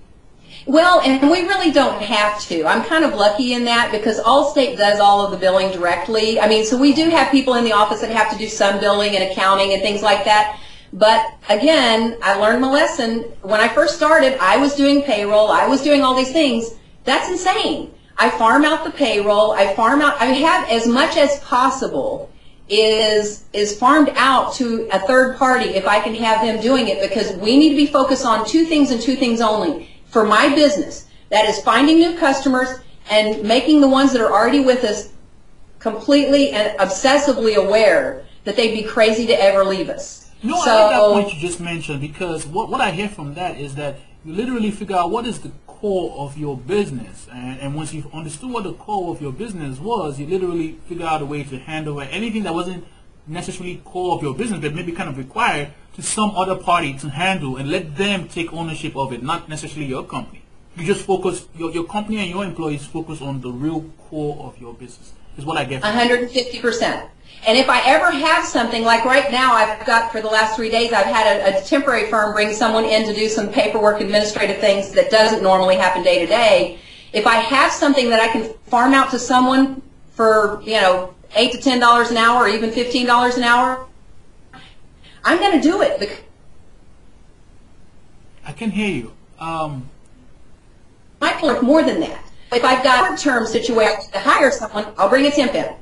Well, 0.66 1.00
and 1.02 1.30
we 1.30 1.44
really 1.44 1.72
don't 1.72 2.02
have 2.02 2.42
to. 2.48 2.66
I'm 2.66 2.84
kind 2.84 3.06
of 3.06 3.14
lucky 3.14 3.54
in 3.54 3.64
that 3.66 3.92
because 3.92 4.20
Allstate 4.20 4.78
does 4.78 5.00
all 5.00 5.24
of 5.24 5.32
the 5.32 5.38
billing 5.38 5.72
directly. 5.72 6.40
I 6.40 6.50
mean, 6.50 6.66
so 6.66 6.78
we 6.78 6.94
do 6.94 7.10
have 7.10 7.32
people 7.32 7.54
in 7.54 7.64
the 7.64 7.72
office 7.72 8.02
that 8.02 8.10
have 8.10 8.30
to 8.32 8.38
do 8.38 8.50
some 8.50 8.80
billing 8.80 9.16
and 9.16 9.32
accounting 9.32 9.74
and 9.74 9.82
things 9.82 10.02
like 10.02 10.26
that. 10.26 10.60
But 10.92 11.26
again, 11.50 12.18
I 12.22 12.36
learned 12.36 12.62
my 12.62 12.70
lesson. 12.70 13.20
When 13.42 13.60
I 13.62 13.68
first 13.70 13.96
started, 13.96 14.38
I 14.42 14.58
was 14.58 14.76
doing 14.76 15.04
payroll. 15.04 15.52
I 15.52 15.68
was 15.68 15.82
doing 15.82 16.02
all 16.02 16.16
these 16.16 16.32
things. 16.32 16.72
That's 17.04 17.30
insane. 17.30 17.94
I 18.18 18.30
farm 18.32 18.66
out 18.66 18.84
the 18.84 18.92
payroll. 18.92 19.52
I 19.52 19.74
farm 19.74 20.02
out, 20.02 20.20
I 20.20 20.26
have 20.26 20.70
as 20.70 20.88
much 20.88 21.18
as 21.18 21.40
possible 21.42 22.30
is, 22.68 23.46
is 23.54 23.78
farmed 23.78 24.12
out 24.16 24.54
to 24.56 24.90
a 24.92 25.00
third 25.00 25.38
party 25.38 25.70
if 25.70 25.88
I 25.88 26.02
can 26.02 26.16
have 26.16 26.46
them 26.46 26.62
doing 26.62 26.90
it 26.90 27.02
because 27.02 27.34
we 27.38 27.58
need 27.58 27.70
to 27.70 27.76
be 27.76 27.86
focused 27.86 28.26
on 28.26 28.46
two 28.46 28.66
things 28.66 28.92
and 28.92 29.02
two 29.02 29.16
things 29.16 29.40
only. 29.40 29.90
For 30.18 30.26
my 30.26 30.50
business, 30.56 31.06
that 31.30 31.48
is 31.48 31.62
finding 31.62 32.00
new 32.00 32.18
customers 32.18 32.80
and 33.12 33.44
making 33.44 33.82
the 33.82 33.88
ones 33.88 34.14
that 34.14 34.20
are 34.20 34.32
already 34.32 34.62
with 34.62 34.84
us 34.84 35.14
completely 35.78 36.50
and 36.50 36.76
obsessively 36.80 37.54
aware 37.54 38.26
that 38.44 38.56
they'd 38.56 38.74
be 38.74 38.82
crazy 38.82 39.28
to 39.28 39.40
ever 39.40 39.64
leave 39.64 39.90
us. 39.90 40.32
No, 40.42 40.60
so, 40.60 40.72
I 40.72 40.74
like 40.74 40.90
that 40.90 41.00
point 41.02 41.34
you 41.36 41.40
just 41.40 41.60
mentioned 41.60 42.02
because 42.02 42.48
what, 42.48 42.68
what 42.68 42.82
I 42.82 42.90
hear 42.90 43.10
from 43.10 43.36
that 43.36 43.60
is 43.60 43.76
that 43.76 44.00
you 44.26 44.34
literally 44.34 44.72
figure 44.72 44.96
out 44.96 45.12
what 45.12 45.28
is 45.28 45.42
the 45.42 45.52
core 45.68 46.12
of 46.18 46.36
your 46.36 46.58
business. 46.58 47.28
And, 47.32 47.60
and 47.60 47.76
once 47.76 47.94
you've 47.94 48.12
understood 48.12 48.50
what 48.50 48.64
the 48.64 48.74
core 48.74 49.14
of 49.14 49.22
your 49.22 49.32
business 49.32 49.78
was, 49.78 50.20
you 50.20 50.26
literally 50.26 50.80
figure 50.90 51.06
out 51.06 51.22
a 51.22 51.26
way 51.26 51.44
to 51.44 51.60
handle 51.60 52.02
anything 52.02 52.42
that 52.42 52.56
wasn't 52.56 52.86
necessarily 53.28 53.82
core 53.84 54.16
of 54.16 54.24
your 54.24 54.34
business, 54.34 54.60
but 54.62 54.74
maybe 54.74 54.92
kind 54.92 55.10
of 55.10 55.18
required 55.18 55.70
to 55.96 56.02
some 56.02 56.32
other 56.32 56.56
party 56.56 56.94
to 57.00 57.10
handle 57.10 57.58
and 57.58 57.70
let 57.70 57.98
them 57.98 58.28
take 58.28 58.54
ownership 58.54 58.96
of 58.96 59.12
it, 59.14 59.24
not 59.24 59.50
necessarily 59.50 59.88
your 59.88 60.04
company. 60.04 60.44
You 60.76 60.86
just 60.86 61.04
focus, 61.06 61.48
your, 61.56 61.72
your 61.72 61.86
company 61.86 62.18
and 62.20 62.30
your 62.30 62.44
employees 62.44 62.86
focus 62.86 63.22
on 63.22 63.42
the 63.42 63.50
real 63.50 63.82
core 64.10 64.38
of 64.46 64.60
your 64.62 64.74
business, 64.74 65.14
is 65.38 65.46
what 65.46 65.58
I 65.58 65.66
get. 65.66 65.82
150%. 65.82 67.10
And 67.46 67.58
if 67.58 67.70
I 67.70 67.82
ever 67.86 68.12
have 68.12 68.46
something, 68.46 68.84
like 68.84 69.06
right 69.06 69.32
now, 69.32 69.54
I've 69.54 69.86
got 69.86 70.12
for 70.12 70.22
the 70.22 70.28
last 70.28 70.56
three 70.56 70.70
days, 70.70 70.94
I've 70.94 71.06
had 71.06 71.42
a, 71.42 71.60
a, 71.60 71.64
temporary 71.64 72.10
firm 72.10 72.34
bring 72.34 72.54
someone 72.54 72.84
in 72.86 73.08
to 73.08 73.14
do 73.14 73.30
some 73.30 73.50
paperwork, 73.50 74.02
administrative 74.02 74.58
things 74.58 74.92
that 74.92 75.10
doesn't 75.10 75.44
normally 75.44 75.76
happen 75.76 76.04
day 76.04 76.20
to 76.20 76.26
day. 76.26 76.80
If 77.14 77.26
I 77.26 77.36
have 77.36 77.72
something 77.72 78.10
that 78.10 78.20
I 78.20 78.28
can 78.28 78.54
farm 78.66 78.94
out 78.94 79.12
to 79.12 79.20
someone 79.20 79.82
for, 80.12 80.62
you 80.64 80.74
know, 80.74 81.14
eight 81.36 81.52
to 81.54 81.62
ten 81.62 81.80
dollars 81.80 82.10
an 82.12 82.18
hour, 82.18 82.46
or 82.46 82.50
even 82.50 82.72
fifteen 82.72 83.06
dollars 83.06 83.38
an 83.38 83.44
hour, 83.44 83.88
I'm 85.24 85.40
going 85.40 85.60
to 85.60 85.62
do 85.62 85.82
it. 85.82 86.24
I 88.46 88.54
can 88.54 88.72
hear 88.72 88.90
you. 88.90 89.14
Um, 89.40 89.90
work 91.48 91.64
more 91.64 91.84
than 91.84 92.00
that. 92.02 92.24
If 92.52 92.64
I've 92.64 92.84
got 92.84 93.14
a 93.14 93.22
term 93.22 93.46
situation 93.46 94.12
to 94.12 94.20
hire 94.20 94.52
someone, 94.52 94.88
I'll 94.98 95.10
bring 95.10 95.26
a 95.26 95.32
temp 95.32 95.54
in. 95.54 95.74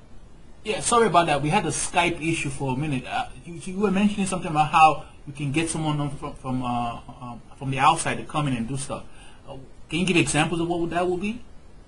Yeah, 0.63 0.79
sorry 0.79 1.07
about 1.07 1.27
that. 1.27 1.41
We 1.41 1.49
had 1.49 1.65
a 1.65 1.69
Skype 1.69 2.19
issue 2.27 2.49
for 2.49 2.73
a 2.73 2.77
minute. 2.77 3.05
Uh, 3.05 3.27
you, 3.45 3.53
you, 3.63 3.79
were 3.79 3.91
mentioning 3.91 4.25
something 4.25 4.49
about 4.49 4.71
how 4.71 5.05
you 5.27 5.33
can 5.33 5.51
get 5.51 5.69
someone 5.69 6.09
from 6.17 6.33
from 6.33 6.63
uh, 6.63 6.99
um, 7.21 7.41
from 7.57 7.69
the 7.69 7.77
outside 7.77 8.17
to 8.17 8.23
come 8.23 8.47
in 8.47 8.55
and 8.55 8.67
do 8.67 8.77
stuff. 8.77 9.03
Uh, 9.47 9.57
can 9.89 9.99
you 9.99 10.05
give 10.05 10.17
examples 10.17 10.59
of 10.59 10.67
what 10.67 10.89
that 10.89 11.07
would 11.07 11.21
be? 11.21 11.39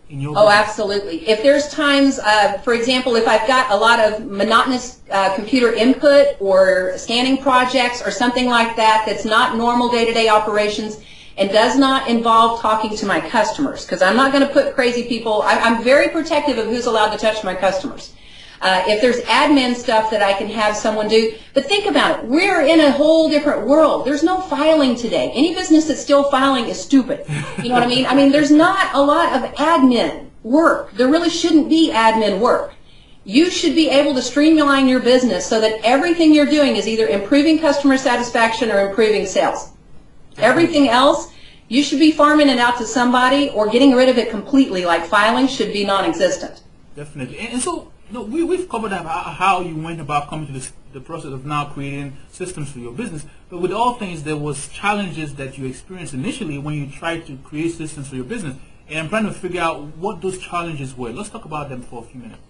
In 0.10 0.22
your 0.22 0.38
oh, 0.38 0.50
absolutely. 0.50 1.28
If 1.28 1.44
there's 1.44 1.68
times, 1.70 2.18
uh, 2.20 2.60
for 2.60 2.74
example, 2.74 3.16
if 3.18 3.28
I've 3.28 3.46
got 3.46 3.72
a 3.72 3.76
lot 3.76 4.00
of 4.00 4.26
monotonous 4.26 5.02
uh, 5.12 5.36
computer 5.36 5.74
input 5.74 6.38
or 6.40 6.98
scanning 6.98 7.38
projects 7.42 8.02
or 8.02 8.12
something 8.12 8.48
like 8.48 8.78
that 8.78 9.04
that's 9.06 9.26
not 9.26 9.58
normal 9.58 9.90
day-to-day 9.90 10.30
operations 10.30 11.04
and 11.38 11.50
does 11.52 11.78
not 11.78 12.08
involve 12.08 12.62
talking 12.62 12.96
to 12.96 13.06
my 13.06 13.20
customers, 13.20 13.86
because 13.86 14.02
I'm 14.02 14.16
not 14.16 14.32
going 14.32 14.48
to 14.48 14.52
put 14.52 14.74
crazy 14.74 15.04
people, 15.04 15.42
I, 15.44 15.60
I'm 15.60 15.84
very 15.84 16.10
protective 16.10 16.58
of 16.58 16.68
who's 16.68 16.86
allowed 16.86 17.12
to 17.12 17.18
touch 17.18 17.44
my 17.44 17.54
customers. 17.54 18.14
Uh, 18.60 18.84
if 18.88 19.02
there's 19.02 19.20
admin 19.26 19.76
stuff 19.76 20.10
that 20.10 20.24
I 20.24 20.34
can 20.34 20.48
have 20.48 20.76
someone 20.76 21.08
do. 21.08 21.36
But 21.54 21.66
think 21.66 21.86
about 21.86 22.20
it. 22.20 22.26
We're 22.26 22.62
in 22.62 22.80
a 22.80 22.92
whole 22.92 23.30
different 23.30 23.68
world. 23.68 24.06
There's 24.06 24.24
no 24.24 24.42
filing 24.42 24.96
today. 24.96 25.32
Any 25.36 25.54
business 25.54 25.86
that's 25.86 26.02
still 26.02 26.30
filing 26.32 26.66
is 26.66 26.82
stupid. 26.82 27.26
You 27.62 27.70
know 27.70 27.76
what 27.76 27.84
I 27.84 27.88
mean? 27.88 28.06
I 28.08 28.16
mean, 28.16 28.32
there's 28.32 28.52
not 28.52 28.96
a 28.96 29.02
lot 29.02 29.34
of 29.34 29.54
admin 29.56 30.30
work. 30.42 30.94
There 30.94 31.08
really 31.08 31.30
shouldn't 31.30 31.70
be 31.70 31.92
admin 31.92 32.40
work. 32.40 32.74
You 33.26 33.52
should 33.52 33.76
be 33.76 33.90
able 33.90 34.16
to 34.16 34.22
streamline 34.22 34.88
your 34.88 35.02
business 35.02 35.46
so 35.46 35.60
that 35.62 35.82
everything 35.84 36.34
you're 36.34 36.46
doing 36.46 36.78
is 36.78 36.88
either 36.88 37.08
improving 37.08 37.60
customer 37.60 37.98
satisfaction 37.98 38.72
or 38.72 38.90
improving 38.90 39.26
sales. 39.26 39.72
Everything 40.38 40.88
else, 40.88 41.34
you 41.68 41.84
should 41.84 42.00
be 42.00 42.12
farming 42.12 42.48
it 42.48 42.58
out 42.58 42.78
to 42.78 42.86
somebody 42.86 43.50
or 43.50 43.70
getting 43.70 43.94
rid 43.94 44.08
of 44.08 44.18
it 44.18 44.30
completely, 44.30 44.86
like 44.86 45.06
filing 45.06 45.48
should 45.48 45.74
be 45.74 45.84
non-existent. 45.84 46.64
Definitely. 46.96 47.40
And 47.40 47.62
so 47.62 47.92
no, 48.12 48.22
we, 48.22 48.44
we've 48.44 48.70
covered 48.70 48.92
how 48.92 49.62
you 49.62 49.76
went 49.76 50.00
about 50.00 50.30
coming 50.30 50.48
to 50.48 50.54
this, 50.54 50.72
the 50.94 51.02
process 51.02 51.32
of 51.32 51.46
now 51.46 51.66
creating 51.66 52.18
systems 52.32 52.72
for 52.72 52.80
your 52.80 52.94
business. 52.94 53.26
But 53.50 53.60
with 53.60 53.72
all 53.72 53.96
things, 53.96 54.24
there 54.24 54.38
was 54.38 54.70
challenges 54.70 55.36
that 55.36 55.58
you 55.58 55.66
experienced 55.66 56.14
initially 56.14 56.58
when 56.58 56.74
you 56.74 56.90
tried 56.90 57.26
to 57.28 57.38
create 57.38 57.74
systems 57.74 58.10
for 58.10 58.16
your 58.16 58.26
business. 58.26 58.56
And 58.90 59.00
I'm 59.00 59.10
trying 59.10 59.26
to 59.26 59.34
figure 59.34 59.62
out 59.62 59.82
what 59.98 60.22
those 60.22 60.38
challenges 60.38 60.96
were. 60.96 61.12
Let's 61.12 61.30
talk 61.30 61.46
about 61.46 61.70
them 61.70 61.82
for 61.82 62.04
a 62.04 62.06
few 62.06 62.22
minutes. 62.22 62.42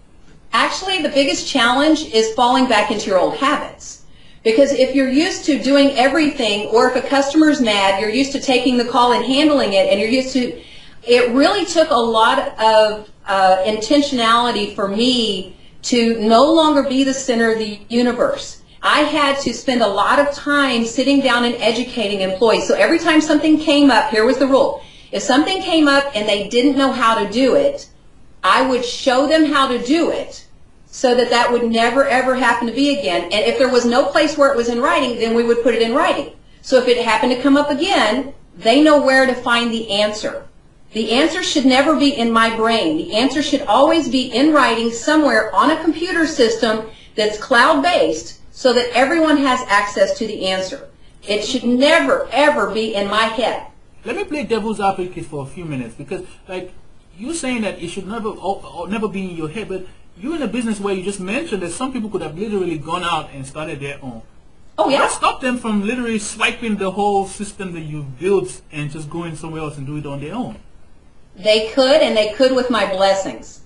Actually, 0.52 1.02
the 1.02 1.08
biggest 1.08 1.48
challenge 1.48 2.02
is 2.14 2.32
falling 2.34 2.68
back 2.68 2.90
into 2.90 3.06
your 3.06 3.18
old 3.18 3.36
habits. 3.36 4.04
Because 4.44 4.72
if 4.72 4.94
you're 4.94 5.10
used 5.10 5.44
to 5.46 5.60
doing 5.62 5.90
everything, 5.90 6.68
or 6.68 6.90
if 6.90 6.96
a 6.96 7.06
customer's 7.06 7.60
mad, 7.60 8.00
you're 8.00 8.10
used 8.10 8.32
to 8.32 8.40
taking 8.40 8.78
the 8.78 8.84
call 8.84 9.12
and 9.12 9.24
handling 9.24 9.72
it, 9.72 9.88
and 9.88 10.00
you're 10.00 10.08
used 10.08 10.32
to, 10.34 10.62
it 11.02 11.30
really 11.32 11.66
took 11.66 11.90
a 11.90 11.94
lot 11.94 12.58
of 12.58 13.10
uh, 13.28 13.62
intentionality 13.64 14.74
for 14.74 14.88
me 14.88 15.56
to 15.82 16.18
no 16.18 16.52
longer 16.52 16.82
be 16.82 17.04
the 17.04 17.14
center 17.14 17.52
of 17.52 17.58
the 17.58 17.78
universe. 17.88 18.62
I 18.82 19.00
had 19.00 19.40
to 19.40 19.52
spend 19.52 19.82
a 19.82 19.86
lot 19.86 20.18
of 20.18 20.32
time 20.32 20.84
sitting 20.84 21.20
down 21.20 21.44
and 21.44 21.54
educating 21.56 22.20
employees. 22.20 22.66
So 22.66 22.74
every 22.74 22.98
time 22.98 23.20
something 23.20 23.58
came 23.58 23.90
up, 23.90 24.10
here 24.10 24.24
was 24.24 24.38
the 24.38 24.46
rule. 24.46 24.82
If 25.12 25.22
something 25.22 25.62
came 25.62 25.88
up 25.88 26.04
and 26.14 26.28
they 26.28 26.48
didn't 26.48 26.76
know 26.76 26.92
how 26.92 27.22
to 27.22 27.30
do 27.30 27.54
it, 27.54 27.88
I 28.42 28.66
would 28.66 28.84
show 28.84 29.26
them 29.26 29.46
how 29.46 29.68
to 29.68 29.84
do 29.84 30.10
it 30.10 30.46
so 30.86 31.14
that 31.14 31.30
that 31.30 31.50
would 31.52 31.64
never 31.64 32.06
ever 32.06 32.34
happen 32.34 32.66
to 32.66 32.72
be 32.72 32.98
again. 32.98 33.24
And 33.24 33.44
if 33.44 33.58
there 33.58 33.70
was 33.70 33.84
no 33.84 34.06
place 34.06 34.38
where 34.38 34.50
it 34.52 34.56
was 34.56 34.68
in 34.68 34.80
writing, 34.80 35.18
then 35.18 35.34
we 35.34 35.44
would 35.44 35.62
put 35.62 35.74
it 35.74 35.82
in 35.82 35.94
writing. 35.94 36.34
So 36.62 36.78
if 36.78 36.88
it 36.88 37.04
happened 37.04 37.32
to 37.32 37.42
come 37.42 37.56
up 37.56 37.70
again, 37.70 38.34
they 38.56 38.82
know 38.82 39.00
where 39.00 39.26
to 39.26 39.34
find 39.34 39.72
the 39.72 39.90
answer. 39.90 40.47
The 40.92 41.12
answer 41.12 41.42
should 41.42 41.66
never 41.66 41.96
be 41.96 42.16
in 42.16 42.32
my 42.32 42.54
brain. 42.56 42.96
The 42.96 43.14
answer 43.14 43.42
should 43.42 43.62
always 43.62 44.08
be 44.08 44.32
in 44.32 44.54
writing 44.54 44.90
somewhere 44.90 45.54
on 45.54 45.70
a 45.70 45.82
computer 45.82 46.26
system 46.26 46.90
that's 47.14 47.38
cloud-based 47.38 48.40
so 48.52 48.72
that 48.72 48.88
everyone 48.94 49.36
has 49.36 49.60
access 49.68 50.16
to 50.18 50.26
the 50.26 50.46
answer. 50.46 50.88
It 51.26 51.44
should 51.44 51.64
never, 51.64 52.28
ever 52.32 52.72
be 52.72 52.94
in 52.94 53.08
my 53.08 53.24
head. 53.24 53.66
Let 54.04 54.16
me 54.16 54.24
play 54.24 54.44
devil's 54.44 54.80
advocate 54.80 55.26
for 55.26 55.42
a 55.42 55.46
few 55.46 55.66
minutes 55.66 55.94
because, 55.94 56.24
like, 56.48 56.72
you're 57.18 57.34
saying 57.34 57.62
that 57.62 57.82
it 57.82 57.88
should 57.88 58.06
never, 58.06 58.28
or, 58.28 58.64
or 58.64 58.88
never 58.88 59.08
be 59.08 59.30
in 59.30 59.36
your 59.36 59.48
head, 59.48 59.68
but 59.68 59.86
you're 60.16 60.36
in 60.36 60.42
a 60.42 60.48
business 60.48 60.80
where 60.80 60.94
you 60.94 61.02
just 61.02 61.20
mentioned 61.20 61.62
that 61.62 61.72
some 61.72 61.92
people 61.92 62.08
could 62.08 62.22
have 62.22 62.38
literally 62.38 62.78
gone 62.78 63.04
out 63.04 63.30
and 63.32 63.46
started 63.46 63.80
their 63.80 63.98
own. 64.02 64.22
Oh 64.78 64.88
yeah. 64.88 65.00
What 65.00 65.10
stopped 65.10 65.42
them 65.42 65.58
from 65.58 65.84
literally 65.84 66.18
swiping 66.18 66.76
the 66.76 66.92
whole 66.92 67.26
system 67.26 67.72
that 67.72 67.80
you 67.80 68.04
built 68.04 68.62
and 68.72 68.90
just 68.90 69.10
going 69.10 69.36
somewhere 69.36 69.62
else 69.62 69.76
and 69.76 69.86
do 69.86 69.96
it 69.96 70.06
on 70.06 70.20
their 70.20 70.34
own? 70.34 70.58
They 71.38 71.68
could, 71.70 72.02
and 72.02 72.16
they 72.16 72.32
could 72.32 72.54
with 72.54 72.70
my 72.70 72.86
blessings. 72.86 73.60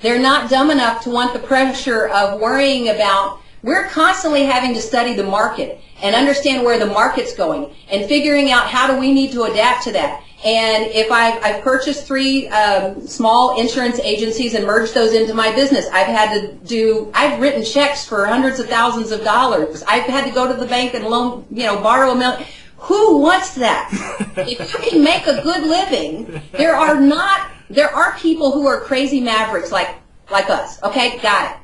They're 0.00 0.20
not 0.20 0.50
dumb 0.50 0.70
enough 0.70 1.02
to 1.04 1.10
want 1.10 1.32
the 1.32 1.38
pressure 1.38 2.08
of 2.08 2.40
worrying 2.40 2.88
about, 2.88 3.40
we're 3.62 3.88
constantly 3.88 4.44
having 4.44 4.74
to 4.74 4.80
study 4.80 5.14
the 5.14 5.24
market 5.24 5.80
and 6.02 6.14
understand 6.14 6.64
where 6.64 6.78
the 6.78 6.86
market's 6.86 7.34
going 7.34 7.74
and 7.90 8.06
figuring 8.06 8.50
out 8.50 8.68
how 8.68 8.86
do 8.86 8.98
we 8.98 9.12
need 9.12 9.32
to 9.32 9.44
adapt 9.44 9.84
to 9.84 9.92
that. 9.92 10.22
And 10.44 10.84
if 10.92 11.10
I've, 11.10 11.42
I've 11.42 11.62
purchased 11.62 12.06
three 12.06 12.46
um, 12.48 13.06
small 13.06 13.58
insurance 13.58 13.98
agencies 14.00 14.54
and 14.54 14.66
merged 14.66 14.94
those 14.94 15.14
into 15.14 15.32
my 15.32 15.52
business, 15.54 15.86
I've 15.92 16.06
had 16.06 16.38
to 16.38 16.52
do, 16.66 17.10
I've 17.14 17.40
written 17.40 17.64
checks 17.64 18.04
for 18.04 18.26
hundreds 18.26 18.60
of 18.60 18.68
thousands 18.68 19.10
of 19.10 19.24
dollars. 19.24 19.82
I've 19.88 20.04
had 20.04 20.24
to 20.26 20.30
go 20.30 20.46
to 20.46 20.54
the 20.54 20.66
bank 20.66 20.94
and 20.94 21.06
loan, 21.06 21.46
you 21.50 21.64
know, 21.64 21.80
borrow 21.80 22.10
a 22.10 22.14
million. 22.14 22.46
Who 22.78 23.18
wants 23.18 23.54
that? 23.54 23.90
if 24.36 24.72
you 24.72 24.90
can 24.90 25.02
make 25.02 25.26
a 25.26 25.42
good 25.42 25.62
living, 25.64 26.40
there 26.52 26.74
are 26.74 27.00
not, 27.00 27.50
there 27.70 27.90
are 27.90 28.16
people 28.18 28.52
who 28.52 28.66
are 28.66 28.80
crazy 28.80 29.20
mavericks 29.20 29.72
like, 29.72 29.96
like 30.30 30.50
us. 30.50 30.82
Okay, 30.82 31.18
got 31.18 31.52
it. 31.52 31.56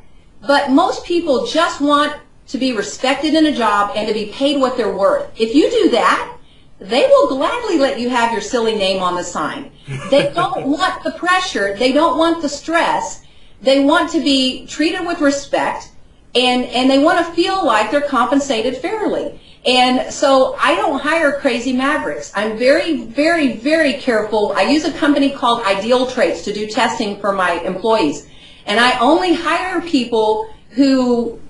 but 0.46 0.70
most 0.70 1.04
people 1.04 1.46
just 1.46 1.80
want 1.80 2.16
to 2.48 2.58
be 2.58 2.72
respected 2.72 3.34
in 3.34 3.46
a 3.46 3.54
job 3.54 3.92
and 3.96 4.08
to 4.08 4.14
be 4.14 4.26
paid 4.26 4.60
what 4.60 4.76
they're 4.76 4.96
worth. 4.96 5.30
If 5.38 5.54
you 5.54 5.70
do 5.70 5.90
that, 5.90 6.36
they 6.78 7.06
will 7.06 7.28
gladly 7.28 7.78
let 7.78 8.00
you 8.00 8.10
have 8.10 8.32
your 8.32 8.40
silly 8.40 8.74
name 8.74 9.02
on 9.02 9.14
the 9.14 9.22
sign. 9.22 9.70
They 10.10 10.32
don't 10.34 10.66
want 10.66 11.04
the 11.04 11.12
pressure. 11.12 11.76
They 11.76 11.92
don't 11.92 12.18
want 12.18 12.42
the 12.42 12.48
stress. 12.48 13.24
They 13.60 13.84
want 13.84 14.10
to 14.10 14.20
be 14.20 14.66
treated 14.66 15.06
with 15.06 15.20
respect 15.20 15.92
and, 16.34 16.64
and 16.64 16.90
they 16.90 16.98
want 16.98 17.24
to 17.24 17.32
feel 17.34 17.64
like 17.64 17.90
they're 17.90 18.00
compensated 18.00 18.76
fairly. 18.78 19.40
And 19.64 20.12
so 20.12 20.56
I 20.58 20.74
don't 20.74 20.98
hire 21.00 21.38
crazy 21.38 21.72
mavericks. 21.72 22.32
I'm 22.34 22.58
very, 22.58 23.04
very, 23.04 23.52
very 23.56 23.94
careful. 23.94 24.52
I 24.56 24.62
use 24.62 24.84
a 24.84 24.92
company 24.92 25.30
called 25.30 25.62
Ideal 25.64 26.06
Traits 26.06 26.42
to 26.44 26.52
do 26.52 26.66
testing 26.66 27.20
for 27.20 27.32
my 27.32 27.60
employees. 27.60 28.28
And 28.66 28.80
I 28.80 28.98
only 28.98 29.34
hire 29.34 29.80
people 29.80 30.52
who 30.70 31.40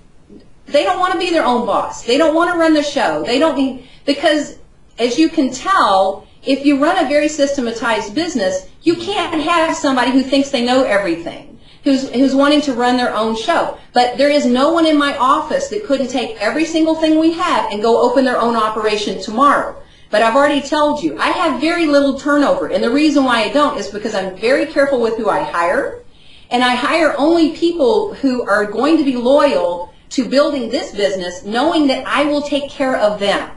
they 0.67 0.85
don't 0.85 1.01
want 1.01 1.15
to 1.15 1.19
be 1.19 1.31
their 1.31 1.45
own 1.45 1.67
boss. 1.67 2.05
They 2.05 2.19
don't 2.19 2.35
want 2.35 2.53
to 2.53 2.59
run 2.59 2.75
the 2.75 2.83
show. 2.83 3.23
They 3.25 3.39
don't 3.39 3.57
need, 3.57 3.89
because 4.05 4.59
as 4.99 5.19
you 5.19 5.29
can 5.29 5.51
tell, 5.51 6.27
if 6.45 6.67
you 6.67 6.83
run 6.83 7.03
a 7.05 7.09
very 7.09 7.29
systematized 7.29 8.15
business, 8.15 8.69
you 8.83 8.97
can't 8.97 9.41
have 9.43 9.77
somebody 9.77 10.11
who 10.11 10.23
thinks 10.23 10.51
they 10.51 10.65
know 10.65 10.83
everything, 10.83 11.59
who's, 11.85 12.09
who's 12.11 12.35
wanting 12.35 12.61
to 12.63 12.75
run 12.75 12.97
their 12.97 13.15
own 13.15 13.37
show. 13.37 13.79
But 13.93 14.17
there 14.17 14.31
is 14.31 14.47
no 14.47 14.73
one 14.73 14.87
in 14.87 14.97
my 14.97 15.17
office 15.17 15.69
that 15.69 15.85
couldn't 15.85 16.09
take 16.09 16.37
every 16.41 16.65
single 16.65 16.95
thing 16.95 17.19
we 17.19 17.33
have 17.33 17.71
and 17.73 17.83
go 17.83 18.01
open 18.03 18.25
their 18.25 18.41
own 18.41 18.57
operation 18.57 19.21
tomorrow. 19.21 19.77
But 20.11 20.23
I've 20.23 20.37
already 20.37 20.61
told 20.61 21.03
you, 21.03 21.19
I 21.19 21.29
have 21.29 21.61
very 21.61 21.87
little 21.87 22.19
turnover. 22.19 22.69
And 22.69 22.85
the 22.85 22.91
reason 22.91 23.25
why 23.25 23.45
I 23.45 23.49
don't 23.49 23.79
is 23.79 23.89
because 23.89 24.15
I'm 24.15 24.37
very 24.37 24.67
careful 24.67 25.01
with 25.01 25.17
who 25.17 25.31
I 25.31 25.43
hire. 25.43 26.03
And 26.51 26.63
I 26.63 26.75
hire 26.75 27.15
only 27.17 27.57
people 27.57 28.13
who 28.15 28.43
are 28.43 28.67
going 28.67 28.99
to 28.99 29.05
be 29.05 29.17
loyal 29.17 29.93
to 30.11 30.29
building 30.29 30.69
this 30.69 30.95
business, 30.95 31.45
knowing 31.45 31.87
that 31.87 32.07
I 32.07 32.25
will 32.25 32.43
take 32.43 32.71
care 32.71 32.97
of 32.97 33.19
them. 33.19 33.51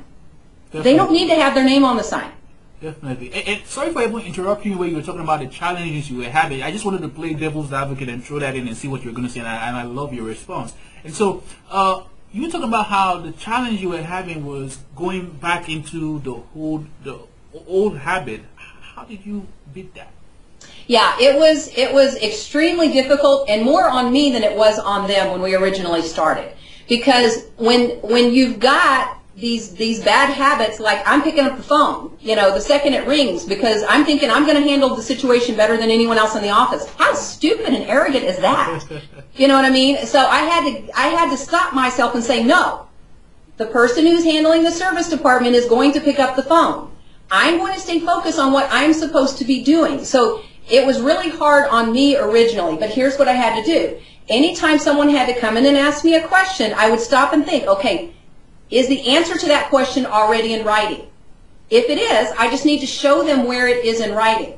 Definitely. 0.68 0.92
They 0.92 0.98
don't 0.98 1.12
need 1.12 1.28
to 1.28 1.36
have 1.36 1.54
their 1.54 1.66
name 1.66 1.84
on 1.84 1.98
the 1.98 2.04
sign. 2.04 2.32
Definitely. 2.86 3.34
And, 3.34 3.48
and 3.48 3.66
sorry 3.66 3.92
for 3.92 4.04
even 4.04 4.20
interrupting 4.20 4.74
you 4.74 4.78
where 4.78 4.88
you 4.88 4.96
were 4.96 5.02
talking 5.02 5.22
about 5.22 5.40
the 5.40 5.48
challenges 5.48 6.08
you 6.12 6.18
were 6.18 6.30
having. 6.30 6.62
I 6.62 6.70
just 6.70 6.86
wanted 6.86 7.02
to 7.02 7.10
play 7.10 7.34
devil's 7.34 7.74
advocate 7.74 8.10
and 8.10 8.24
throw 8.24 8.38
that 8.38 8.56
in 8.56 8.68
and 8.68 8.78
see 8.78 8.88
what 8.88 9.04
you 9.04 9.10
were 9.10 9.16
going 9.16 9.28
to 9.28 9.34
say, 9.34 9.40
and 9.40 9.50
I, 9.50 9.68
and 9.68 9.76
I 9.76 9.82
love 9.82 10.14
your 10.14 10.26
response. 10.26 10.76
And 11.04 11.12
so, 11.12 11.42
uh, 11.72 12.04
you 12.32 12.44
were 12.44 12.50
talking 12.50 12.68
about 12.68 12.86
how 12.86 13.18
the 13.18 13.32
challenge 13.32 13.82
you 13.82 13.90
were 13.90 14.04
having 14.04 14.46
was 14.46 14.78
going 14.96 15.32
back 15.32 15.68
into 15.68 16.20
the 16.20 16.44
old, 16.56 16.86
the 17.04 17.18
old 17.66 17.98
habit. 17.98 18.42
How 18.56 19.04
did 19.04 19.26
you 19.26 19.48
beat 19.74 19.96
that? 19.96 20.12
Yeah, 20.86 21.16
it 21.20 21.40
was 21.40 21.76
it 21.76 21.92
was 21.92 22.16
extremely 22.22 22.92
difficult 22.92 23.50
and 23.50 23.64
more 23.64 23.90
on 23.90 24.14
me 24.14 24.32
than 24.32 24.44
it 24.44 24.56
was 24.56 24.78
on 24.78 25.08
them 25.08 25.32
when 25.32 25.42
we 25.42 25.56
originally 25.56 26.04
started. 26.04 26.54
Because 26.88 27.46
when 27.58 28.02
when 28.02 28.32
you've 28.32 28.60
got 28.60 29.18
these 29.36 29.76
these 29.76 30.02
bad 30.02 30.30
habits 30.30 30.80
like 30.80 31.02
I'm 31.06 31.22
picking 31.22 31.46
up 31.46 31.58
the 31.58 31.64
phone, 31.64 32.18
you 32.22 32.36
know, 32.36 32.54
the 32.54 32.62
second 32.62 32.94
it 32.94 33.06
rings 33.06 33.44
because 33.46 33.84
I'm 33.90 34.06
thinking 34.06 34.30
I'm 34.30 34.46
going 34.46 34.56
to 34.56 34.68
handle 34.68 34.96
the 34.96 35.04
situation 35.04 35.58
better 35.58 35.76
than 35.76 35.92
anyone 35.92 36.18
else 36.18 36.36
in 36.36 36.42
the 36.42 36.50
office. 36.50 36.88
How 36.96 37.14
stupid 37.14 37.74
and 37.74 37.84
arrogant 37.84 38.24
is 38.26 38.38
that? 38.38 38.84
You 39.38 39.50
know 39.50 39.56
what 39.56 39.66
I 39.66 39.70
mean? 39.70 40.06
So 40.06 40.20
I 40.20 40.44
had 40.44 40.64
to 40.64 40.98
I 40.98 41.08
had 41.08 41.30
to 41.30 41.36
stop 41.36 41.74
myself 41.74 42.16
and 42.16 42.24
say 42.24 42.42
no. 42.42 42.88
The 43.58 43.66
person 43.66 44.06
who's 44.06 44.24
handling 44.24 44.64
the 44.64 44.72
service 44.72 45.10
department 45.10 45.56
is 45.56 45.66
going 45.66 45.92
to 45.92 46.00
pick 46.00 46.20
up 46.20 46.38
the 46.38 46.44
phone. 46.44 46.90
I'm 47.30 47.58
going 47.58 47.74
to 47.74 47.80
stay 47.82 48.00
focused 48.00 48.40
on 48.40 48.54
what 48.54 48.70
I'm 48.72 48.94
supposed 48.94 49.38
to 49.40 49.44
be 49.44 49.62
doing. 49.62 50.06
So 50.06 50.42
it 50.70 50.86
was 50.86 51.02
really 51.02 51.30
hard 51.30 51.68
on 51.68 51.92
me 51.92 52.16
originally, 52.16 52.78
but 52.78 52.90
here's 52.90 53.18
what 53.18 53.28
I 53.28 53.34
had 53.34 53.62
to 53.62 53.66
do. 53.66 54.00
Anytime 54.30 54.80
someone 54.80 55.10
had 55.10 55.28
to 55.28 55.38
come 55.38 55.58
in 55.58 55.66
and 55.66 55.76
ask 55.76 56.06
me 56.06 56.16
a 56.16 56.26
question, 56.26 56.74
I 56.78 56.90
would 56.90 57.02
stop 57.02 57.34
and 57.34 57.46
think, 57.46 57.68
okay, 57.68 58.15
is 58.70 58.88
the 58.88 59.08
answer 59.08 59.38
to 59.38 59.46
that 59.48 59.70
question 59.70 60.06
already 60.06 60.54
in 60.54 60.66
writing? 60.66 61.08
If 61.70 61.90
it 61.90 61.98
is, 61.98 62.32
I 62.38 62.50
just 62.50 62.66
need 62.66 62.80
to 62.80 62.86
show 62.88 63.24
them 63.24 63.46
where 63.46 63.68
it 63.68 63.86
is 63.86 64.00
in 64.02 64.14
writing. 64.14 64.58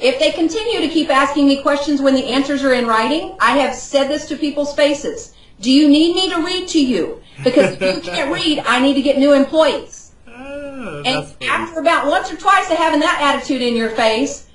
If 0.00 0.18
they 0.18 0.32
continue 0.32 0.80
to 0.80 0.88
keep 0.88 1.08
asking 1.08 1.46
me 1.46 1.62
questions 1.62 2.02
when 2.02 2.14
the 2.14 2.26
answers 2.26 2.64
are 2.64 2.74
in 2.74 2.86
writing, 2.86 3.36
I 3.40 3.58
have 3.58 3.74
said 3.74 4.08
this 4.08 4.26
to 4.28 4.36
people's 4.36 4.74
faces. 4.74 5.34
Do 5.60 5.70
you 5.70 5.88
need 5.88 6.16
me 6.16 6.28
to 6.30 6.42
read 6.42 6.68
to 6.68 6.84
you? 6.84 7.22
Because 7.42 7.74
if 7.74 7.80
you 7.80 8.02
can't 8.02 8.32
read, 8.32 8.62
I 8.66 8.80
need 8.80 8.94
to 8.94 9.02
get 9.02 9.18
new 9.18 9.32
employees. 9.32 10.12
Oh, 10.28 11.02
And 11.06 11.26
funny. 11.26 11.48
after 11.50 11.80
about 11.80 12.08
once 12.08 12.30
or 12.30 12.36
twice 12.36 12.70
of 12.70 12.76
having 12.76 13.00
that 13.00 13.20
attitude 13.20 13.62
in 13.62 13.76
your 13.76 13.90
face, 13.90 14.48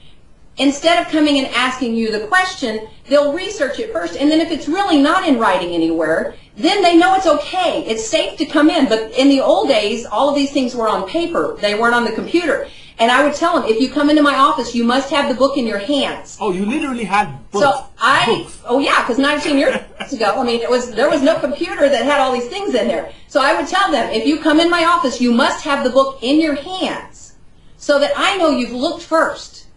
instead 0.57 1.01
of 1.01 1.11
coming 1.11 1.39
and 1.39 1.47
asking 1.55 1.95
you 1.95 2.11
the 2.11 2.27
question, 2.27 2.87
they'll 3.07 3.33
research 3.33 3.79
it 3.79 3.91
first. 3.93 4.17
And 4.17 4.29
then 4.29 4.41
if 4.41 4.51
it's 4.51 4.67
really 4.67 5.01
not 5.01 5.27
in 5.27 5.39
writing 5.39 5.73
anywhere, 5.73 6.35
then 6.59 6.83
they 6.83 6.97
know 6.97 7.15
it's 7.15 7.25
okay. 7.25 7.85
It's 7.87 8.05
safe 8.05 8.37
to 8.37 8.45
come 8.45 8.69
in. 8.69 8.89
But 8.89 9.11
in 9.13 9.29
the 9.29 9.39
old 9.39 9.69
days, 9.69 10.05
all 10.05 10.29
of 10.29 10.35
these 10.35 10.51
things 10.51 10.75
were 10.75 10.89
on 10.89 11.07
paper. 11.07 11.57
They 11.59 11.73
weren't 11.73 11.95
on 11.95 12.03
the 12.03 12.11
computer. 12.11 12.67
And 12.99 13.09
I 13.09 13.23
would 13.23 13.33
tell 13.33 13.57
them, 13.57 13.69
if 13.69 13.79
you 13.79 13.89
come 13.89 14.09
into 14.09 14.21
my 14.21 14.35
office, 14.35 14.75
you 14.75 14.83
must 14.83 15.09
have 15.09 15.29
the 15.29 15.35
book 15.35 15.57
in 15.57 15.65
your 15.65 15.77
hands. 15.77 16.37
Oh, 16.41 16.51
you 16.51 16.65
literally 16.65 17.05
had 17.05 17.49
books. 17.49 17.63
So 17.63 17.85
I, 17.97 18.25
books. 18.25 18.61
oh 18.65 18.79
yeah, 18.79 19.01
because 19.03 19.17
19 19.17 19.57
years 19.57 19.77
ago, 20.11 20.33
I 20.35 20.43
mean, 20.43 20.59
it 20.61 20.69
was 20.69 20.91
there 20.91 21.09
was 21.09 21.21
no 21.21 21.39
computer 21.39 21.87
that 21.87 22.03
had 22.03 22.19
all 22.19 22.33
these 22.33 22.49
things 22.49 22.75
in 22.75 22.89
there. 22.89 23.13
So 23.29 23.39
I 23.41 23.55
would 23.55 23.69
tell 23.69 23.89
them, 23.89 24.11
if 24.11 24.25
you 24.25 24.39
come 24.39 24.59
in 24.59 24.69
my 24.69 24.83
office, 24.83 25.21
you 25.21 25.31
must 25.31 25.63
have 25.63 25.85
the 25.85 25.89
book 25.89 26.19
in 26.21 26.41
your 26.41 26.55
hands, 26.55 27.35
so 27.77 27.99
that 27.99 28.11
I 28.17 28.35
know 28.35 28.49
you've 28.49 28.73
looked 28.73 29.03
first. 29.03 29.67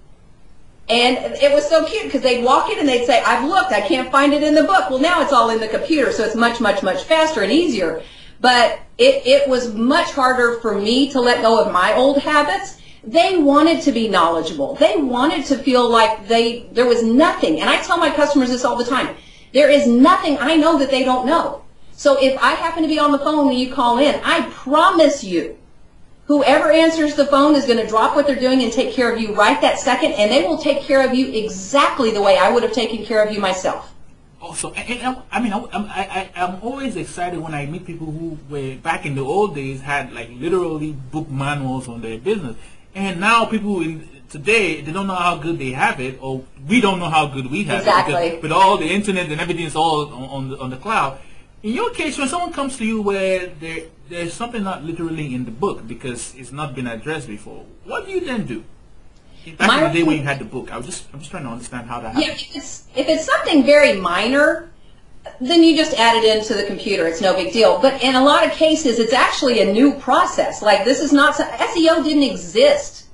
And 0.88 1.16
it 1.36 1.52
was 1.52 1.68
so 1.68 1.86
cute 1.86 2.04
because 2.04 2.22
they'd 2.22 2.44
walk 2.44 2.70
in 2.70 2.78
and 2.78 2.88
they'd 2.88 3.06
say, 3.06 3.22
"I've 3.22 3.48
looked, 3.48 3.72
I 3.72 3.80
can't 3.80 4.10
find 4.10 4.32
it 4.32 4.42
in 4.42 4.54
the 4.54 4.64
book." 4.64 4.90
Well, 4.90 4.98
now 4.98 5.22
it's 5.22 5.32
all 5.32 5.50
in 5.50 5.60
the 5.60 5.68
computer, 5.68 6.12
so 6.12 6.24
it's 6.24 6.34
much, 6.34 6.60
much, 6.60 6.82
much 6.82 7.04
faster 7.04 7.42
and 7.42 7.52
easier. 7.52 8.02
But 8.40 8.80
it, 8.98 9.26
it 9.26 9.48
was 9.48 9.72
much 9.72 10.10
harder 10.12 10.58
for 10.60 10.74
me 10.78 11.08
to 11.10 11.20
let 11.20 11.42
go 11.42 11.60
of 11.60 11.72
my 11.72 11.94
old 11.94 12.18
habits 12.18 12.82
they 13.04 13.36
wanted 13.36 13.82
to 13.82 13.92
be 13.92 14.08
knowledgeable. 14.08 14.76
They 14.76 14.96
wanted 14.96 15.44
to 15.46 15.58
feel 15.58 15.88
like 15.88 16.28
they 16.28 16.68
there 16.72 16.86
was 16.86 17.02
nothing. 17.02 17.60
And 17.60 17.68
I 17.68 17.82
tell 17.82 17.98
my 17.98 18.10
customers 18.10 18.50
this 18.50 18.64
all 18.64 18.76
the 18.76 18.84
time. 18.84 19.16
There 19.52 19.68
is 19.68 19.86
nothing 19.86 20.38
I 20.38 20.56
know 20.56 20.78
that 20.78 20.90
they 20.90 21.04
don't 21.04 21.26
know. 21.26 21.62
So 21.92 22.22
if 22.22 22.40
I 22.42 22.52
happen 22.52 22.82
to 22.82 22.88
be 22.88 22.98
on 22.98 23.12
the 23.12 23.18
phone 23.18 23.46
when 23.46 23.58
you 23.58 23.72
call 23.72 23.98
in, 23.98 24.20
I 24.24 24.48
promise 24.50 25.22
you, 25.22 25.58
whoever 26.26 26.70
answers 26.70 27.14
the 27.14 27.26
phone 27.26 27.54
is 27.54 27.64
going 27.66 27.78
to 27.78 27.86
drop 27.86 28.14
what 28.16 28.26
they're 28.26 28.36
doing 28.38 28.62
and 28.62 28.72
take 28.72 28.94
care 28.94 29.12
of 29.12 29.20
you 29.20 29.34
right 29.34 29.60
that 29.60 29.78
second, 29.78 30.12
and 30.12 30.30
they 30.30 30.42
will 30.42 30.58
take 30.58 30.80
care 30.82 31.06
of 31.06 31.14
you 31.14 31.28
exactly 31.32 32.10
the 32.10 32.22
way 32.22 32.38
I 32.38 32.50
would 32.50 32.62
have 32.62 32.72
taken 32.72 33.04
care 33.04 33.22
of 33.24 33.32
you 33.32 33.40
myself. 33.40 33.92
Oh, 34.40 34.46
also, 34.48 34.72
and 34.72 35.02
I, 35.06 35.22
I 35.30 35.40
mean, 35.40 35.52
I, 35.52 35.58
I'm- 35.58 35.86
I, 35.88 36.30
I, 36.36 36.44
I'm 36.44 36.62
always 36.62 36.96
excited 36.96 37.38
when 37.40 37.54
I 37.54 37.66
meet 37.66 37.86
people 37.86 38.06
who 38.10 38.38
were 38.50 38.74
back 38.76 39.06
in 39.06 39.14
the 39.14 39.22
old 39.22 39.54
days 39.54 39.80
had 39.82 40.12
like 40.12 40.30
literally 40.32 40.92
book 40.92 41.28
manuals 41.30 41.88
on 41.88 42.00
their 42.02 42.18
business, 42.18 42.56
and 42.94 43.20
now 43.20 43.44
people 43.46 43.80
in 43.82 44.08
today 44.28 44.80
they 44.80 44.90
don't 44.92 45.06
know 45.06 45.14
how 45.14 45.36
good 45.36 45.58
they 45.58 45.70
have 45.72 46.00
it, 46.00 46.18
or 46.20 46.44
we 46.68 46.80
don't 46.80 46.98
know 46.98 47.08
how 47.10 47.26
good 47.26 47.50
we 47.50 47.64
have 47.64 47.76
it 47.76 47.88
Exactly. 47.88 48.38
with 48.40 48.50
all 48.52 48.78
the 48.78 48.86
internet 48.86 49.30
and 49.30 49.40
everything 49.40 49.64
is 49.66 49.76
all 49.76 50.06
on, 50.12 50.24
on 50.36 50.48
the 50.50 50.58
on 50.58 50.70
the 50.70 50.76
cloud. 50.76 51.18
In 51.62 51.72
your 51.74 51.90
case, 51.90 52.18
when 52.18 52.28
someone 52.28 52.52
comes 52.52 52.76
to 52.78 52.84
you 52.84 53.00
where 53.02 53.46
there 53.60 53.84
there's 54.08 54.34
something 54.34 54.62
not 54.62 54.84
literally 54.84 55.34
in 55.34 55.44
the 55.44 55.50
book 55.50 55.86
because 55.86 56.34
it's 56.36 56.52
not 56.52 56.74
been 56.74 56.86
addressed 56.86 57.28
before, 57.28 57.64
what 57.84 58.04
do 58.04 58.12
you 58.12 58.20
then 58.20 58.46
do? 58.46 58.64
Back 59.56 59.68
My- 59.68 59.84
in 59.84 59.92
the 59.92 59.98
day 60.00 60.02
when 60.02 60.16
you 60.16 60.22
had 60.22 60.38
the 60.38 60.44
book, 60.44 60.72
I 60.72 60.76
was 60.76 60.86
just 60.86 61.06
I'm 61.12 61.20
just 61.20 61.30
trying 61.30 61.44
to 61.44 61.50
understand 61.50 61.88
how 61.88 62.00
that 62.00 62.18
Yeah, 62.18 62.32
if 62.32 62.56
it's, 62.56 62.88
if 62.96 63.08
it's 63.08 63.24
something 63.24 63.64
very 63.64 63.94
minor, 63.94 64.70
then 65.40 65.62
you 65.62 65.76
just 65.76 65.94
add 65.94 66.16
it 66.22 66.36
into 66.36 66.54
the 66.54 66.64
computer. 66.64 67.06
It's 67.06 67.20
no 67.20 67.32
big 67.34 67.52
deal. 67.52 67.78
But 67.80 68.02
in 68.02 68.16
a 68.16 68.24
lot 68.24 68.44
of 68.44 68.52
cases, 68.52 68.98
it's 68.98 69.12
actually 69.12 69.60
a 69.60 69.72
new 69.72 69.94
process. 69.94 70.62
Like 70.62 70.84
this 70.84 71.00
is 71.00 71.12
not, 71.12 71.34
SEO 71.36 72.02
didn't 72.02 72.24
exist 72.24 73.06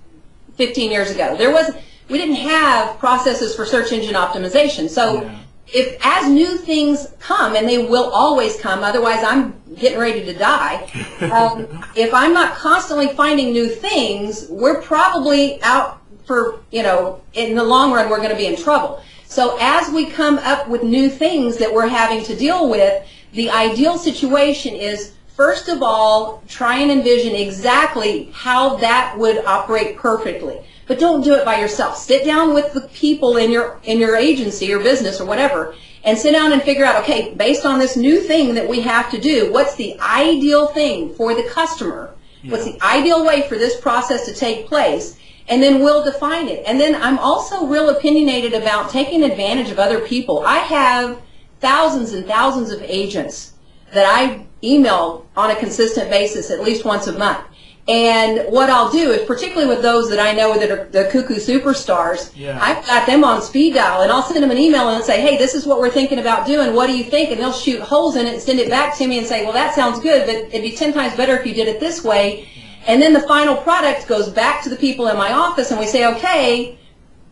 15 0.57 0.91
years 0.91 1.11
ago. 1.11 1.37
There 1.37 1.53
was, 1.53 1.71
we 2.09 2.17
didn't 2.17 2.37
have 2.37 2.99
processes 2.99 3.55
for 3.55 3.67
search 3.67 3.93
engine 3.93 4.15
optimization. 4.15 4.89
So 4.89 5.23
Yeah. 5.23 5.39
If 5.73 5.99
as 6.05 6.31
new 6.31 6.57
things 6.57 7.09
come, 7.19 7.55
and 7.55 7.69
they 7.69 7.79
will 7.79 8.11
always 8.11 8.59
come, 8.61 8.83
otherwise 8.83 9.23
I'm 9.23 9.55
getting 9.77 9.99
ready 9.99 10.25
to 10.25 10.33
die. 10.33 10.89
Um, 11.31 11.85
if 11.97 12.13
I'm 12.15 12.33
not 12.33 12.55
constantly 12.55 13.09
finding 13.09 13.53
new 13.53 13.69
things, 13.69 14.47
we're 14.49 14.81
probably 14.83 15.63
out 15.63 16.01
for, 16.25 16.61
you 16.71 16.83
know, 16.83 17.23
in 17.33 17.55
the 17.55 17.65
long 17.65 17.93
run, 17.93 18.11
we're 18.11 18.19
going 18.19 18.31
to 18.31 18.37
be 18.37 18.47
in 18.47 18.57
trouble. 18.57 19.03
So 19.25 19.59
as 19.61 19.91
we 19.91 20.07
come 20.07 20.39
up 20.39 20.69
with 20.69 20.83
new 20.83 21.09
things 21.09 21.59
that 21.59 21.73
we're 21.73 21.87
having 21.87 22.25
to 22.25 22.37
deal 22.37 22.69
with, 22.69 23.07
the 23.33 23.51
ideal 23.51 23.99
situation 23.99 24.75
is 24.75 25.15
first 25.39 25.69
of 25.69 25.83
all, 25.83 26.43
try 26.49 26.79
and 26.79 26.91
envision 26.91 27.35
exactly 27.35 28.29
how 28.33 28.75
that 28.77 29.17
would 29.17 29.45
operate 29.45 29.97
perfectly. 29.97 30.59
But 30.89 30.99
don't 30.99 31.23
do 31.23 31.35
it 31.35 31.45
by 31.45 31.61
yourself. 31.61 31.97
Sit 31.99 32.25
down 32.25 32.55
with 32.55 32.73
the 32.73 32.81
people 32.81 33.37
in 33.37 33.51
your 33.51 33.79
in 33.85 33.99
your 34.01 34.17
agency 34.17 34.73
or 34.73 34.81
business 34.81 35.21
or 35.21 35.27
whatever 35.27 35.75
and 36.05 36.17
sit 36.17 36.33
down 36.33 36.53
and 36.53 36.63
figure 36.63 36.85
out, 36.85 37.03
okay, 37.03 37.35
based 37.35 37.67
on 37.67 37.79
this 37.79 37.97
new 37.97 38.21
thing 38.21 38.55
that 38.55 38.69
we 38.69 38.81
have 38.81 39.11
to 39.11 39.21
do, 39.21 39.53
what's 39.53 39.75
the 39.75 39.99
ideal 40.01 40.69
thing 40.69 41.15
for 41.15 41.35
the 41.35 41.43
customer? 41.43 42.15
What's 42.45 42.65
the 42.65 42.79
ideal 42.83 43.27
way 43.27 43.43
for 43.49 43.57
this 43.59 43.81
process 43.81 44.25
to 44.27 44.35
take 44.35 44.67
place? 44.67 45.19
And 45.49 45.63
then 45.63 45.81
we'll 45.81 46.05
define 46.05 46.49
it. 46.49 46.63
And 46.67 46.81
then 46.81 46.95
I'm 46.95 47.19
also 47.19 47.67
real 47.67 47.91
opinionated 47.91 48.55
about 48.55 48.91
taking 48.91 49.23
advantage 49.25 49.71
of 49.71 49.79
other 49.79 50.01
people. 50.01 50.47
I 50.47 50.59
have 50.59 51.21
thousands 51.61 52.13
and 52.13 52.27
thousands 52.27 52.71
of 52.71 52.81
agents 52.83 53.55
that 53.93 54.07
I 54.07 54.47
email 54.63 55.27
on 55.37 55.51
a 55.51 55.57
consistent 55.57 56.11
basis 56.11 56.51
at 56.51 56.63
least 56.63 56.85
once 56.85 57.07
a 57.07 57.19
month. 57.19 57.45
And 57.89 58.41
what 58.53 58.69
I'll 58.69 58.91
do 58.91 59.13
is, 59.13 59.25
particularly 59.27 59.67
with 59.67 59.81
those 59.81 60.11
that 60.11 60.21
I 60.21 60.33
know 60.33 60.59
that 60.59 60.71
are 60.71 60.89
the 60.93 61.05
cuckoo 61.05 61.37
superstars, 61.37 62.31
Yeah. 62.37 62.59
I've 62.61 62.87
got 62.87 63.07
them 63.07 63.25
on 63.25 63.41
speed 63.41 63.75
dial, 63.75 64.03
and 64.03 64.13
I'll 64.13 64.23
send 64.23 64.43
them 64.43 64.51
an 64.51 64.59
email 64.59 64.91
and 64.91 65.03
say, 65.03 65.23
"Hey, 65.23 65.39
this 65.39 65.55
is 65.55 65.65
what 65.65 65.81
we're 65.81 65.89
thinking 65.89 66.19
about 66.19 66.47
doing. 66.47 66.75
What 66.75 66.89
do 66.89 66.97
you 66.97 67.05
think?" 67.05 67.31
And 67.31 67.41
they'll 67.41 67.51
shoot 67.51 67.81
holes 67.81 68.17
in 68.17 68.27
it 68.27 68.35
and 68.35 68.43
send 68.43 68.61
it 68.61 68.69
back 68.69 68.95
to 68.99 69.07
me 69.07 69.17
and 69.17 69.27
say, 69.27 69.43
"Well, 69.43 69.55
that 69.55 69.75
sounds 69.75 70.01
good, 70.01 70.27
but 70.27 70.35
it'd 70.35 70.61
be 70.61 70.73
ten 70.73 70.93
times 70.93 71.15
better 71.15 71.35
if 71.39 71.47
you 71.47 71.55
did 71.55 71.67
it 71.67 71.81
this 71.81 72.05
way." 72.05 72.47
And 72.87 73.01
then 73.01 73.15
the 73.15 73.21
final 73.21 73.57
product 73.57 74.07
goes 74.07 74.29
back 74.29 74.63
to 74.65 74.69
the 74.69 74.77
people 74.77 75.09
in 75.09 75.17
my 75.17 75.33
office, 75.33 75.71
and 75.71 75.81
we 75.81 75.87
say, 75.87 76.05
"Okay, 76.05 76.77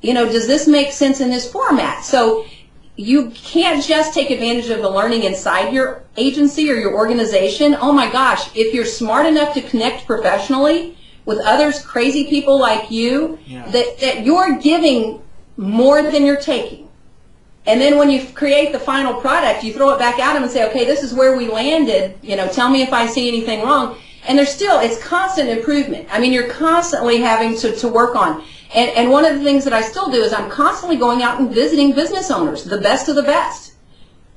you 0.01 0.15
know, 0.15 0.25
does 0.25 0.47
this 0.47 0.67
make 0.67 0.91
sense 0.91 1.21
in 1.21 1.29
this 1.29 1.47
format?" 1.47 2.03
So 2.03 2.47
you 2.97 3.31
can't 3.31 3.85
just 3.85 4.15
take 4.15 4.31
advantage 4.31 4.71
of 4.71 4.81
the 4.81 4.89
learning 4.89 5.25
inside 5.25 5.73
your 5.73 6.03
agency 6.17 6.71
or 6.71 6.75
your 6.75 6.95
organization. 6.95 7.77
Oh 7.79 7.93
my 7.93 8.11
gosh, 8.11 8.49
if 8.57 8.73
you're 8.73 8.87
smart 8.87 9.27
enough 9.27 9.53
to 9.55 9.61
connect 9.63 10.07
professionally 10.07 10.97
with 11.27 11.39
others 11.41 11.85
crazy 11.85 12.25
people 12.25 12.59
like 12.59 12.91
you, 12.91 13.39
Yeah. 13.47 13.69
that, 13.71 13.99
that 14.01 14.25
you're 14.25 14.59
giving 14.59 15.21
more 15.57 16.03
than 16.03 16.25
you're 16.25 16.41
taking. 16.41 16.89
And 17.67 17.81
then 17.81 17.99
when 17.99 18.09
you 18.11 18.25
create 18.33 18.73
the 18.73 18.79
final 18.79 19.15
product, 19.21 19.65
you 19.65 19.73
throw 19.73 19.91
it 19.91 19.99
back 19.99 20.19
at 20.21 20.35
them 20.35 20.45
and 20.45 20.53
say, 20.53 20.67
okay, 20.71 20.85
this 20.85 21.03
is 21.03 21.13
where 21.13 21.37
we 21.37 21.49
landed. 21.49 22.17
You 22.23 22.37
know, 22.37 22.49
tell 22.49 22.71
me 22.71 22.83
if 22.83 22.93
I 22.93 23.07
see 23.07 23.27
anything 23.29 23.63
wrong. 23.63 23.99
And 24.29 24.39
there's 24.39 24.51
still, 24.51 24.79
it's 24.81 25.03
constant 25.03 25.49
improvement. 25.49 26.09
I 26.11 26.21
mean, 26.21 26.33
you're 26.33 26.49
constantly 26.49 27.19
having 27.19 27.57
to, 27.59 27.75
to 27.77 27.89
work 27.89 28.15
on. 28.17 28.45
And, 28.75 28.91
and 28.91 29.11
one 29.11 29.25
of 29.25 29.37
the 29.37 29.45
things 29.45 29.65
that 29.65 29.73
I 29.73 29.81
still 29.81 30.11
do 30.11 30.19
is 30.23 30.33
I'm 30.33 30.51
constantly 30.51 30.97
going 30.97 31.23
out 31.23 31.41
and 31.41 31.53
visiting 31.53 31.93
business 31.93 32.31
owners, 32.31 32.65
the 32.65 32.81
best 32.81 33.09
of 33.09 33.17
the 33.17 33.23
best. 33.23 33.75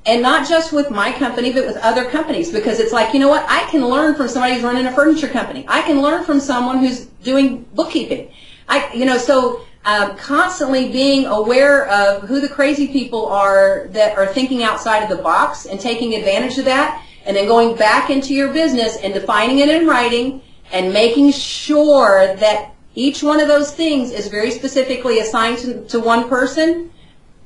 And 0.06 0.22
not 0.22 0.48
just 0.48 0.72
with 0.72 0.90
my 0.90 1.12
company, 1.12 1.52
but 1.52 1.66
with 1.66 1.76
other 1.78 2.08
companies, 2.08 2.50
because 2.50 2.80
it's 2.80 2.92
like, 2.92 3.12
you 3.12 3.20
know 3.20 3.28
what, 3.28 3.44
I 3.48 3.64
can 3.70 3.84
learn 3.84 4.14
from 4.14 4.28
somebody 4.28 4.54
who's 4.54 4.62
running 4.62 4.86
a 4.86 4.92
furniture 4.92 5.28
company. 5.28 5.64
I 5.68 5.82
can 5.82 6.00
learn 6.00 6.24
from 6.24 6.40
someone 6.40 6.78
who's 6.78 7.06
doing 7.22 7.66
bookkeeping. 7.74 8.32
I, 8.68 8.90
you 8.94 9.04
know, 9.04 9.18
so 9.18 9.62
um, 9.84 10.16
constantly 10.16 10.90
being 10.90 11.26
aware 11.26 11.88
of 11.88 12.22
who 12.22 12.40
the 12.40 12.48
crazy 12.48 12.86
people 12.86 13.26
are 13.26 13.88
that 13.88 14.16
are 14.16 14.26
thinking 14.26 14.62
outside 14.62 15.02
of 15.02 15.08
the 15.08 15.22
box 15.22 15.66
and 15.66 15.78
taking 15.78 16.14
advantage 16.14 16.56
of 16.58 16.64
that, 16.66 17.04
and 17.26 17.36
then 17.36 17.46
going 17.46 17.76
back 17.76 18.10
into 18.10 18.32
your 18.32 18.52
business 18.52 18.96
and 19.02 19.12
defining 19.12 19.58
it 19.58 19.68
in 19.68 19.86
writing 19.86 20.40
and 20.72 20.92
making 20.92 21.32
sure 21.32 22.34
that 22.36 22.74
each 22.94 23.22
one 23.22 23.40
of 23.40 23.48
those 23.48 23.72
things 23.72 24.10
is 24.10 24.28
very 24.28 24.50
specifically 24.50 25.20
assigned 25.20 25.58
to, 25.58 25.84
to 25.86 26.00
one 26.00 26.28
person. 26.28 26.90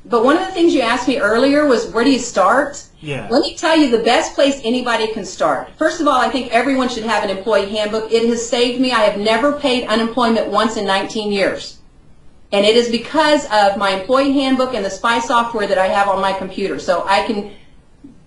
But 0.06 0.24
one 0.24 0.36
of 0.36 0.46
the 0.46 0.52
things 0.52 0.74
you 0.74 0.82
asked 0.82 1.08
me 1.08 1.18
earlier 1.18 1.66
was 1.66 1.86
where 1.86 2.04
do 2.04 2.10
you 2.10 2.18
start? 2.18 2.82
Yeah. 3.00 3.28
Let 3.30 3.42
me 3.42 3.56
tell 3.56 3.76
you 3.76 3.90
the 3.90 4.02
best 4.02 4.34
place 4.34 4.60
anybody 4.64 5.12
can 5.12 5.24
start. 5.24 5.70
First 5.78 6.00
of 6.00 6.06
all, 6.06 6.20
I 6.20 6.28
think 6.28 6.52
everyone 6.52 6.88
should 6.88 7.04
have 7.04 7.24
an 7.24 7.30
employee 7.30 7.74
handbook. 7.74 8.12
It 8.12 8.26
has 8.28 8.46
saved 8.46 8.80
me. 8.80 8.92
I 8.92 9.00
have 9.00 9.18
never 9.18 9.58
paid 9.58 9.86
unemployment 9.86 10.48
once 10.48 10.76
in 10.76 10.86
19 10.86 11.32
years. 11.32 11.78
And 12.52 12.64
it 12.64 12.76
is 12.76 12.88
because 12.88 13.44
of 13.46 13.76
my 13.76 13.90
employee 13.90 14.32
handbook 14.32 14.74
and 14.74 14.84
the 14.84 14.90
spy 14.90 15.18
software 15.18 15.66
that 15.66 15.78
I 15.78 15.88
have 15.88 16.08
on 16.08 16.20
my 16.20 16.32
computer. 16.32 16.78
So 16.78 17.04
I 17.06 17.26
can, 17.26 17.52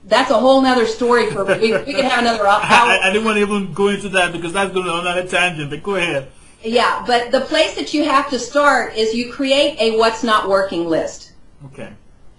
that's 0.03 0.32
a 0.32 0.39
whole 0.39 0.61
nother 0.61 0.86
story 0.86 1.30
for, 1.32 1.45
we, 1.45 1.72
we 1.74 1.93
could 1.93 2.05
have 2.05 2.20
another 2.20 2.45
hour. 2.47 2.59
I, 2.61 2.99
I 3.03 3.13
didn't 3.13 3.26
want 3.26 3.38
to 3.38 3.41
even 3.41 3.74
go 3.74 3.88
into 3.88 4.09
that 4.09 4.34
because 4.34 4.53
that's 4.53 4.74
going 4.74 4.88
on 4.88 5.01
another 5.01 5.28
tangent, 5.28 5.70
but 5.70 5.82
go 5.82 5.95
ahead. 5.95 6.32
Yeah, 6.68 7.03
but 7.07 7.32
the 7.32 7.41
place 7.41 7.76
that 7.76 7.93
you 7.93 8.03
have 8.03 8.30
to 8.30 8.39
start 8.39 8.95
is 8.95 9.13
you 9.13 9.32
create 9.32 9.80
a 9.80 9.97
what's 9.97 10.24
not 10.24 10.49
working 10.49 10.88
list. 10.88 11.32
Okay. 11.65 11.93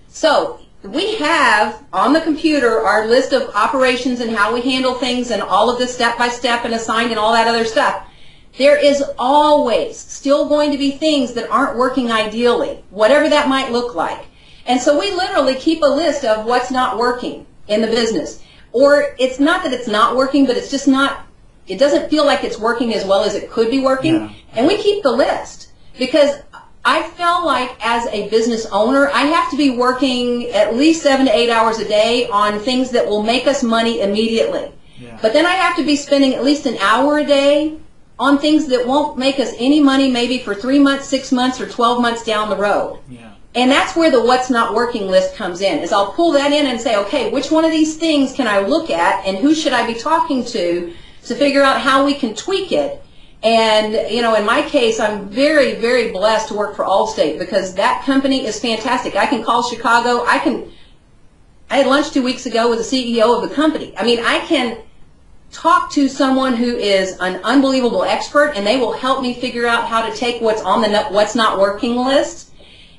So 0.08 0.60
we 0.82 1.16
have 1.16 1.82
on 1.92 2.12
the 2.12 2.20
computer 2.20 2.80
our 2.80 3.06
list 3.06 3.32
of 3.32 3.54
operations 3.54 4.20
and 4.20 4.30
how 4.30 4.54
we 4.54 4.60
handle 4.60 4.94
things 4.94 5.30
and 5.30 5.42
all 5.42 5.70
of 5.70 5.78
this 5.78 5.94
step 5.94 6.16
by 6.18 6.28
step 6.28 6.64
and 6.64 6.74
assigned 6.74 7.10
and 7.10 7.18
all 7.18 7.32
that 7.32 7.48
other 7.48 7.64
stuff. 7.64 8.06
There 8.56 8.76
is 8.76 9.02
always 9.18 9.96
still 9.98 10.48
going 10.48 10.72
to 10.72 10.78
be 10.78 10.90
things 10.90 11.34
that 11.34 11.48
aren't 11.50 11.76
working 11.76 12.10
ideally, 12.10 12.82
whatever 12.90 13.28
that 13.28 13.48
might 13.48 13.70
look 13.70 13.94
like. 13.94 14.26
And 14.66 14.80
so 14.80 14.98
we 14.98 15.10
literally 15.12 15.54
keep 15.54 15.82
a 15.82 15.86
list 15.86 16.24
of 16.24 16.44
what's 16.44 16.70
not 16.70 16.98
working 16.98 17.46
in 17.68 17.80
the 17.80 17.86
business. 17.86 18.42
Or 18.72 19.14
it's 19.18 19.40
not 19.40 19.62
that 19.64 19.72
it's 19.72 19.88
not 19.88 20.16
working, 20.16 20.44
but 20.44 20.56
it's 20.56 20.70
just 20.70 20.88
not, 20.88 21.24
it 21.68 21.78
doesn't 21.78 22.10
feel 22.10 22.24
like 22.24 22.44
it's 22.44 22.58
working 22.58 22.94
as 22.94 23.04
well 23.04 23.24
as 23.24 23.34
it 23.34 23.50
could 23.50 23.70
be 23.70 23.80
working. 23.80 24.14
Yeah. 24.14 24.32
And 24.54 24.66
we 24.66 24.76
keep 24.76 25.02
the 25.02 25.12
list 25.12 25.72
because 25.98 26.36
I 26.84 27.02
feel 27.02 27.44
like 27.44 27.76
as 27.84 28.06
a 28.06 28.28
business 28.30 28.66
owner, 28.66 29.10
I 29.10 29.22
have 29.24 29.50
to 29.50 29.56
be 29.56 29.70
working 29.70 30.46
at 30.50 30.74
least 30.74 31.02
seven 31.02 31.26
to 31.26 31.36
eight 31.36 31.50
hours 31.50 31.78
a 31.78 31.86
day 31.86 32.28
on 32.28 32.58
things 32.60 32.90
that 32.92 33.06
will 33.06 33.22
make 33.22 33.46
us 33.46 33.62
money 33.62 34.00
immediately. 34.00 34.72
Yeah. 34.98 35.18
But 35.20 35.32
then 35.32 35.46
I 35.46 35.52
have 35.52 35.76
to 35.76 35.84
be 35.84 35.96
spending 35.96 36.34
at 36.34 36.44
least 36.44 36.66
an 36.66 36.78
hour 36.78 37.18
a 37.18 37.24
day 37.24 37.78
on 38.18 38.38
things 38.38 38.66
that 38.68 38.86
won't 38.86 39.18
make 39.18 39.38
us 39.38 39.52
any 39.58 39.80
money 39.80 40.10
maybe 40.10 40.38
for 40.38 40.54
three 40.54 40.78
months, 40.78 41.06
six 41.06 41.30
months, 41.30 41.60
or 41.60 41.68
12 41.68 42.00
months 42.00 42.24
down 42.24 42.48
the 42.48 42.56
road. 42.56 43.00
Yeah. 43.08 43.34
And 43.54 43.70
that's 43.70 43.96
where 43.96 44.10
the 44.10 44.22
what's 44.22 44.50
not 44.50 44.74
working 44.74 45.08
list 45.08 45.34
comes 45.34 45.60
in, 45.60 45.78
is 45.80 45.92
I'll 45.92 46.12
pull 46.12 46.32
that 46.32 46.52
in 46.52 46.66
and 46.66 46.80
say, 46.80 46.96
okay, 46.96 47.30
which 47.30 47.50
one 47.50 47.64
of 47.64 47.70
these 47.70 47.96
things 47.96 48.32
can 48.32 48.46
I 48.46 48.60
look 48.60 48.90
at 48.90 49.24
and 49.26 49.36
who 49.38 49.54
should 49.54 49.72
I 49.72 49.86
be 49.86 49.94
talking 49.98 50.44
to 50.46 50.92
to 51.28 51.34
figure 51.34 51.62
out 51.62 51.80
how 51.80 52.04
we 52.04 52.14
can 52.14 52.34
tweak 52.34 52.72
it. 52.72 53.02
And, 53.42 54.10
you 54.12 54.20
know, 54.20 54.34
in 54.34 54.44
my 54.44 54.62
case, 54.62 54.98
I'm 54.98 55.28
very, 55.28 55.76
very 55.76 56.10
blessed 56.10 56.48
to 56.48 56.54
work 56.54 56.74
for 56.74 56.84
Allstate 56.84 57.38
because 57.38 57.74
that 57.74 58.02
company 58.04 58.46
is 58.46 58.58
fantastic. 58.58 59.14
I 59.14 59.26
can 59.26 59.44
call 59.44 59.62
Chicago. 59.62 60.24
I 60.26 60.40
can, 60.40 60.72
I 61.70 61.78
had 61.78 61.86
lunch 61.86 62.10
two 62.10 62.22
weeks 62.22 62.46
ago 62.46 62.68
with 62.68 62.78
the 62.78 62.84
CEO 62.84 63.40
of 63.40 63.48
the 63.48 63.54
company. 63.54 63.94
I 63.96 64.04
mean, 64.04 64.18
I 64.24 64.40
can 64.40 64.78
talk 65.52 65.92
to 65.92 66.08
someone 66.08 66.54
who 66.54 66.76
is 66.76 67.16
an 67.20 67.40
unbelievable 67.44 68.02
expert 68.02 68.52
and 68.54 68.66
they 68.66 68.76
will 68.76 68.92
help 68.92 69.22
me 69.22 69.34
figure 69.34 69.66
out 69.66 69.86
how 69.86 70.08
to 70.08 70.14
take 70.16 70.42
what's 70.42 70.62
on 70.62 70.82
the 70.82 71.04
what's 71.10 71.34
not 71.34 71.58
working 71.58 71.96
list 71.96 72.52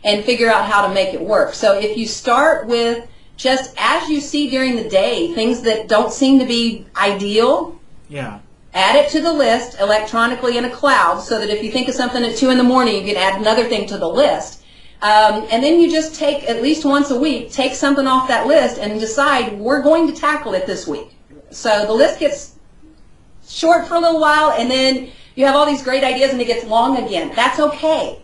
and 0.03 0.23
figure 0.23 0.49
out 0.49 0.65
how 0.65 0.87
to 0.87 0.93
make 0.93 1.13
it 1.13 1.21
work. 1.21 1.53
So 1.53 1.77
if 1.77 1.97
you 1.97 2.07
start 2.07 2.67
with 2.67 3.07
just 3.35 3.73
as 3.77 4.09
you 4.09 4.19
see 4.19 4.49
during 4.49 4.75
the 4.75 4.89
day, 4.89 5.33
things 5.33 5.61
that 5.61 5.87
don't 5.87 6.11
seem 6.11 6.39
to 6.39 6.45
be 6.45 6.85
ideal, 6.95 7.78
Yeah. 8.09 8.39
add 8.73 8.95
it 8.95 9.09
to 9.11 9.21
the 9.21 9.31
list 9.31 9.79
electronically 9.79 10.57
in 10.57 10.65
a 10.65 10.69
cloud 10.69 11.19
so 11.19 11.39
that 11.39 11.49
if 11.49 11.63
you 11.63 11.71
think 11.71 11.87
of 11.87 11.95
something 11.95 12.23
at 12.23 12.35
2 12.35 12.49
in 12.49 12.57
the 12.57 12.63
morning, 12.63 12.95
you 12.95 13.13
can 13.13 13.17
add 13.17 13.39
another 13.39 13.65
thing 13.65 13.87
to 13.87 13.97
the 13.97 14.07
list. 14.07 14.63
Um, 15.01 15.47
and 15.49 15.63
then 15.63 15.79
you 15.79 15.89
just 15.89 16.15
take, 16.15 16.43
at 16.49 16.61
least 16.61 16.83
once 16.83 17.09
a 17.09 17.19
week, 17.19 17.51
take 17.51 17.73
something 17.73 18.05
off 18.05 18.27
that 18.27 18.47
list 18.47 18.77
and 18.79 18.99
decide, 18.99 19.57
we're 19.57 19.81
going 19.81 20.07
to 20.07 20.13
tackle 20.13 20.53
it 20.53 20.65
this 20.67 20.87
week. 20.87 21.07
So 21.51 21.85
the 21.85 21.93
list 21.93 22.19
gets 22.19 22.55
short 23.47 23.87
for 23.87 23.95
a 23.95 23.99
little 23.99 24.19
while 24.19 24.51
and 24.51 24.69
then 24.69 25.11
you 25.35 25.45
have 25.45 25.55
all 25.55 25.65
these 25.65 25.81
great 25.81 26.03
ideas 26.03 26.31
and 26.31 26.41
it 26.41 26.45
gets 26.45 26.65
long 26.65 26.97
again. 26.97 27.31
That's 27.35 27.59
okay. 27.59 28.21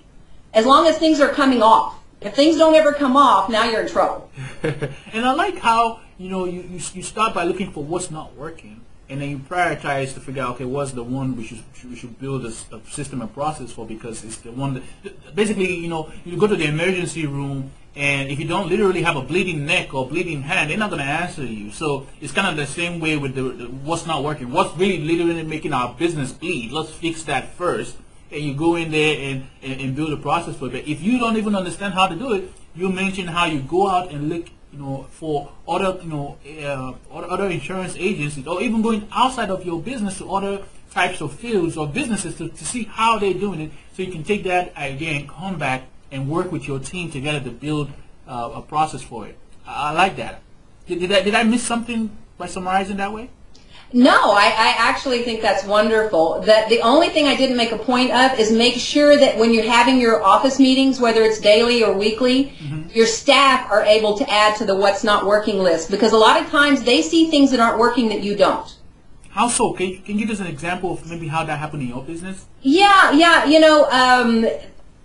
As 0.53 0.65
long 0.65 0.87
as 0.87 0.97
things 0.97 1.21
are 1.21 1.29
coming 1.29 1.61
off. 1.61 1.95
If 2.21 2.35
things 2.35 2.57
don't 2.57 2.75
ever 2.75 2.91
come 2.91 3.15
off, 3.15 3.49
now 3.49 3.69
you're 3.69 3.81
in 3.81 3.87
trouble. 3.87 4.29
and 4.63 5.25
I 5.25 5.33
like 5.33 5.59
how 5.59 5.99
you 6.17 6.29
know 6.29 6.45
you, 6.45 6.61
you 6.61 6.79
you 6.93 7.03
start 7.03 7.33
by 7.33 7.43
looking 7.43 7.71
for 7.71 7.83
what's 7.83 8.09
not 8.09 8.35
working, 8.35 8.81
and 9.09 9.21
then 9.21 9.29
you 9.29 9.37
prioritize 9.37 10.13
to 10.13 10.19
figure 10.19 10.41
out 10.41 10.55
okay 10.55 10.65
what's 10.65 10.91
the 10.91 11.03
one 11.03 11.35
we 11.35 11.45
should 11.45 11.63
we 11.89 11.95
should 11.95 12.19
build 12.19 12.45
a 12.45 12.51
system 12.89 13.21
and 13.21 13.33
process 13.33 13.71
for 13.71 13.85
because 13.85 14.23
it's 14.23 14.37
the 14.37 14.51
one 14.51 14.73
that 15.03 15.35
basically 15.35 15.75
you 15.75 15.87
know 15.87 16.11
you 16.25 16.37
go 16.37 16.47
to 16.47 16.55
the 16.55 16.65
emergency 16.65 17.25
room 17.25 17.71
and 17.95 18.29
if 18.29 18.39
you 18.39 18.47
don't 18.47 18.67
literally 18.67 19.03
have 19.03 19.15
a 19.15 19.21
bleeding 19.21 19.65
neck 19.65 19.93
or 19.93 20.07
bleeding 20.07 20.41
hand 20.41 20.69
they're 20.69 20.77
not 20.77 20.89
going 20.89 21.01
to 21.01 21.07
answer 21.07 21.45
you. 21.45 21.71
So 21.71 22.07
it's 22.19 22.33
kind 22.33 22.47
of 22.47 22.57
the 22.57 22.65
same 22.65 22.99
way 22.99 23.15
with 23.15 23.35
the, 23.35 23.43
the 23.43 23.65
what's 23.65 24.05
not 24.05 24.23
working. 24.23 24.51
What's 24.51 24.75
really 24.77 24.99
literally 24.99 25.43
making 25.43 25.71
our 25.71 25.93
business 25.93 26.33
bleed? 26.33 26.71
Let's 26.71 26.91
fix 26.91 27.23
that 27.23 27.53
first. 27.53 27.95
And 28.31 28.41
you 28.41 28.53
go 28.53 28.75
in 28.75 28.91
there 28.91 29.17
and, 29.17 29.47
and, 29.61 29.79
and 29.79 29.95
build 29.95 30.11
a 30.11 30.17
process 30.17 30.57
for 30.57 30.65
it. 30.65 30.71
But 30.73 30.87
if 30.87 31.01
you 31.01 31.19
don't 31.19 31.37
even 31.37 31.55
understand 31.55 31.93
how 31.93 32.07
to 32.07 32.15
do 32.15 32.33
it, 32.33 32.51
you 32.75 32.89
mention 32.89 33.27
how 33.27 33.45
you 33.45 33.61
go 33.61 33.87
out 33.87 34.11
and 34.11 34.27
look, 34.27 34.47
you 34.75 34.81
know, 34.81 35.07
for 35.11 35.51
other, 35.67 36.01
you 36.03 36.09
know, 36.09 36.37
uh, 36.63 36.93
other, 37.13 37.47
insurance 37.47 37.95
agencies, 37.97 38.45
or 38.45 38.61
even 38.61 38.81
going 38.81 39.07
outside 39.11 39.49
of 39.49 39.65
your 39.65 39.81
business 39.81 40.17
to 40.17 40.31
other 40.33 40.63
types 40.91 41.21
of 41.21 41.33
fields 41.33 41.77
or 41.77 41.87
businesses 41.87 42.35
to, 42.37 42.49
to 42.49 42.65
see 42.65 42.83
how 42.83 43.17
they're 43.17 43.33
doing 43.33 43.61
it, 43.61 43.71
so 43.93 44.03
you 44.03 44.11
can 44.11 44.23
take 44.23 44.43
that 44.43 44.73
again, 44.75 45.27
come 45.27 45.57
back 45.57 45.83
and 46.11 46.29
work 46.29 46.51
with 46.51 46.67
your 46.67 46.79
team 46.79 47.09
together 47.09 47.39
to 47.39 47.51
build 47.51 47.89
uh, 48.27 48.51
a 48.55 48.61
process 48.61 49.01
for 49.01 49.27
it. 49.27 49.37
I, 49.65 49.89
I 49.89 49.91
like 49.93 50.17
that. 50.17 50.41
Did, 50.87 50.99
did 50.99 51.11
I 51.11 51.21
did 51.21 51.35
I 51.35 51.43
miss 51.43 51.63
something 51.63 52.15
by 52.37 52.47
summarizing 52.47 52.97
that 52.97 53.11
way? 53.13 53.29
No, 53.95 54.31
I, 54.31 54.47
I 54.47 54.75
actually 54.77 55.23
think 55.23 55.41
that's 55.41 55.63
wonderful. 55.63 56.41
That 56.41 56.67
the 56.67 56.81
only 56.81 57.07
thing 57.07 57.27
I 57.27 57.35
didn't 57.37 57.55
make 57.55 57.71
a 57.71 57.77
point 57.77 58.11
of 58.11 58.37
is 58.37 58.51
make 58.51 58.75
sure 58.75 59.15
that 59.15 59.37
when 59.37 59.53
you're 59.53 59.63
having 59.63 60.01
your 60.01 60.21
office 60.21 60.59
meetings, 60.59 60.99
whether 60.99 61.21
it's 61.21 61.39
daily 61.39 61.81
or 61.81 61.93
weekly, 61.93 62.51
your 62.93 63.05
staff 63.05 63.71
are 63.71 63.83
able 63.83 64.17
to 64.17 64.29
add 64.29 64.57
to 64.57 64.65
the 64.65 64.75
what's 64.75 65.05
not 65.05 65.25
working 65.25 65.59
list 65.59 65.89
because 65.89 66.11
a 66.11 66.17
lot 66.17 66.41
of 66.41 66.49
times 66.49 66.83
they 66.83 67.01
see 67.01 67.29
things 67.29 67.51
that 67.51 67.61
aren't 67.61 67.79
working 67.79 68.09
that 68.09 68.21
you 68.21 68.35
don't. 68.35 68.75
How 69.29 69.47
so? 69.47 69.71
Can 69.71 69.87
you, 69.87 69.99
can 69.99 70.19
you 70.19 70.25
give 70.25 70.33
us 70.33 70.41
an 70.41 70.47
example 70.47 70.91
of 70.91 71.09
maybe 71.09 71.29
how 71.29 71.45
that 71.45 71.57
happened 71.57 71.83
in 71.83 71.87
your 71.87 72.03
business? 72.03 72.47
Yeah, 72.63 73.13
yeah, 73.13 73.45
you 73.45 73.61
know, 73.61 73.89
um, 73.91 74.45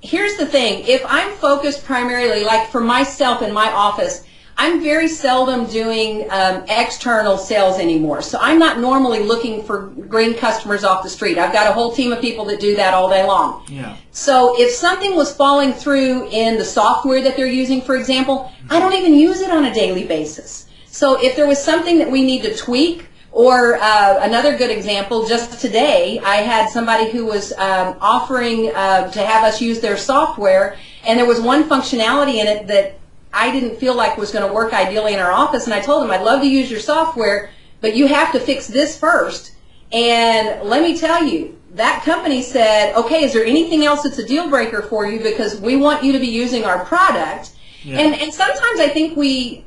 here's 0.01 0.37
the 0.37 0.47
thing. 0.47 0.85
If 0.89 1.05
I'm 1.07 1.31
focused 1.37 1.85
primarily, 1.85 2.43
like 2.43 2.69
for 2.71 2.81
myself 2.81 3.41
in 3.41 3.53
my 3.53 3.71
office, 3.71 4.25
I'm 4.61 4.83
very 4.83 5.09
seldom 5.09 5.65
doing 5.65 6.31
um, 6.31 6.65
external 6.69 7.39
sales 7.39 7.79
anymore. 7.79 8.21
So 8.21 8.37
I'm 8.43 8.59
not 8.59 8.79
normally 8.79 9.21
looking 9.21 9.63
for 9.63 9.87
green 9.87 10.35
customers 10.35 10.85
off 10.85 11.03
the 11.03 11.09
street. 11.09 11.39
I've 11.39 11.55
got 11.55 11.67
a 11.67 11.73
whole 11.73 11.93
team 11.93 12.13
of 12.13 12.21
people 12.21 12.45
that 12.45 12.61
do 12.61 12.77
that 12.77 12.93
all 12.93 13.09
day 13.09 13.25
long. 13.25 13.65
Yeah. 13.69 13.97
So 14.11 14.61
if 14.61 14.71
something 14.71 15.17
was 15.17 15.35
falling 15.35 15.73
through 15.73 16.29
in 16.29 16.59
the 16.59 16.65
software 16.67 17.23
that 17.23 17.39
they're 17.39 17.47
using, 17.47 17.81
for 17.81 17.97
example, 17.97 18.53
I 18.69 18.79
don't 18.79 18.93
even 18.93 19.15
use 19.15 19.41
it 19.41 19.51
on 19.51 19.65
a 19.65 19.73
daily 19.73 20.05
basis. 20.05 20.69
So 20.85 21.19
if 21.25 21.37
there 21.37 21.47
was 21.47 21.63
something 21.63 21.97
that 21.97 22.11
we 22.11 22.23
need 22.23 22.43
to 22.43 22.55
tweak, 22.55 23.07
or 23.33 23.77
uh, 23.77 24.19
another 24.21 24.59
good 24.59 24.71
example, 24.71 25.27
just 25.27 25.59
today, 25.59 26.19
I 26.19 26.37
had 26.37 26.69
somebody 26.69 27.11
who 27.11 27.25
was 27.25 27.53
um, 27.53 27.97
offering 28.01 28.75
uh, 28.75 29.11
to 29.11 29.23
have 29.25 29.43
us 29.43 29.63
use 29.63 29.81
their 29.81 29.97
software, 29.97 30.77
and 31.07 31.19
there 31.19 31.27
was 31.27 31.41
one 31.41 31.67
functionality 31.67 32.35
in 32.35 32.47
it 32.47 32.67
that 32.67 33.00
I 33.33 33.53
didn't 33.53 33.79
feel 33.79 33.95
like 33.95 34.17
was 34.17 34.33
going 34.33 34.47
to 34.47 34.53
work 34.53 34.73
ideally 34.73 35.15
in 35.15 35.21
our 35.21 35.33
office, 35.33 35.65
and 35.65 35.75
I 35.75 35.81
told 35.81 36.03
them 36.03 36.11
I'd 36.11 36.23
love 36.23 36.41
to 36.43 36.49
use 36.49 36.71
your 36.71 36.81
software, 36.81 37.51
but 37.81 37.95
you 37.97 38.07
have 38.07 38.33
to 38.33 38.41
fix 38.41 38.67
this 38.67 38.99
first. 38.99 39.53
And 39.93 40.69
let 40.69 40.83
me 40.83 40.99
tell 40.99 41.25
you, 41.25 41.59
that 41.75 42.03
company 42.05 42.43
said, 42.43 42.95
okay, 42.97 43.25
is 43.25 43.33
there 43.33 43.45
anything 43.45 43.85
else 43.85 44.03
that's 44.03 44.19
a 44.19 44.27
deal 44.27 44.49
breaker 44.49 44.83
for 44.83 45.07
you 45.07 45.21
because 45.21 45.61
we 45.61 45.77
want 45.77 46.03
you 46.03 46.13
to 46.13 46.19
be 46.19 46.27
using 46.27 46.65
our 46.65 46.85
product? 46.85 47.53
Yeah. 47.85 47.99
And, 48.01 48.15
and 48.15 48.35
sometimes 48.35 48.81
I 48.81 48.89
think 48.89 49.17
we 49.17 49.65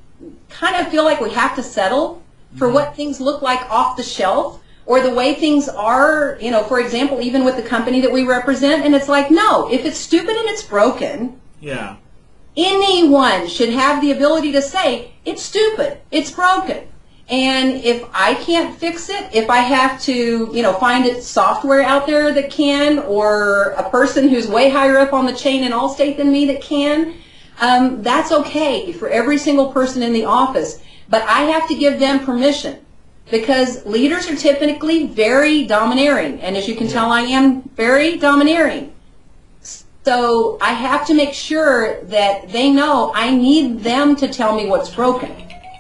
kind 0.50 0.76
of 0.76 0.92
feel 0.92 1.04
like 1.04 1.22
we 1.22 1.32
have 1.32 1.56
to 1.56 1.64
settle 1.64 2.22
for 2.58 2.68
mm-hmm. 2.68 2.76
what 2.76 2.96
things 2.96 3.20
look 3.20 3.42
like 3.42 3.62
off 3.70 3.98
the 3.98 4.04
shelf 4.04 4.62
or 4.86 5.02
the 5.02 5.14
way 5.14 5.34
things 5.34 5.70
are, 5.70 6.38
you 6.42 6.52
know, 6.52 6.64
for 6.64 6.80
example, 6.80 7.22
even 7.22 7.46
with 7.46 7.56
the 7.56 7.64
company 7.64 8.02
that 8.02 8.12
we 8.12 8.24
represent. 8.24 8.86
And 8.86 8.94
it's 8.94 9.08
like, 9.08 9.32
no, 9.32 9.72
if 9.72 9.86
it's 9.86 9.98
stupid 9.98 10.36
and 10.36 10.50
it's 10.50 10.64
broken, 10.64 11.40
Yeah. 11.62 11.96
Anyone 12.56 13.48
should 13.48 13.70
have 13.70 14.02
the 14.02 14.12
ability 14.12 14.52
to 14.52 14.62
say, 14.62 15.12
it's 15.26 15.42
stupid, 15.42 16.00
it's 16.12 16.32
broken. 16.32 16.88
And 17.30 17.84
if 17.84 18.06
I 18.14 18.36
can't 18.36 18.78
fix 18.78 19.10
it, 19.10 19.34
if 19.34 19.50
I 19.50 19.60
have 19.60 20.02
to, 20.04 20.50
you 20.54 20.62
know, 20.62 20.74
find 20.74 21.06
it 21.06 21.24
software 21.24 21.82
out 21.82 22.06
there 22.06 22.34
that 22.34 22.52
can, 22.52 23.00
or 23.00 23.72
a 23.72 23.90
person 23.90 24.28
who's 24.28 24.48
way 24.48 24.70
higher 24.70 24.98
up 24.98 25.14
on 25.14 25.26
the 25.26 25.34
chain 25.34 25.64
in 25.64 25.72
Allstate 25.72 26.18
than 26.18 26.32
me 26.32 26.46
that 26.48 26.62
can, 26.62 27.16
um, 27.62 28.04
that's 28.04 28.32
okay 28.32 28.92
for 28.92 29.10
every 29.10 29.38
single 29.38 29.72
person 29.72 30.04
in 30.04 30.12
the 30.12 30.26
office. 30.26 30.82
But 31.10 31.24
I 31.24 31.44
have 31.44 31.68
to 31.70 31.76
give 31.76 32.00
them 32.00 32.26
permission 32.26 32.86
because 33.32 33.86
leaders 33.86 34.30
are 34.30 34.36
typically 34.36 35.08
very 35.08 35.66
domineering. 35.66 36.42
And 36.42 36.58
as 36.58 36.68
you 36.68 36.76
can 36.76 36.88
tell, 36.88 37.12
I 37.12 37.22
am 37.22 37.62
very 37.70 38.18
domineering. 38.18 38.93
So 40.06 40.58
I 40.62 40.74
have 40.74 41.08
to 41.08 41.14
make 41.14 41.34
sure 41.34 42.04
that 42.04 42.50
they 42.52 42.70
know 42.70 43.12
I 43.16 43.34
need 43.36 43.80
them 43.80 44.16
to 44.18 44.28
tell 44.28 44.56
me 44.56 44.68
what's 44.68 44.90
broken. 44.90 45.32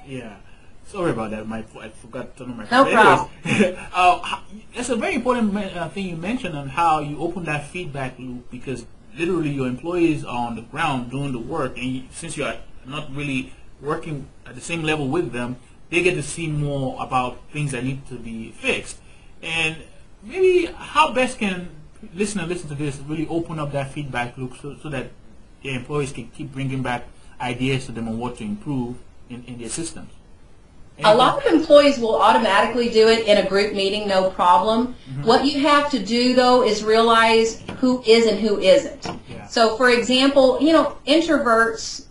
Yeah. 0.07 0.37
Sorry 0.85 1.11
about 1.11 1.31
that. 1.31 1.47
My 1.47 1.63
I 1.79 1.89
forgot 1.89 2.37
to 2.37 2.43
turn 2.43 2.51
on 2.51 2.57
my 2.57 2.67
No 2.69 2.85
problem. 2.85 3.29
Uh, 3.93 4.39
it's 4.73 4.89
a 4.89 4.95
very 4.95 5.15
important 5.15 5.55
uh, 5.55 5.89
thing 5.89 6.07
you 6.07 6.15
mentioned 6.15 6.55
on 6.55 6.69
how 6.69 6.99
you 6.99 7.17
open 7.19 7.43
that 7.45 7.67
feedback 7.67 8.17
loop 8.19 8.49
because 8.49 8.85
literally 9.17 9.49
your 9.49 9.67
employees 9.67 10.23
are 10.23 10.47
on 10.47 10.55
the 10.55 10.61
ground 10.61 11.11
doing 11.11 11.31
the 11.31 11.39
work, 11.39 11.77
and 11.77 11.85
you, 11.85 12.03
since 12.11 12.37
you 12.37 12.45
are 12.45 12.57
not 12.85 13.13
really 13.13 13.53
working 13.81 14.27
at 14.45 14.55
the 14.55 14.61
same 14.61 14.83
level 14.83 15.07
with 15.07 15.31
them, 15.31 15.57
they 15.89 16.01
get 16.01 16.13
to 16.15 16.23
see 16.23 16.47
more 16.47 17.01
about 17.03 17.39
things 17.51 17.71
that 17.71 17.83
need 17.83 18.07
to 18.07 18.15
be 18.15 18.51
fixed. 18.51 18.97
And 19.41 19.77
maybe 20.23 20.65
how 20.65 21.11
best 21.13 21.39
can 21.39 21.69
listener 22.13 22.45
listen 22.45 22.69
to 22.69 22.75
this 22.75 22.97
really 23.07 23.27
open 23.27 23.59
up 23.59 23.71
that 23.71 23.91
feedback 23.91 24.37
loop 24.37 24.55
so, 24.61 24.75
so 24.81 24.89
that 24.89 25.11
the 25.61 25.73
employees 25.73 26.11
can 26.11 26.27
keep 26.29 26.51
bringing 26.53 26.81
back 26.81 27.05
ideas 27.39 27.85
to 27.85 27.91
them 27.91 28.07
on 28.07 28.17
what 28.17 28.37
to 28.37 28.43
improve 28.43 28.97
in, 29.29 29.43
in 29.45 29.57
their 29.59 29.69
systems. 29.69 30.09
A 30.99 31.07
uh, 31.07 31.15
lot 31.15 31.43
of 31.43 31.51
employees 31.51 31.97
will 31.97 32.21
automatically 32.21 32.89
do 32.89 33.07
it 33.07 33.27
in 33.27 33.43
a 33.43 33.49
group 33.49 33.73
meeting, 33.73 34.07
no 34.07 34.29
problem. 34.29 34.95
Mm-hmm. 35.09 35.23
What 35.23 35.45
you 35.45 35.59
have 35.61 35.89
to 35.91 35.99
do 35.99 36.35
though 36.35 36.63
is 36.63 36.83
realize 36.83 37.61
who 37.79 38.03
is 38.05 38.27
and 38.27 38.39
who 38.39 38.59
isn't. 38.59 39.07
Yeah. 39.27 39.47
So 39.47 39.75
for 39.75 39.89
example, 39.89 40.59
you 40.61 40.71
know, 40.71 40.97
introverts 41.07 42.05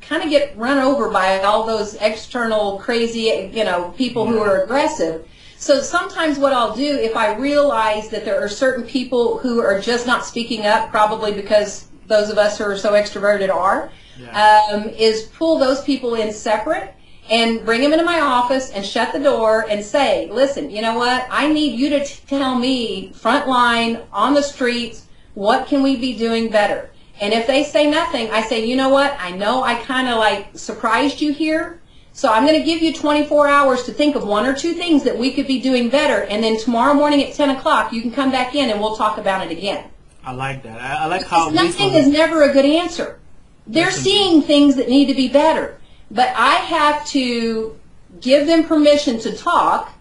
kind 0.00 0.22
of 0.22 0.30
get 0.30 0.56
run 0.56 0.78
over 0.78 1.10
by 1.10 1.40
all 1.40 1.66
those 1.66 1.94
external 1.94 2.78
crazy, 2.78 3.50
you 3.52 3.64
know, 3.64 3.92
people 3.96 4.26
who 4.26 4.38
are 4.38 4.62
aggressive. 4.62 5.28
So 5.56 5.80
sometimes 5.80 6.38
what 6.38 6.52
I'll 6.52 6.74
do 6.74 6.96
if 6.98 7.16
I 7.16 7.34
realize 7.36 8.08
that 8.10 8.24
there 8.24 8.42
are 8.42 8.48
certain 8.48 8.84
people 8.84 9.38
who 9.38 9.60
are 9.60 9.80
just 9.80 10.06
not 10.06 10.26
speaking 10.26 10.66
up, 10.66 10.90
probably 10.90 11.32
because 11.32 11.88
those 12.06 12.28
of 12.28 12.38
us 12.38 12.58
who 12.58 12.64
are 12.64 12.76
so 12.76 12.92
extroverted 12.92 13.50
are, 13.54 13.90
Yeah. 14.20 14.62
um, 14.72 14.88
is 14.90 15.22
pull 15.22 15.58
those 15.58 15.80
people 15.82 16.14
in 16.14 16.32
separate 16.32 16.94
and 17.30 17.64
bring 17.64 17.80
them 17.80 17.92
into 17.92 18.04
my 18.04 18.20
office 18.20 18.70
and 18.70 18.84
shut 18.84 19.12
the 19.12 19.18
door 19.18 19.64
and 19.70 19.82
say, 19.82 20.28
listen, 20.30 20.70
you 20.70 20.82
know 20.82 20.98
what? 20.98 21.26
I 21.30 21.48
need 21.50 21.78
you 21.78 21.88
to 21.90 22.04
tell 22.04 22.54
me 22.54 23.12
front 23.14 23.48
line 23.48 24.00
on 24.12 24.34
the 24.34 24.42
streets, 24.42 25.06
what 25.32 25.66
can 25.66 25.82
we 25.82 25.96
be 25.96 26.16
doing 26.16 26.48
better? 26.50 26.90
And 27.20 27.32
if 27.32 27.46
they 27.46 27.64
say 27.64 27.88
nothing, 27.90 28.30
I 28.30 28.42
say, 28.42 28.64
you 28.66 28.76
know 28.76 28.88
what? 28.90 29.16
I 29.18 29.30
know 29.30 29.62
I 29.62 29.76
kind 29.76 30.08
of 30.08 30.18
like 30.18 30.48
surprised 30.58 31.20
you 31.20 31.32
here. 31.32 31.80
So 32.16 32.30
I'm 32.32 32.46
going 32.46 32.56
to 32.56 32.64
give 32.64 32.80
you 32.80 32.94
24 32.94 33.48
hours 33.48 33.82
to 33.82 33.92
think 33.92 34.14
of 34.14 34.24
one 34.24 34.46
or 34.46 34.54
two 34.54 34.72
things 34.74 35.02
that 35.02 35.18
we 35.18 35.32
could 35.32 35.48
be 35.48 35.60
doing 35.60 35.88
better. 35.90 36.22
And 36.22 36.44
then 36.44 36.56
tomorrow 36.60 36.94
morning 36.94 37.24
at 37.24 37.34
10 37.34 37.50
o'clock, 37.56 37.92
you 37.92 38.00
can 38.02 38.12
come 38.12 38.30
back 38.30 38.54
in 38.54 38.70
and 38.70 38.80
we'll 38.80 38.94
talk 38.94 39.18
about 39.18 39.44
it 39.44 39.50
again. 39.50 39.90
I 40.22 40.30
like 40.30 40.62
that. 40.62 40.80
I, 40.80 41.04
I 41.04 41.06
like 41.06 41.24
how 41.24 41.50
Because 41.50 41.64
nothing 41.66 41.92
this 41.92 42.06
is 42.06 42.12
never 42.12 42.44
a 42.44 42.52
good 42.52 42.64
answer. 42.64 43.18
They're 43.66 43.90
seeing 43.90 44.42
things 44.42 44.76
that 44.76 44.88
need 44.88 45.06
to 45.06 45.14
be 45.14 45.28
better. 45.28 45.80
But 46.08 46.28
I 46.36 46.54
have 46.54 47.04
to 47.08 47.76
give 48.20 48.46
them 48.46 48.62
permission 48.62 49.18
to 49.20 49.36
talk, 49.36 49.92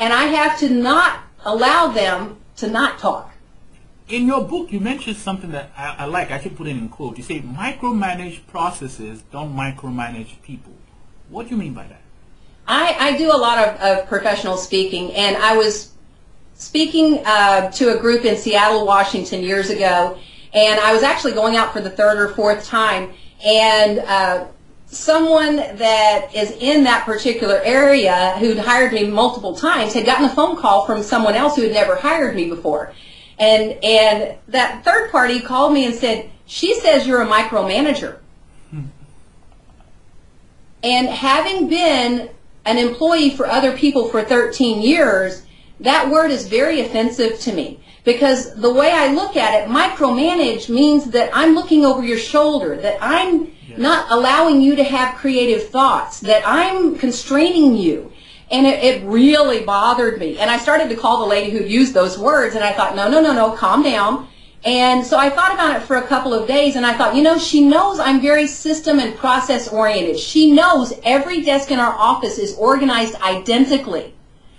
and 0.00 0.10
I 0.10 0.24
have 0.24 0.58
to 0.60 0.70
not 0.70 1.20
allow 1.44 1.88
them 1.88 2.38
to 2.56 2.68
not 2.68 2.98
talk. 2.98 3.30
in 4.08 4.26
your 4.26 4.42
book 4.42 4.72
you 4.72 4.80
mentioned 4.80 5.18
something 5.18 5.50
that 5.50 5.70
I, 5.76 5.96
I 5.98 6.04
like. 6.06 6.30
I 6.30 6.40
should 6.40 6.56
put 6.56 6.66
it 6.66 6.78
in 6.78 6.88
quote. 6.88 7.18
You 7.18 7.24
say 7.24 7.40
micromanage 7.42 8.46
processes, 8.46 9.22
don't 9.30 9.54
micromanage 9.54 10.40
people. 10.42 10.77
What 11.30 11.46
do 11.46 11.50
you 11.50 11.56
mean 11.56 11.74
by 11.74 11.84
that? 11.84 12.00
I, 12.66 12.96
I 12.98 13.18
do 13.18 13.30
a 13.32 13.36
lot 13.36 13.66
of, 13.66 13.80
of 13.80 14.08
professional 14.08 14.56
speaking, 14.56 15.12
and 15.12 15.36
I 15.36 15.56
was 15.56 15.92
speaking 16.54 17.22
uh, 17.24 17.70
to 17.72 17.96
a 17.96 18.00
group 18.00 18.24
in 18.24 18.36
Seattle, 18.36 18.84
Washington 18.86 19.42
years 19.42 19.70
ago, 19.70 20.18
and 20.52 20.80
I 20.80 20.92
was 20.92 21.02
actually 21.02 21.32
going 21.32 21.56
out 21.56 21.72
for 21.72 21.80
the 21.80 21.90
third 21.90 22.18
or 22.18 22.28
fourth 22.34 22.66
time, 22.66 23.12
and 23.44 24.00
uh, 24.00 24.46
someone 24.86 25.56
that 25.56 26.34
is 26.34 26.50
in 26.52 26.84
that 26.84 27.04
particular 27.04 27.60
area 27.62 28.34
who'd 28.38 28.58
hired 28.58 28.92
me 28.92 29.04
multiple 29.06 29.54
times 29.54 29.92
had 29.92 30.06
gotten 30.06 30.24
a 30.24 30.34
phone 30.34 30.56
call 30.56 30.86
from 30.86 31.02
someone 31.02 31.34
else 31.34 31.56
who 31.56 31.62
had 31.62 31.72
never 31.72 31.94
hired 31.94 32.34
me 32.34 32.48
before. 32.48 32.92
And, 33.38 33.72
and 33.84 34.36
that 34.48 34.84
third 34.84 35.12
party 35.12 35.40
called 35.40 35.72
me 35.72 35.84
and 35.84 35.94
said, 35.94 36.30
she 36.46 36.74
says 36.80 37.06
you're 37.06 37.22
a 37.22 37.26
micromanager. 37.26 38.18
And 40.82 41.08
having 41.08 41.68
been 41.68 42.30
an 42.64 42.78
employee 42.78 43.30
for 43.30 43.46
other 43.46 43.76
people 43.76 44.08
for 44.08 44.22
13 44.22 44.82
years, 44.82 45.42
that 45.80 46.10
word 46.10 46.30
is 46.30 46.46
very 46.48 46.80
offensive 46.80 47.38
to 47.40 47.52
me. 47.52 47.80
Because 48.04 48.54
the 48.54 48.72
way 48.72 48.90
I 48.90 49.12
look 49.12 49.36
at 49.36 49.54
it, 49.54 49.68
micromanage 49.68 50.68
means 50.68 51.10
that 51.10 51.30
I'm 51.34 51.54
looking 51.54 51.84
over 51.84 52.02
your 52.02 52.18
shoulder, 52.18 52.76
that 52.76 52.98
I'm 53.00 53.52
not 53.76 54.10
allowing 54.10 54.60
you 54.60 54.76
to 54.76 54.84
have 54.84 55.16
creative 55.16 55.68
thoughts, 55.68 56.20
that 56.20 56.42
I'm 56.46 56.96
constraining 56.96 57.76
you. 57.76 58.12
And 58.50 58.66
it, 58.66 58.82
it 58.82 59.04
really 59.04 59.62
bothered 59.64 60.18
me. 60.18 60.38
And 60.38 60.50
I 60.50 60.58
started 60.58 60.88
to 60.88 60.96
call 60.96 61.20
the 61.20 61.26
lady 61.26 61.50
who 61.50 61.62
used 61.64 61.92
those 61.92 62.18
words, 62.18 62.54
and 62.54 62.64
I 62.64 62.72
thought, 62.72 62.96
no, 62.96 63.10
no, 63.10 63.20
no, 63.20 63.34
no, 63.34 63.52
calm 63.52 63.82
down. 63.82 64.26
And 64.68 65.02
so 65.02 65.16
I 65.16 65.30
thought 65.30 65.54
about 65.54 65.80
it 65.80 65.86
for 65.86 65.96
a 65.96 66.06
couple 66.06 66.34
of 66.34 66.46
days, 66.46 66.76
and 66.76 66.84
I 66.84 66.94
thought, 66.94 67.16
you 67.16 67.22
know, 67.22 67.38
she 67.38 67.64
knows 67.64 67.98
I'm 67.98 68.20
very 68.20 68.46
system 68.46 68.98
and 68.98 69.16
process 69.16 69.66
oriented. 69.66 70.18
She 70.18 70.52
knows 70.52 70.92
every 71.04 71.40
desk 71.40 71.70
in 71.70 71.78
our 71.78 71.94
office 71.94 72.38
is 72.38 72.54
organized 72.54 73.14
identically. 73.22 74.12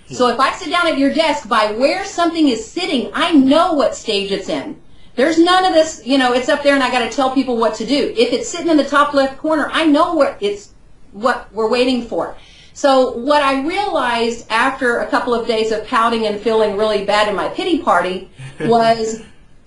So 0.07 0.28
if 0.30 0.39
I 0.39 0.51
sit 0.53 0.72
down 0.72 0.88
at 0.88 0.97
your 0.97 1.14
desk 1.14 1.47
by 1.47 1.74
where 1.74 2.03
something 2.05 2.47
is 2.49 2.66
sitting, 2.66 3.12
I 3.14 3.34
know 3.34 3.74
what 3.74 3.95
stage 3.95 4.32
it's 4.32 4.49
in. 4.49 4.82
There's 5.16 5.38
none 5.38 5.64
of 5.64 5.76
this, 5.76 6.01
you 6.03 6.18
know, 6.18 6.34
it's 6.34 6.49
up 6.49 6.64
there 6.64 6.74
and 6.74 6.82
I 6.82 6.89
got 6.89 7.07
to 7.07 7.16
tell 7.16 7.32
people 7.36 7.57
what 7.57 7.76
to 7.76 7.86
do. 7.86 8.12
If 8.18 8.34
it's 8.34 8.49
sitting 8.49 8.70
in 8.70 8.78
the 8.78 8.86
top 8.86 9.14
left 9.14 9.38
corner, 9.38 9.70
I 9.72 9.86
know 9.86 10.16
what 10.16 10.38
it's 10.39 10.74
what 11.12 11.53
we're 11.53 11.70
waiting 11.70 12.07
for. 12.07 12.36
So 12.74 13.12
what 13.12 13.43
I 13.43 13.62
realized 13.62 14.47
after 14.49 15.01
a 15.01 15.07
couple 15.07 15.36
of 15.36 15.45
days 15.45 15.72
of 15.72 15.86
pouting 15.86 16.26
and 16.26 16.41
feeling 16.41 16.78
really 16.78 17.05
bad 17.05 17.28
in 17.28 17.36
my 17.36 17.49
pity 17.49 17.78
party 17.78 18.32
was 18.62 19.22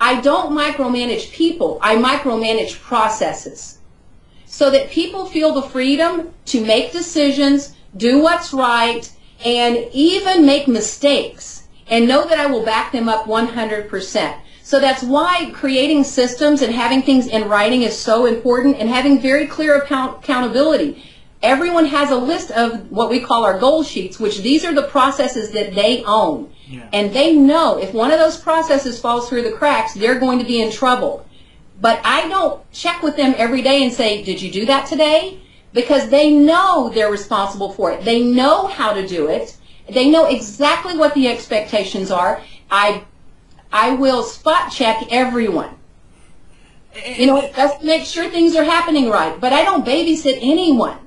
I 0.04 0.20
don't 0.20 0.50
micromanage 0.50 1.30
people. 1.32 1.78
I 1.80 1.94
micromanage 1.94 2.80
processes 2.80 3.78
so 4.46 4.68
that 4.68 4.90
people 4.90 5.26
feel 5.26 5.54
the 5.54 5.62
freedom 5.62 6.34
to 6.46 6.60
make 6.60 6.90
decisions, 6.90 7.76
do 7.96 8.20
what's 8.20 8.52
right, 8.52 9.08
and 9.44 9.78
even 9.92 10.44
make 10.44 10.66
mistakes 10.66 11.68
and 11.86 12.08
know 12.08 12.26
that 12.26 12.40
I 12.40 12.46
will 12.46 12.64
back 12.64 12.90
them 12.90 13.08
up 13.08 13.26
100%. 13.26 14.34
So 14.64 14.80
that's 14.80 15.04
why 15.04 15.52
creating 15.54 16.02
systems 16.02 16.62
and 16.62 16.74
having 16.74 17.02
things 17.02 17.28
in 17.28 17.48
writing 17.48 17.82
is 17.82 17.96
so 17.96 18.26
important 18.26 18.78
and 18.78 18.88
having 18.88 19.20
very 19.20 19.46
clear 19.46 19.76
account- 19.76 20.24
accountability. 20.24 21.00
everyone 21.42 21.86
has 21.86 22.10
a 22.10 22.16
list 22.16 22.52
of 22.52 22.90
what 22.90 23.10
we 23.10 23.18
call 23.18 23.44
our 23.44 23.58
goal 23.58 23.82
sheets, 23.82 24.20
which 24.20 24.42
these 24.42 24.64
are 24.64 24.74
the 24.74 24.88
processes 24.96 25.50
that 25.50 25.74
they 25.74 26.02
own. 26.06 26.48
Yeah. 26.72 26.88
And 26.90 27.12
they 27.12 27.36
know 27.36 27.76
if 27.76 27.92
one 27.92 28.10
of 28.10 28.18
those 28.18 28.38
processes 28.38 28.98
falls 28.98 29.28
through 29.28 29.42
the 29.42 29.52
cracks, 29.52 29.92
they're 29.92 30.18
going 30.18 30.38
to 30.38 30.44
be 30.44 30.62
in 30.62 30.72
trouble. 30.72 31.26
But 31.82 32.00
I 32.02 32.28
don't 32.28 32.70
check 32.72 33.02
with 33.02 33.14
them 33.16 33.34
every 33.36 33.60
day 33.60 33.82
and 33.82 33.92
say, 33.92 34.22
did 34.22 34.40
you 34.40 34.50
do 34.50 34.64
that 34.66 34.86
today? 34.86 35.38
Because 35.74 36.08
they 36.08 36.30
know 36.30 36.88
they're 36.88 37.10
responsible 37.10 37.72
for 37.74 37.92
it. 37.92 38.06
They 38.06 38.22
know 38.22 38.68
how 38.68 38.94
to 38.94 39.06
do 39.06 39.28
it. 39.28 39.54
They 39.90 40.08
know 40.08 40.26
exactly 40.26 40.96
what 40.96 41.12
the 41.12 41.28
expectations 41.28 42.10
are. 42.10 42.40
I, 42.70 43.04
I 43.70 43.90
will 43.92 44.22
spot 44.22 44.72
check 44.72 45.08
everyone. 45.10 45.76
You 47.06 47.26
know, 47.26 47.50
just 47.54 47.82
make 47.82 48.06
sure 48.06 48.30
things 48.30 48.56
are 48.56 48.64
happening 48.64 49.10
right. 49.10 49.38
But 49.38 49.52
I 49.52 49.62
don't 49.62 49.84
babysit 49.84 50.38
anyone, 50.40 50.98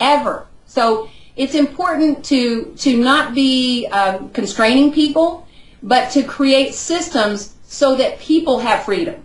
ever. 0.00 0.48
So 0.66 1.10
it's 1.36 1.54
important 1.54 2.24
to, 2.26 2.74
to 2.78 2.96
not 2.96 3.34
be 3.34 3.86
um, 3.86 4.30
constraining 4.30 4.92
people, 4.92 5.46
but 5.82 6.10
to 6.10 6.22
create 6.22 6.74
systems 6.74 7.54
so 7.64 7.96
that 7.96 8.18
people 8.18 8.58
have 8.60 8.84
freedom. 8.84 9.22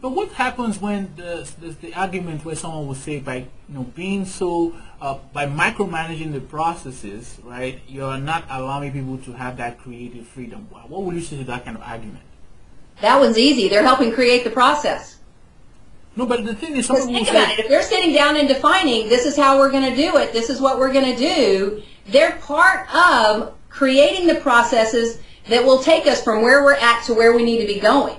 But 0.00 0.10
what 0.10 0.32
happens 0.32 0.80
when 0.80 1.12
the, 1.16 1.46
the, 1.60 1.68
the 1.68 1.94
argument 1.94 2.44
where 2.44 2.54
someone 2.56 2.86
will 2.86 2.94
say 2.94 3.18
by 3.18 3.36
you 3.36 3.74
know 3.74 3.82
being 3.82 4.24
so 4.24 4.74
uh, 5.00 5.18
by 5.32 5.46
micromanaging 5.46 6.32
the 6.32 6.40
processes, 6.40 7.38
right? 7.42 7.80
You're 7.86 8.16
not 8.16 8.44
allowing 8.48 8.92
people 8.92 9.18
to 9.18 9.32
have 9.32 9.58
that 9.58 9.78
creative 9.78 10.26
freedom. 10.26 10.68
What 10.70 11.02
would 11.02 11.14
you 11.14 11.20
say 11.20 11.36
to 11.38 11.44
that 11.44 11.66
kind 11.66 11.76
of 11.76 11.82
argument? 11.82 12.24
That 13.02 13.20
one's 13.20 13.38
easy. 13.38 13.68
They're 13.68 13.82
helping 13.82 14.12
create 14.12 14.44
the 14.44 14.50
process. 14.50 15.19
No, 16.20 16.26
but 16.26 16.44
the 16.44 16.54
thing 16.54 16.76
is, 16.76 16.84
some 16.84 16.96
think 16.96 17.30
about 17.30 17.48
say, 17.48 17.54
it. 17.54 17.60
If 17.60 17.68
they're 17.68 17.80
sitting 17.80 18.12
down 18.12 18.36
and 18.36 18.46
defining, 18.46 19.08
this 19.08 19.24
is 19.24 19.38
how 19.38 19.58
we're 19.58 19.70
going 19.70 19.88
to 19.88 19.96
do 19.96 20.18
it, 20.18 20.34
this 20.34 20.50
is 20.50 20.60
what 20.60 20.78
we're 20.78 20.92
going 20.92 21.10
to 21.10 21.16
do, 21.16 21.82
they're 22.08 22.36
part 22.42 22.94
of 22.94 23.54
creating 23.70 24.26
the 24.26 24.34
processes 24.34 25.18
that 25.48 25.64
will 25.64 25.78
take 25.78 26.06
us 26.06 26.22
from 26.22 26.42
where 26.42 26.62
we're 26.62 26.74
at 26.74 27.02
to 27.04 27.14
where 27.14 27.34
we 27.34 27.42
need 27.42 27.62
to 27.62 27.66
be 27.66 27.80
going. 27.80 28.18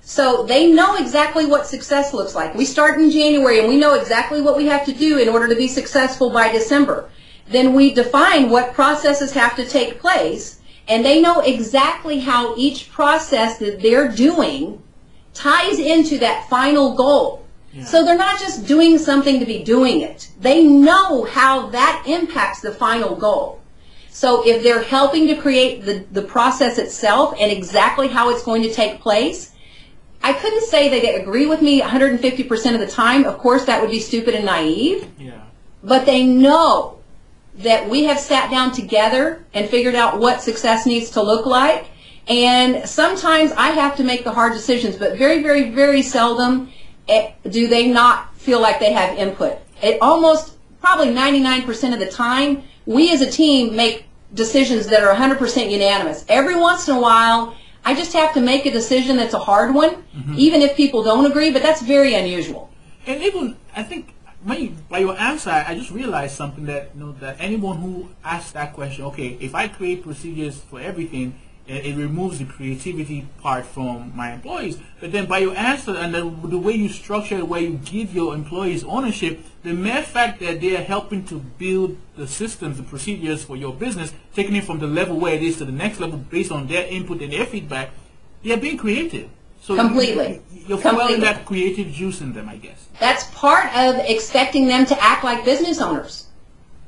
So 0.00 0.46
they 0.46 0.72
know 0.72 0.96
exactly 0.96 1.46
what 1.46 1.64
success 1.64 2.12
looks 2.12 2.34
like. 2.34 2.56
We 2.56 2.64
start 2.64 2.98
in 2.98 3.08
January 3.08 3.60
and 3.60 3.68
we 3.68 3.76
know 3.76 3.94
exactly 3.94 4.42
what 4.42 4.56
we 4.56 4.66
have 4.66 4.84
to 4.86 4.92
do 4.92 5.18
in 5.18 5.28
order 5.28 5.46
to 5.46 5.54
be 5.54 5.68
successful 5.68 6.30
by 6.30 6.50
December. 6.50 7.08
Then 7.46 7.72
we 7.72 7.94
define 7.94 8.50
what 8.50 8.74
processes 8.74 9.30
have 9.30 9.54
to 9.54 9.64
take 9.64 10.00
place 10.00 10.60
and 10.88 11.04
they 11.04 11.22
know 11.22 11.38
exactly 11.38 12.18
how 12.18 12.56
each 12.56 12.90
process 12.90 13.58
that 13.58 13.80
they're 13.80 14.08
doing 14.08 14.82
ties 15.38 15.78
into 15.78 16.18
that 16.18 16.48
final 16.48 16.94
goal. 16.94 17.46
Yeah. 17.72 17.84
So 17.84 18.04
they're 18.04 18.18
not 18.18 18.40
just 18.40 18.66
doing 18.66 18.98
something 18.98 19.38
to 19.38 19.46
be 19.46 19.62
doing 19.62 20.00
it. 20.00 20.30
They 20.40 20.64
know 20.64 21.24
how 21.24 21.68
that 21.68 22.04
impacts 22.06 22.60
the 22.60 22.72
final 22.72 23.14
goal. 23.14 23.60
So 24.10 24.44
if 24.46 24.62
they're 24.62 24.82
helping 24.82 25.28
to 25.28 25.36
create 25.36 25.84
the, 25.84 26.04
the 26.10 26.22
process 26.22 26.78
itself 26.78 27.34
and 27.38 27.52
exactly 27.52 28.08
how 28.08 28.30
it's 28.30 28.42
going 28.42 28.62
to 28.62 28.72
take 28.72 29.00
place, 29.00 29.52
I 30.22 30.32
couldn't 30.32 30.64
say 30.64 30.88
they 30.88 31.14
agree 31.14 31.46
with 31.46 31.62
me 31.62 31.80
150% 31.80 32.74
of 32.74 32.80
the 32.80 32.86
time. 32.86 33.24
Of 33.24 33.38
course, 33.38 33.64
that 33.66 33.80
would 33.80 33.90
be 33.90 34.00
stupid 34.00 34.34
and 34.34 34.44
naive. 34.44 35.06
yeah, 35.18 35.42
But 35.84 36.04
they 36.04 36.24
know 36.26 36.98
that 37.58 37.88
we 37.88 38.04
have 38.04 38.18
sat 38.18 38.50
down 38.50 38.72
together 38.72 39.44
and 39.54 39.68
figured 39.68 39.94
out 39.94 40.18
what 40.18 40.42
success 40.42 40.86
needs 40.86 41.10
to 41.10 41.22
look 41.22 41.46
like. 41.46 41.86
And 42.28 42.88
sometimes 42.88 43.52
I 43.52 43.68
have 43.68 43.96
to 43.96 44.04
make 44.04 44.24
the 44.24 44.32
hard 44.32 44.52
decisions, 44.52 44.96
but 44.96 45.16
very, 45.16 45.42
very, 45.42 45.70
very 45.70 46.02
seldom 46.02 46.70
eh, 47.08 47.32
do 47.48 47.68
they 47.68 47.88
not 47.88 48.34
feel 48.36 48.60
like 48.60 48.80
they 48.80 48.92
have 48.92 49.16
input. 49.18 49.58
It 49.82 49.98
almost, 50.02 50.56
probably 50.80 51.08
99% 51.08 51.92
of 51.94 52.00
the 52.00 52.06
time, 52.06 52.62
we 52.86 53.12
as 53.12 53.22
a 53.22 53.30
team 53.30 53.74
make 53.74 54.04
decisions 54.34 54.86
that 54.88 55.02
are 55.02 55.14
100% 55.14 55.70
unanimous. 55.70 56.24
Every 56.28 56.56
once 56.56 56.88
in 56.88 56.96
a 56.96 57.00
while, 57.00 57.56
I 57.84 57.94
just 57.94 58.12
have 58.12 58.34
to 58.34 58.40
make 58.40 58.66
a 58.66 58.70
decision 58.70 59.16
that's 59.16 59.32
a 59.34 59.38
hard 59.38 59.74
one, 59.74 60.04
even 60.36 60.60
if 60.60 60.76
people 60.76 61.02
don't 61.02 61.24
agree, 61.24 61.50
but 61.50 61.62
that's 61.62 61.80
very 61.80 62.14
unusual. 62.14 62.68
and 63.06 63.22
even 63.22 63.56
I 63.74 63.82
think 63.82 64.14
when 64.44 64.60
you, 64.62 64.76
by 64.88 64.98
your 64.98 65.18
answer, 65.18 65.50
I 65.50 65.74
just 65.74 65.90
realized 65.90 66.36
something 66.36 66.66
that 66.66 66.90
you 66.94 67.00
know 67.00 67.12
that 67.20 67.36
anyone 67.40 67.78
who 67.78 68.10
asks 68.22 68.52
that 68.52 68.74
question, 68.74 69.04
okay, 69.06 69.36
if 69.40 69.54
I 69.54 69.68
create 69.68 70.02
procedures 70.02 70.60
for 70.60 70.80
everything, 70.80 71.34
it, 71.68 71.86
it 71.86 71.96
removes 71.96 72.38
the 72.38 72.46
creativity 72.46 73.28
part 73.40 73.66
from 73.66 74.12
my 74.16 74.32
employees. 74.32 74.78
But 75.00 75.12
then 75.12 75.26
by 75.26 75.38
your 75.38 75.54
answer 75.56 75.94
and 75.94 76.14
the, 76.14 76.48
the 76.48 76.58
way 76.58 76.72
you 76.72 76.88
structure 76.88 77.36
it, 77.36 77.46
where 77.46 77.60
you 77.60 77.78
give 77.84 78.14
your 78.14 78.34
employees 78.34 78.82
ownership, 78.84 79.44
the 79.62 79.74
mere 79.74 80.02
fact 80.02 80.40
that 80.40 80.60
they 80.60 80.76
are 80.76 80.82
helping 80.82 81.24
to 81.26 81.38
build 81.38 81.96
the 82.16 82.26
systems, 82.26 82.78
the 82.78 82.82
procedures 82.82 83.44
for 83.44 83.56
your 83.56 83.74
business, 83.74 84.12
taking 84.34 84.56
it 84.56 84.64
from 84.64 84.78
the 84.78 84.86
level 84.86 85.20
where 85.20 85.34
it 85.34 85.42
is 85.42 85.58
to 85.58 85.64
the 85.64 85.72
next 85.72 86.00
level 86.00 86.18
based 86.18 86.50
on 86.50 86.66
their 86.66 86.86
input 86.86 87.20
and 87.20 87.32
their 87.32 87.46
feedback, 87.46 87.90
they 88.42 88.52
are 88.52 88.56
being 88.56 88.78
creative. 88.78 89.28
So 89.60 89.74
Completely. 89.76 90.40
you're 90.66 90.78
Completely. 90.78 91.20
that 91.20 91.44
creative 91.44 91.88
juice 91.88 92.20
in 92.20 92.32
them, 92.32 92.48
I 92.48 92.56
guess. 92.56 92.88
That's 93.00 93.24
part 93.32 93.66
of 93.76 93.96
expecting 93.96 94.66
them 94.66 94.86
to 94.86 95.02
act 95.02 95.24
like 95.24 95.44
business 95.44 95.80
owners. 95.80 96.28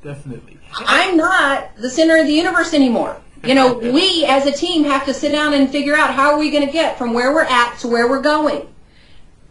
Definitely. 0.02 0.58
I'm 0.72 1.16
not 1.16 1.76
the 1.76 1.90
center 1.90 2.16
of 2.16 2.26
the 2.26 2.32
universe 2.32 2.72
anymore. 2.72 3.20
You 3.42 3.54
know, 3.54 3.78
we 3.78 4.26
as 4.26 4.46
a 4.46 4.52
team 4.52 4.84
have 4.84 5.06
to 5.06 5.14
sit 5.14 5.32
down 5.32 5.54
and 5.54 5.70
figure 5.70 5.94
out 5.94 6.12
how 6.12 6.32
are 6.32 6.38
we 6.38 6.50
going 6.50 6.66
to 6.66 6.72
get 6.72 6.98
from 6.98 7.14
where 7.14 7.32
we're 7.32 7.44
at 7.44 7.78
to 7.78 7.88
where 7.88 8.08
we're 8.08 8.20
going. 8.20 8.68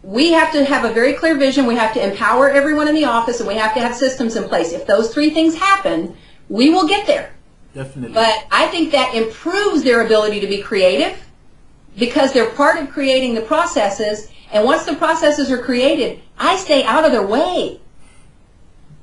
We 0.02 0.32
have 0.32 0.52
to 0.52 0.64
have 0.64 0.84
a 0.84 0.92
very 0.92 1.14
clear 1.14 1.36
vision. 1.36 1.66
We 1.66 1.74
have 1.74 1.92
to 1.94 2.02
empower 2.02 2.48
everyone 2.48 2.88
in 2.88 2.94
the 2.94 3.04
office 3.04 3.40
and 3.40 3.48
we 3.48 3.56
have 3.56 3.74
to 3.74 3.80
have 3.80 3.94
systems 3.94 4.36
in 4.36 4.44
place. 4.44 4.72
If 4.72 4.86
those 4.86 5.12
three 5.12 5.30
things 5.30 5.56
happen, 5.56 6.16
we 6.48 6.70
will 6.70 6.86
get 6.86 7.06
there. 7.06 7.32
Definitely. 7.74 8.14
But 8.14 8.46
I 8.50 8.68
think 8.68 8.92
that 8.92 9.14
improves 9.14 9.82
their 9.82 10.04
ability 10.04 10.40
to 10.40 10.46
be 10.46 10.62
creative 10.62 11.18
because 11.98 12.32
they're 12.32 12.50
part 12.50 12.78
of 12.78 12.90
creating 12.90 13.34
the 13.34 13.42
processes. 13.42 14.30
And 14.52 14.64
once 14.64 14.84
the 14.84 14.94
processes 14.94 15.50
are 15.50 15.58
created, 15.58 16.20
I 16.38 16.56
stay 16.56 16.84
out 16.84 17.04
of 17.04 17.12
their 17.12 17.26
way. 17.26 17.80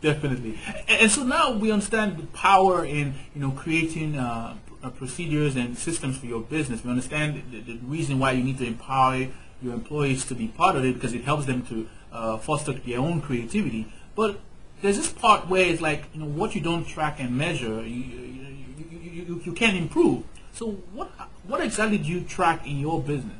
Definitely. 0.01 0.59
And, 0.87 1.11
so 1.11 1.23
now 1.23 1.51
we 1.51 1.71
understand 1.71 2.17
the 2.17 2.27
power 2.27 2.85
in 2.85 3.15
you 3.33 3.41
know 3.41 3.51
creating 3.51 4.17
uh, 4.17 4.55
uh, 4.83 4.89
procedures 4.89 5.55
and 5.55 5.77
systems 5.77 6.17
for 6.17 6.25
your 6.25 6.41
business. 6.41 6.83
We 6.83 6.89
understand 6.89 7.43
the, 7.51 7.61
the 7.61 7.79
reason 7.83 8.19
why 8.19 8.31
you 8.31 8.43
need 8.43 8.57
to 8.59 8.65
empower 8.65 9.27
your 9.61 9.73
employees 9.73 10.25
to 10.25 10.35
be 10.35 10.47
part 10.47 10.75
of 10.75 10.85
it 10.85 10.93
because 10.93 11.13
it 11.13 11.23
helps 11.23 11.45
them 11.45 11.65
to 11.67 11.87
uh, 12.11 12.37
foster 12.37 12.73
their 12.73 12.99
own 12.99 13.21
creativity. 13.21 13.91
But 14.15 14.39
there's 14.81 14.97
this 14.97 15.11
part 15.11 15.47
where 15.47 15.65
it's 15.65 15.81
like 15.81 16.05
you 16.13 16.19
know 16.19 16.27
what 16.27 16.55
you 16.55 16.61
don't 16.61 16.85
track 16.85 17.19
and 17.19 17.35
measure, 17.37 17.81
you 17.81 18.03
you, 18.03 18.85
you, 18.91 19.23
you, 19.27 19.41
you, 19.45 19.53
can't 19.53 19.75
improve. 19.75 20.23
So 20.53 20.71
what 20.93 21.09
what 21.47 21.61
exactly 21.61 21.97
do 21.97 22.07
you 22.07 22.21
track 22.21 22.65
in 22.65 22.79
your 22.79 23.01
business? 23.01 23.33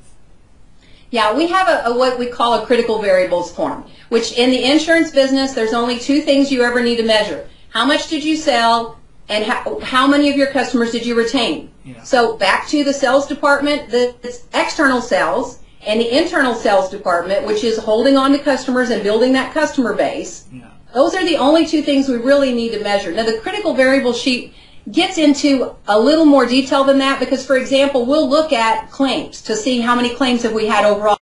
Yeah, 1.10 1.34
we 1.34 1.48
have 1.48 1.70
a, 1.70 1.90
a 1.90 1.98
what 1.98 2.20
we 2.20 2.28
call 2.28 2.62
a 2.62 2.66
critical 2.66 3.02
variables 3.02 3.54
form, 3.54 3.86
which 4.10 4.34
in 4.38 4.50
the 4.50 4.64
insurance 4.64 5.12
business, 5.12 5.54
there's 5.54 5.74
only 5.74 6.00
two 6.00 6.22
things 6.22 6.52
you 6.52 6.64
ever 6.64 6.82
need 6.82 6.98
to 6.98 7.04
measure. 7.04 7.48
How 7.70 7.86
much 7.86 8.10
did 8.10 8.24
you 8.24 8.36
sell 8.36 9.00
and 9.30 9.44
how, 9.44 9.80
how 9.80 10.08
many 10.08 10.30
of 10.30 10.36
your 10.36 10.48
customers 10.48 10.92
did 10.92 11.06
you 11.06 11.16
retain? 11.16 11.72
Yeah. 11.84 12.02
So 12.04 12.38
back 12.38 12.68
to 12.70 12.84
the 12.84 12.94
sales 12.94 13.28
department, 13.28 13.90
the 13.90 14.16
external 14.54 15.02
sales 15.02 15.60
and 15.86 16.00
the 16.00 16.18
internal 16.18 16.56
sales 16.56 16.90
department, 16.90 17.46
which 17.46 17.64
is 17.64 17.78
holding 17.78 18.18
on 18.18 18.32
to 18.32 18.40
customers 18.40 18.90
and 18.90 19.04
building 19.04 19.34
that 19.34 19.54
customer 19.54 19.94
base. 19.94 20.46
Yeah. 20.52 20.70
Those 20.94 21.16
are 21.16 21.26
the 21.26 21.38
only 21.38 21.66
two 21.66 21.82
things 21.82 22.08
we 22.08 22.16
really 22.16 22.54
need 22.54 22.72
to 22.72 22.82
measure. 22.82 23.12
Now, 23.12 23.26
the 23.26 23.38
critical 23.40 23.74
variable 23.74 24.14
sheet 24.14 24.54
gets 24.92 25.18
into 25.18 25.76
a 25.88 26.00
little 26.00 26.26
more 26.26 26.46
detail 26.46 26.84
than 26.84 26.98
that 27.00 27.20
because, 27.20 27.46
for 27.46 27.58
example, 27.58 28.06
we'll 28.06 28.30
look 28.30 28.54
at 28.54 28.90
claims 28.90 29.42
to 29.44 29.56
see 29.56 29.82
how 29.82 29.96
many 29.96 30.16
claims 30.16 30.44
have 30.44 30.54
we 30.54 30.66
had 30.66 30.86
overall. 30.86 31.18